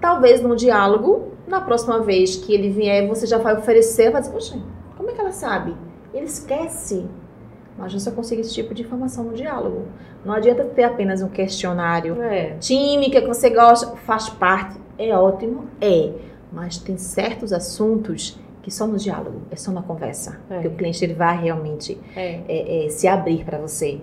Talvez 0.00 0.40
no 0.40 0.54
diálogo, 0.56 1.32
na 1.46 1.60
próxima 1.60 2.00
vez 2.00 2.36
que 2.36 2.54
ele 2.54 2.70
vier, 2.70 3.06
você 3.08 3.26
já 3.26 3.36
vai 3.38 3.54
oferecer, 3.56 4.10
vai 4.10 4.20
dizer, 4.20 4.32
poxa, 4.32 4.58
como 4.96 5.10
é 5.10 5.12
que 5.12 5.20
ela 5.20 5.32
sabe? 5.32 5.74
Ele 6.14 6.26
esquece. 6.26 7.04
Mas 7.76 7.92
você 7.92 8.10
consegue 8.10 8.40
esse 8.42 8.52
tipo 8.54 8.72
de 8.74 8.82
informação 8.82 9.24
no 9.24 9.32
diálogo. 9.34 9.86
Não 10.24 10.34
adianta 10.34 10.64
ter 10.64 10.84
apenas 10.84 11.22
um 11.22 11.28
questionário 11.28 12.20
É. 12.22 12.56
que, 12.60 13.16
é 13.16 13.20
que 13.20 13.26
você 13.26 13.50
gosta, 13.50 13.96
faz 13.96 14.28
parte, 14.28 14.78
é 14.98 15.16
ótimo, 15.16 15.64
é. 15.80 16.12
Mas 16.52 16.78
tem 16.78 16.96
certos 16.96 17.52
assuntos 17.52 18.38
que 18.62 18.70
só 18.70 18.86
no 18.86 18.98
diálogo, 18.98 19.42
é 19.50 19.56
só 19.56 19.70
na 19.72 19.82
conversa. 19.82 20.38
É. 20.50 20.60
Que 20.60 20.68
o 20.68 20.72
cliente 20.72 21.02
ele 21.04 21.14
vai 21.14 21.40
realmente 21.42 21.98
É. 22.14 22.40
é, 22.48 22.86
é, 22.86 22.88
se 22.90 23.08
abrir 23.08 23.44
para 23.44 23.58
você. 23.58 24.00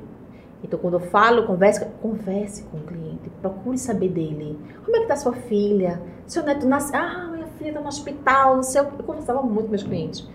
Então, 0.64 0.80
quando 0.80 0.96
eu 0.96 1.00
falo, 1.00 1.44
converse, 1.46 1.86
converse 2.02 2.64
com 2.64 2.78
o 2.78 2.82
cliente, 2.82 3.30
procure 3.42 3.78
saber 3.78 4.10
dele. 4.10 4.58
Como 4.84 4.98
é 4.98 5.02
que 5.02 5.06
tá 5.08 5.16
sua 5.16 5.34
filha? 5.34 6.02
Seu 6.26 6.44
neto 6.44 6.68
nasce. 6.68 6.96
Ah, 6.96 7.30
minha 7.32 7.46
filha 7.60 7.74
tá 7.74 7.80
no 7.80 7.88
hospital, 7.88 8.56
não 8.56 8.64
sei. 8.64 8.82
Eu 8.82 8.86
conversava 9.06 9.42
muito 9.44 9.66
com 9.66 9.70
meus 9.70 9.84
clientes. 9.84 10.28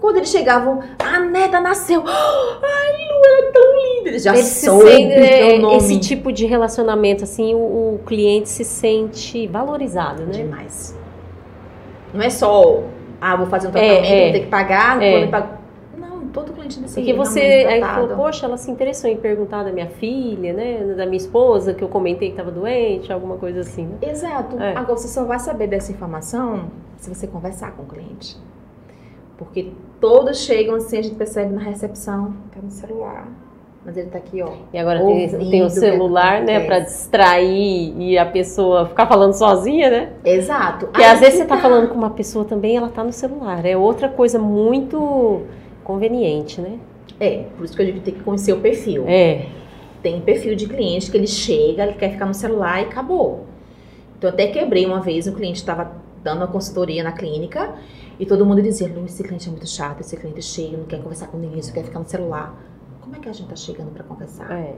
Quando 0.00 0.16
eles 0.18 0.28
chegavam, 0.30 0.80
a 0.98 1.18
neta 1.20 1.60
nasceu. 1.60 2.02
Ai, 2.06 2.92
Lu, 2.92 3.24
ela 3.26 3.48
é 3.48 3.52
tão 3.52 3.72
linda. 3.96 4.08
Eles 4.10 4.22
já 4.22 4.32
Eles 4.32 4.44
se 4.46 4.66
soube 4.66 4.84
sentem, 4.86 5.54
é, 5.56 5.58
nome. 5.58 5.76
esse 5.76 5.98
tipo 5.98 6.30
de 6.32 6.46
relacionamento, 6.46 7.24
assim, 7.24 7.54
o, 7.54 7.58
o 7.94 8.00
cliente 8.06 8.48
se 8.48 8.64
sente 8.64 9.46
valorizado, 9.48 10.22
né? 10.24 10.32
Demais. 10.32 10.96
Não 12.12 12.22
é 12.22 12.30
só, 12.30 12.82
ah, 13.20 13.34
vou 13.36 13.46
fazer 13.46 13.66
um 13.68 13.70
É, 13.70 13.72
tratamento, 13.72 14.06
é. 14.06 14.22
vou 14.24 14.32
ter 14.32 14.40
que 14.40 14.46
pagar, 14.46 15.02
É. 15.02 15.20
vou 15.20 15.28
pagar. 15.30 15.63
Todo 16.34 16.52
cliente 16.52 16.80
desse 16.80 16.96
Porque 16.96 17.14
você 17.14 17.40
aí 17.40 17.78
tratado. 17.78 18.08
falou, 18.08 18.24
poxa, 18.24 18.44
ela 18.46 18.56
se 18.56 18.68
interessou 18.68 19.08
em 19.08 19.16
perguntar 19.16 19.62
da 19.62 19.70
minha 19.70 19.86
filha, 19.86 20.52
né? 20.52 20.94
Da 20.96 21.06
minha 21.06 21.16
esposa, 21.16 21.72
que 21.72 21.82
eu 21.82 21.88
comentei 21.88 22.28
que 22.28 22.34
estava 22.34 22.50
doente, 22.50 23.12
alguma 23.12 23.36
coisa 23.36 23.60
assim, 23.60 23.86
né? 23.86 23.98
Exato. 24.02 24.60
É. 24.60 24.76
Agora 24.76 24.96
você 24.98 25.06
só 25.06 25.24
vai 25.24 25.38
saber 25.38 25.68
dessa 25.68 25.92
informação 25.92 26.64
se 26.96 27.08
você 27.08 27.28
conversar 27.28 27.70
com 27.76 27.84
o 27.84 27.86
cliente. 27.86 28.36
Porque 29.38 29.70
todos 30.00 30.38
chegam 30.40 30.74
assim, 30.74 30.98
a 30.98 31.02
gente 31.02 31.14
percebe 31.14 31.52
na 31.52 31.62
recepção, 31.62 32.34
tá 32.52 32.60
no 32.60 32.70
celular. 32.70 33.28
Mas 33.84 33.96
ele 33.96 34.08
tá 34.08 34.18
aqui, 34.18 34.42
ó. 34.42 34.50
E 34.72 34.78
agora 34.78 34.98
tem, 34.98 35.24
Ouvindo 35.24 35.50
tem 35.50 35.62
o 35.62 35.70
celular, 35.70 36.40
né, 36.40 36.60
pra 36.60 36.80
distrair 36.80 37.94
e 37.96 38.16
a 38.18 38.24
pessoa 38.24 38.86
ficar 38.86 39.06
falando 39.06 39.34
sozinha, 39.34 39.90
né? 39.90 40.12
Exato. 40.24 40.86
Porque 40.86 41.02
Aí 41.02 41.12
às 41.12 41.20
vezes 41.20 41.34
que 41.34 41.42
você 41.42 41.48
tá 41.48 41.58
falando 41.58 41.88
com 41.88 41.94
uma 41.94 42.10
pessoa 42.10 42.44
também, 42.44 42.76
ela 42.76 42.88
tá 42.88 43.04
no 43.04 43.12
celular. 43.12 43.64
É 43.64 43.76
outra 43.76 44.08
coisa 44.08 44.38
muito 44.38 45.42
conveniente, 45.84 46.60
né? 46.60 46.78
É, 47.20 47.44
por 47.56 47.64
isso 47.64 47.76
que 47.76 47.82
eu 47.82 47.86
digo 47.86 47.98
que 47.98 48.04
tem 48.04 48.14
que 48.14 48.22
conhecer 48.22 48.52
o 48.52 48.60
perfil. 48.60 49.04
É. 49.06 49.46
Tem 50.02 50.20
perfil 50.20 50.56
de 50.56 50.66
cliente 50.66 51.10
que 51.10 51.16
ele 51.16 51.26
chega, 51.26 51.84
ele 51.84 51.94
quer 51.94 52.10
ficar 52.10 52.26
no 52.26 52.34
celular 52.34 52.80
e 52.80 52.84
acabou. 52.86 53.46
Então, 54.18 54.30
até 54.30 54.48
quebrei 54.48 54.84
uma 54.84 55.00
vez, 55.00 55.26
um 55.26 55.34
cliente 55.34 55.58
estava 55.58 55.92
dando 56.22 56.38
uma 56.38 56.48
consultoria 56.48 57.04
na 57.04 57.12
clínica 57.12 57.74
e 58.18 58.26
todo 58.26 58.44
mundo 58.44 58.60
dizia: 58.62 58.88
Lu, 58.88 59.04
esse 59.04 59.22
cliente 59.22 59.48
é 59.48 59.50
muito 59.50 59.68
chato, 59.68 60.00
esse 60.00 60.16
cliente 60.16 60.38
é 60.38 60.42
cheio, 60.42 60.78
não 60.78 60.84
quer 60.84 61.00
conversar 61.00 61.28
com 61.28 61.38
ninguém, 61.38 61.62
só 61.62 61.72
quer 61.72 61.84
ficar 61.84 62.00
no 62.00 62.08
celular. 62.08 62.54
Como 63.00 63.14
é 63.14 63.18
que 63.18 63.28
a 63.28 63.32
gente 63.32 63.48
tá 63.48 63.56
chegando 63.56 63.92
para 63.92 64.02
conversar? 64.04 64.50
é. 64.50 64.74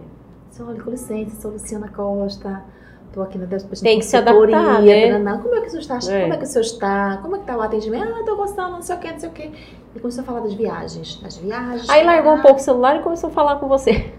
Você 0.51 0.63
olha, 0.63 0.83
com 0.83 0.91
licença, 0.91 1.41
sou 1.41 1.51
Luciana 1.51 1.89
Costa. 1.89 2.65
Tô 3.13 3.23
aqui 3.23 3.39
na 3.39 3.47
Tem 3.47 3.99
que 3.99 4.05
se 4.05 4.17
adaptar, 4.17 4.83
né? 4.83 5.41
Como 5.43 5.55
é 5.55 5.61
que 5.61 5.67
o 5.67 5.71
senhor 5.71 5.81
está? 5.81 6.13
É. 6.13 6.23
Como 6.23 6.35
é 6.35 6.37
que 6.37 6.45
o 6.45 6.47
senhor 6.47 6.65
está? 6.65 7.19
Como 7.23 7.37
é 7.37 7.39
que 7.39 7.47
tá 7.47 7.57
o 7.57 7.63
atendimento? 7.63 8.13
Ah, 8.15 8.23
tô 8.25 8.37
gostando, 8.37 8.73
não 8.73 8.83
sei 8.83 8.97
o 8.97 8.99
que, 8.99 9.13
não 9.13 9.19
sei 9.19 9.29
o 9.29 9.33
que. 9.33 9.53
E 9.97 9.99
começou 9.99 10.23
a 10.23 10.27
falar 10.27 10.41
das 10.41 10.53
viagens. 10.53 11.19
Das 11.23 11.39
viagens. 11.39 11.89
Aí 11.89 12.05
largou 12.05 12.33
um 12.33 12.37
ah, 12.37 12.43
pouco 12.43 12.61
o 12.61 12.63
celular 12.63 12.97
e 12.97 13.03
começou 13.03 13.31
a 13.31 13.33
falar 13.33 13.57
com 13.57 13.67
você. 13.67 14.13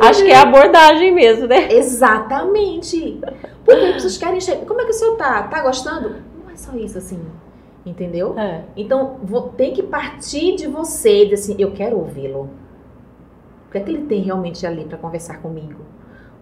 Acho 0.00 0.22
que 0.22 0.30
é 0.30 0.36
a 0.36 0.42
abordagem 0.42 1.14
mesmo, 1.14 1.46
né? 1.46 1.72
Exatamente. 1.72 3.20
Porque 3.64 3.84
as 3.86 3.94
pessoas 3.94 4.18
querem 4.18 4.40
chegar. 4.42 4.66
Como 4.66 4.82
é 4.82 4.84
que 4.84 4.90
o 4.90 4.92
senhor 4.94 5.16
tá? 5.16 5.44
Tá 5.44 5.62
gostando? 5.62 6.16
Não 6.42 6.50
é 6.50 6.56
só 6.56 6.76
isso, 6.76 6.98
assim. 6.98 7.24
Entendeu? 7.86 8.38
É. 8.38 8.64
Então, 8.76 9.16
vou, 9.22 9.48
tem 9.48 9.72
que 9.72 9.82
partir 9.82 10.56
de 10.56 10.66
você, 10.66 11.24
de 11.24 11.34
assim, 11.34 11.56
eu 11.58 11.72
quero 11.72 11.96
ouvi-lo. 11.96 12.50
O 13.66 13.72
que 13.72 13.78
é 13.78 13.80
que 13.80 13.90
ele 13.90 14.04
tem 14.04 14.20
realmente 14.20 14.66
ali 14.66 14.84
para 14.84 14.98
conversar 14.98 15.40
comigo? 15.40 15.80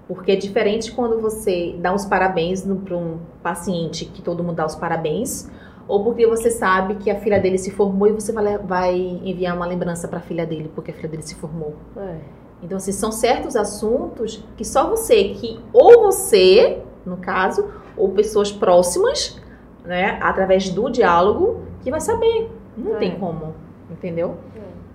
Porque 0.08 0.32
é 0.32 0.36
diferente 0.36 0.90
quando 0.90 1.20
você 1.20 1.76
dá 1.78 1.94
os 1.94 2.04
parabéns 2.04 2.62
para 2.84 2.96
um 2.96 3.20
paciente, 3.44 4.06
que 4.06 4.20
todo 4.20 4.42
mundo 4.42 4.56
dá 4.56 4.66
os 4.66 4.74
parabéns, 4.74 5.48
ou 5.88 6.04
porque 6.04 6.26
você 6.26 6.50
sabe 6.50 6.94
que 6.96 7.10
a 7.10 7.16
filha 7.20 7.38
dele 7.40 7.58
se 7.58 7.70
formou 7.70 8.08
e 8.08 8.12
você 8.12 8.32
vai, 8.32 8.58
vai 8.58 8.94
enviar 9.24 9.56
uma 9.56 9.66
lembrança 9.66 10.06
para 10.08 10.18
a 10.18 10.22
filha 10.22 10.46
dele, 10.46 10.70
porque 10.74 10.90
a 10.90 10.94
filha 10.94 11.08
dele 11.08 11.22
se 11.22 11.34
formou. 11.34 11.74
é. 11.96 12.16
Então, 12.64 12.76
assim, 12.76 12.92
são 12.92 13.10
certos 13.10 13.56
assuntos 13.56 14.44
que 14.56 14.64
só 14.64 14.88
você, 14.88 15.30
que 15.30 15.58
ou 15.72 16.02
você, 16.02 16.80
no 17.04 17.16
caso, 17.16 17.68
ou 17.96 18.10
pessoas 18.10 18.52
próximas, 18.52 19.40
né, 19.84 20.16
através 20.22 20.70
do 20.70 20.88
diálogo, 20.88 21.62
que 21.82 21.90
vai 21.90 22.00
saber. 22.00 22.48
Não 22.76 22.94
É. 22.94 22.98
tem 22.98 23.18
como, 23.18 23.52
entendeu? 23.90 24.36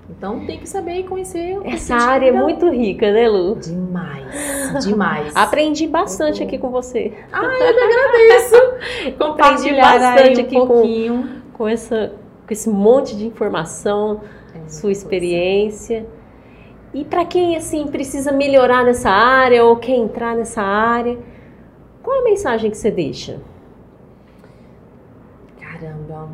Então 0.09 0.45
tem 0.45 0.57
que 0.59 0.69
saber 0.69 0.99
e 0.99 1.03
conhecer. 1.03 1.57
o 1.59 1.67
Essa 1.67 1.95
área 1.95 2.29
é 2.29 2.31
muito 2.31 2.69
rica, 2.69 3.11
né, 3.11 3.27
Lu? 3.27 3.55
Demais, 3.55 4.85
demais. 4.85 5.31
Aprendi 5.35 5.85
bastante 5.87 6.39
Muito 6.39 6.47
aqui 6.47 6.57
com 6.57 6.69
você. 6.69 7.13
Ah, 7.31 7.43
eu 7.43 7.49
que 7.49 7.63
agradeço. 7.63 8.55
Aprendi 8.55 9.11
Compartilhar 9.19 9.99
bastante 9.99 10.39
um 10.39 10.43
aqui 10.43 10.55
com, 10.55 10.67
pouquinho. 10.67 11.29
com, 11.53 11.67
essa, 11.67 12.13
com 12.47 12.53
esse 12.53 12.69
monte 12.69 13.15
de 13.17 13.25
informação, 13.27 14.21
É 14.55 14.69
sua 14.69 14.83
coisa. 14.83 14.99
experiência. 15.01 16.07
E 16.93 17.03
para 17.03 17.25
quem 17.25 17.57
assim 17.57 17.85
precisa 17.87 18.31
melhorar 18.31 18.83
nessa 18.85 19.09
área 19.09 19.63
ou 19.65 19.75
quer 19.75 19.97
entrar 19.97 20.35
nessa 20.35 20.61
área, 20.61 21.17
qual 22.01 22.15
é 22.15 22.19
a 22.21 22.23
mensagem 22.23 22.71
que 22.71 22.77
você 22.77 22.89
deixa? 22.89 23.41
Caramba. 25.59 26.29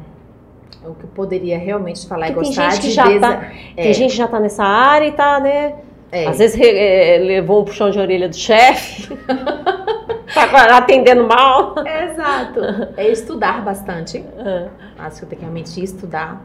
O 0.85 0.93
que 0.95 1.03
eu 1.05 1.09
poderia 1.09 1.57
realmente 1.57 2.07
falar 2.07 2.27
é 2.27 2.31
Porque 2.31 2.47
gostar 2.47 2.69
gente 2.71 2.81
que 2.81 2.87
de 2.89 2.93
já 2.93 3.05
desa- 3.07 3.19
tá- 3.37 3.51
É, 3.77 3.83
Tem 3.83 3.93
gente 3.93 4.11
que 4.11 4.17
já 4.17 4.27
tá 4.27 4.39
nessa 4.39 4.63
área 4.63 5.07
e 5.07 5.11
tá, 5.11 5.39
né? 5.39 5.75
é. 6.11 6.27
Às 6.27 6.37
vezes 6.39 6.59
é, 6.61 7.17
levou 7.19 7.61
um 7.61 7.65
puxão 7.65 7.89
de 7.89 7.99
orelha 7.99 8.29
do 8.29 8.35
chefe, 8.35 9.07
tá 10.33 10.77
atendendo 10.77 11.27
mal. 11.27 11.75
Exato. 11.85 12.59
É 12.97 13.07
estudar 13.09 13.63
bastante. 13.63 14.23
Ah, 14.37 14.69
Acho 15.05 15.19
que 15.19 15.25
eu 15.25 15.29
tenho 15.29 15.39
que 15.39 15.45
realmente 15.45 15.83
estudar, 15.83 16.41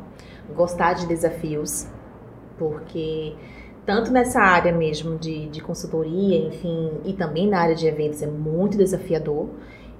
gostar 0.54 0.94
de 0.94 1.06
desafios, 1.06 1.86
porque 2.58 3.34
tanto 3.84 4.10
nessa 4.12 4.40
área 4.40 4.72
mesmo 4.72 5.18
de, 5.18 5.48
de 5.48 5.60
consultoria, 5.60 6.38
enfim, 6.48 6.92
e 7.04 7.12
também 7.12 7.46
na 7.46 7.60
área 7.60 7.74
de 7.74 7.86
eventos 7.86 8.22
é 8.22 8.26
muito 8.26 8.76
desafiador. 8.76 9.48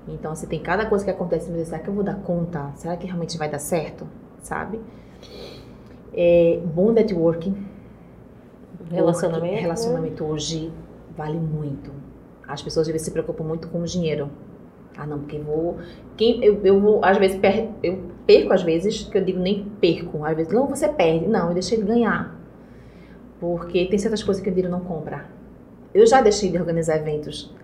Então, 0.08 0.34
você 0.34 0.46
tem 0.46 0.58
cada 0.60 0.86
coisa 0.86 1.04
que 1.04 1.10
acontece, 1.10 1.50
mas 1.50 1.68
será 1.68 1.78
que 1.80 1.88
eu 1.88 1.92
vou 1.94 2.02
dar 2.02 2.14
conta? 2.16 2.70
Será 2.76 2.96
que 2.96 3.06
realmente 3.06 3.36
vai 3.36 3.48
dar 3.48 3.58
certo? 3.58 4.06
Sabe? 4.42 4.80
É, 6.12 6.60
bom 6.74 6.92
networking. 6.92 7.66
Relacionamento, 8.90 9.54
né? 9.54 9.60
Relacionamento 9.60 10.24
hoje 10.24 10.72
vale 11.16 11.38
muito. 11.38 11.92
As 12.46 12.62
pessoas 12.62 12.86
às 12.86 12.92
vezes 12.92 13.04
se 13.04 13.10
preocupam 13.10 13.44
muito 13.44 13.68
com 13.68 13.80
o 13.80 13.84
dinheiro. 13.84 14.30
Ah, 14.96 15.06
não, 15.06 15.20
porque 15.20 15.38
vou. 15.38 15.76
Quem, 16.16 16.42
eu, 16.42 16.60
eu 16.64 16.80
vou, 16.80 17.04
às 17.04 17.18
vezes, 17.18 17.38
per, 17.38 17.68
eu 17.82 18.00
perco, 18.26 18.52
às 18.52 18.62
vezes, 18.62 19.04
que 19.04 19.16
eu 19.16 19.24
digo 19.24 19.38
nem 19.38 19.64
perco. 19.80 20.24
Às 20.24 20.36
vezes, 20.36 20.52
não, 20.52 20.66
você 20.66 20.88
perde. 20.88 21.28
Não, 21.28 21.48
eu 21.48 21.54
deixei 21.54 21.78
de 21.78 21.84
ganhar. 21.84 22.36
Porque 23.38 23.86
tem 23.86 23.98
certas 23.98 24.22
coisas 24.22 24.42
que 24.42 24.48
o 24.48 24.52
dinheiro 24.52 24.70
não 24.70 24.80
compra. 24.80 25.26
Eu 25.94 26.06
já 26.06 26.20
deixei 26.20 26.50
de 26.50 26.58
organizar 26.58 26.96
eventos. 26.96 27.54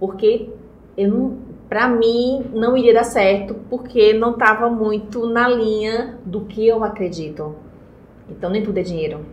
Porque 0.00 0.50
eu 0.96 1.08
não, 1.08 1.38
pra 1.74 1.88
mim, 1.88 2.52
não 2.52 2.76
iria 2.76 2.94
dar 2.94 3.02
certo, 3.02 3.56
porque 3.68 4.12
não 4.12 4.34
estava 4.34 4.70
muito 4.70 5.26
na 5.26 5.48
linha 5.48 6.20
do 6.24 6.42
que 6.42 6.64
eu 6.64 6.84
acredito. 6.84 7.56
Então, 8.30 8.48
nem 8.48 8.62
tudo 8.62 8.78
é 8.78 8.82
dinheiro. 8.84 9.26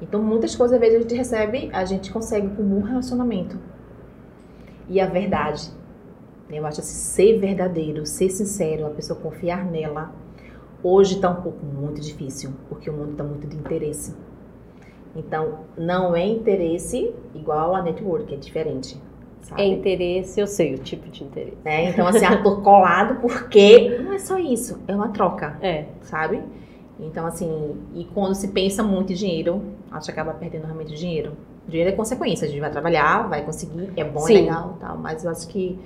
Então, 0.00 0.22
muitas 0.22 0.54
coisas, 0.54 0.76
às 0.76 0.80
vezes, 0.80 0.98
a 0.98 1.00
gente 1.00 1.14
recebe, 1.16 1.68
a 1.72 1.84
gente 1.84 2.12
consegue 2.12 2.48
com 2.54 2.62
um 2.62 2.78
bom 2.78 2.86
relacionamento. 2.86 3.58
E 4.88 5.00
a 5.00 5.06
verdade. 5.06 5.68
Eu 6.48 6.64
acho 6.64 6.80
assim, 6.80 6.94
ser 6.94 7.40
verdadeiro, 7.40 8.06
ser 8.06 8.30
sincero, 8.30 8.86
a 8.86 8.90
pessoa 8.90 9.18
confiar 9.18 9.64
nela. 9.64 10.14
Hoje 10.80 11.16
está 11.16 11.28
um 11.28 11.42
pouco 11.42 11.66
muito 11.66 12.00
difícil, 12.00 12.52
porque 12.68 12.88
o 12.88 12.92
mundo 12.92 13.10
está 13.10 13.24
muito 13.24 13.48
de 13.48 13.56
interesse. 13.56 14.14
Então, 15.16 15.64
não 15.76 16.14
é 16.14 16.24
interesse 16.24 17.12
igual 17.34 17.74
a 17.74 17.82
network, 17.82 18.32
é 18.32 18.36
diferente. 18.36 19.07
Sabe? 19.42 19.62
É 19.62 19.66
interesse, 19.66 20.40
eu 20.40 20.46
sei 20.46 20.74
o 20.74 20.78
tipo 20.78 21.08
de 21.08 21.24
interesse. 21.24 21.56
né? 21.64 21.90
Então, 21.90 22.06
assim, 22.06 22.24
tô 22.42 22.56
colado 22.56 23.20
porque 23.20 23.98
não 24.02 24.12
é 24.12 24.18
só 24.18 24.38
isso, 24.38 24.78
é 24.86 24.94
uma 24.94 25.08
troca 25.08 25.56
É, 25.60 25.86
sabe? 26.02 26.42
Então, 27.00 27.26
assim, 27.26 27.76
e 27.94 28.04
quando 28.06 28.34
se 28.34 28.48
pensa 28.48 28.82
muito 28.82 29.12
em 29.12 29.16
dinheiro, 29.16 29.62
a 29.90 30.00
gente 30.00 30.10
acaba 30.10 30.32
perdendo 30.34 30.64
realmente 30.64 30.94
dinheiro. 30.94 31.32
Dinheiro 31.68 31.90
é 31.90 31.92
consequência, 31.94 32.46
a 32.46 32.50
gente 32.50 32.60
vai 32.60 32.70
trabalhar, 32.70 33.28
vai 33.28 33.42
conseguir, 33.44 33.90
é 33.96 34.02
bom, 34.02 34.20
é 34.20 34.22
Sim. 34.22 34.34
legal 34.34 34.76
tal, 34.80 34.98
mas 34.98 35.24
eu 35.24 35.30
acho 35.30 35.46
que 35.48 35.78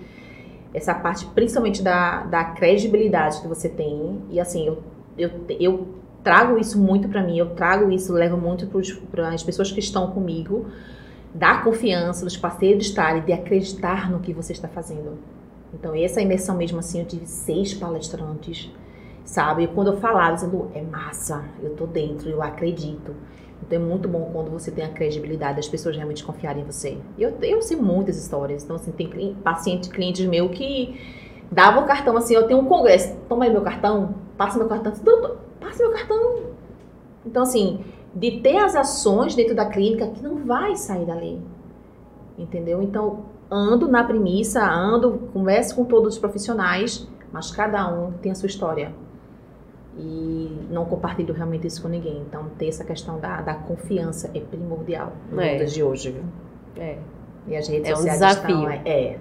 essa 0.72 0.94
parte, 0.94 1.26
principalmente 1.26 1.82
da, 1.82 2.22
da 2.24 2.44
credibilidade 2.44 3.40
que 3.42 3.48
você 3.48 3.68
tem, 3.68 4.22
e 4.30 4.40
assim, 4.40 4.66
eu, 4.66 4.82
eu, 5.18 5.30
eu 5.60 5.88
trago 6.22 6.58
isso 6.58 6.80
muito 6.80 7.08
pra 7.08 7.22
mim, 7.22 7.36
eu 7.36 7.50
trago 7.50 7.90
isso, 7.90 8.12
levo 8.12 8.36
muito 8.36 8.66
para 9.10 9.28
as 9.28 9.42
pessoas 9.42 9.70
que 9.70 9.80
estão 9.80 10.10
comigo, 10.10 10.66
da 11.34 11.58
confiança, 11.58 12.24
dos 12.24 12.36
parceiros 12.36 12.86
estarem, 12.86 13.22
de 13.22 13.32
acreditar 13.32 14.10
no 14.10 14.20
que 14.20 14.32
você 14.32 14.52
está 14.52 14.68
fazendo. 14.68 15.18
Então, 15.72 15.94
essa 15.94 16.20
imersão 16.20 16.56
mesmo 16.56 16.78
assim, 16.78 17.00
eu 17.00 17.06
tive 17.06 17.26
seis 17.26 17.72
palestrantes, 17.72 18.70
sabe? 19.24 19.64
E 19.64 19.66
quando 19.68 19.88
eu 19.88 19.96
falava, 19.96 20.34
dizendo, 20.34 20.70
é 20.74 20.82
massa, 20.82 21.44
eu 21.62 21.70
tô 21.74 21.86
dentro, 21.86 22.28
eu 22.28 22.42
acredito. 22.42 23.14
Então 23.62 23.80
é 23.80 23.82
muito 23.82 24.08
bom 24.08 24.28
quando 24.32 24.50
você 24.50 24.70
tem 24.70 24.84
a 24.84 24.88
credibilidade, 24.88 25.60
as 25.60 25.68
pessoas 25.68 25.96
realmente 25.96 26.24
confiarem 26.24 26.62
em 26.62 26.66
você. 26.66 26.98
Eu, 27.18 27.38
eu 27.40 27.62
sei 27.62 27.76
muitas 27.76 28.16
histórias, 28.16 28.64
então 28.64 28.76
assim, 28.76 28.90
tem 28.90 29.34
paciente, 29.36 29.88
clientes 29.88 30.26
meu 30.26 30.48
que 30.48 31.00
davam 31.50 31.84
o 31.84 31.86
cartão 31.86 32.16
assim, 32.16 32.34
eu 32.34 32.46
tenho 32.46 32.60
um 32.60 32.64
congresso, 32.64 33.16
toma 33.28 33.44
aí 33.44 33.50
meu 33.50 33.62
cartão, 33.62 34.16
passa 34.36 34.58
meu 34.58 34.68
cartão, 34.68 34.92
passa 35.60 35.82
meu 35.82 35.92
cartão. 35.92 36.42
Então 37.24 37.44
assim, 37.44 37.84
de 38.14 38.40
ter 38.40 38.58
as 38.58 38.74
ações 38.76 39.34
dentro 39.34 39.54
da 39.54 39.66
clínica 39.66 40.06
que 40.08 40.22
não 40.22 40.44
vai 40.44 40.76
sair 40.76 41.06
dali. 41.06 41.40
Entendeu? 42.38 42.82
Então, 42.82 43.20
ando 43.50 43.88
na 43.88 44.02
premissa, 44.04 44.64
ando, 44.64 45.28
converso 45.32 45.74
com 45.76 45.84
todos 45.84 46.14
os 46.14 46.18
profissionais, 46.20 47.06
mas 47.32 47.50
cada 47.50 47.86
um 47.92 48.12
tem 48.12 48.32
a 48.32 48.34
sua 48.34 48.46
história. 48.46 48.92
E 49.96 50.66
não 50.70 50.86
compartilho 50.86 51.34
realmente 51.34 51.66
isso 51.66 51.82
com 51.82 51.88
ninguém. 51.88 52.22
Então, 52.26 52.46
ter 52.58 52.68
essa 52.68 52.82
questão 52.84 53.18
da, 53.20 53.42
da 53.42 53.54
confiança 53.54 54.30
é 54.34 54.40
primordial 54.40 55.12
no 55.30 55.40
É. 55.40 55.62
de 55.64 55.82
hoje, 55.82 56.10
viu? 56.12 56.22
é. 56.76 56.98
E 57.46 57.56
as 57.56 57.66
redes 57.68 57.88
É 57.90 57.92
um 57.92 57.96
sociais 57.96 58.18
desafio. 58.20 58.56
estão... 58.56 58.70
É, 58.70 58.82
é. 58.86 59.18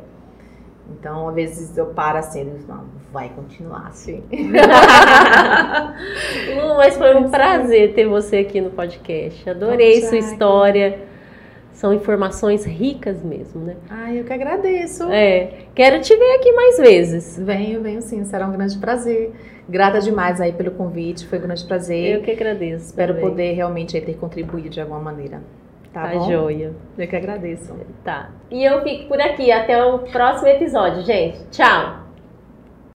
Então, 1.00 1.30
às 1.30 1.36
vezes 1.36 1.78
eu 1.78 1.88
paro 1.88 2.18
assim, 2.18 2.44
digo, 2.46 2.60
não, 2.68 2.86
vai 3.12 3.30
continuar 3.30 3.88
assim. 3.88 4.24
Lu, 6.56 6.76
mas 6.78 6.98
foi 6.98 7.16
um 7.16 7.30
prazer 7.30 7.94
ter 7.94 8.08
você 8.08 8.38
aqui 8.38 8.62
no 8.62 8.70
podcast. 8.72 9.50
Adorei 9.50 10.02
Bom, 10.02 10.08
sua 10.08 10.18
história. 10.18 11.00
São 11.74 11.94
informações 11.94 12.66
ricas 12.66 13.24
mesmo, 13.24 13.62
né? 13.62 13.76
Ai, 13.89 14.20
eu 14.20 14.24
que 14.24 14.34
agradeço. 14.34 15.10
É. 15.12 15.66
Quero 15.74 16.00
te 16.02 16.16
ver 16.16 16.36
aqui 16.36 16.52
mais 16.52 16.78
vezes. 16.78 17.39
Venho, 17.39 17.82
venho 17.82 18.02
sim, 18.02 18.24
será 18.26 18.48
um 18.48 18.52
grande 18.52 18.78
prazer. 18.78 19.32
Grata 19.68 20.00
demais 20.00 20.39
aí 20.42 20.52
pelo 20.52 20.72
convite, 20.72 21.26
foi 21.26 21.39
um 21.39 21.42
grande 21.44 21.66
prazer. 21.66 22.18
Eu 22.18 22.22
que 22.22 22.32
agradeço. 22.32 22.86
Espero 22.88 23.14
também. 23.14 23.30
poder 23.30 23.54
realmente 23.54 24.00
ter 24.00 24.16
contribuído 24.16 24.70
de 24.70 24.82
alguma 24.82 25.00
maneira. 25.00 25.42
Tá, 25.94 26.04
Tá 26.04 26.14
bom? 26.14 26.30
joia. 26.30 26.74
Eu 26.98 27.08
que 27.08 27.16
agradeço. 27.16 27.76
Tá. 28.04 28.30
E 28.50 28.64
eu 28.64 28.82
fico 28.82 29.08
por 29.10 29.20
aqui. 29.20 29.52
Até 29.52 29.84
o 29.84 30.00
próximo 30.00 30.48
episódio, 30.48 31.02
gente. 31.04 31.38
Tchau! 31.52 32.01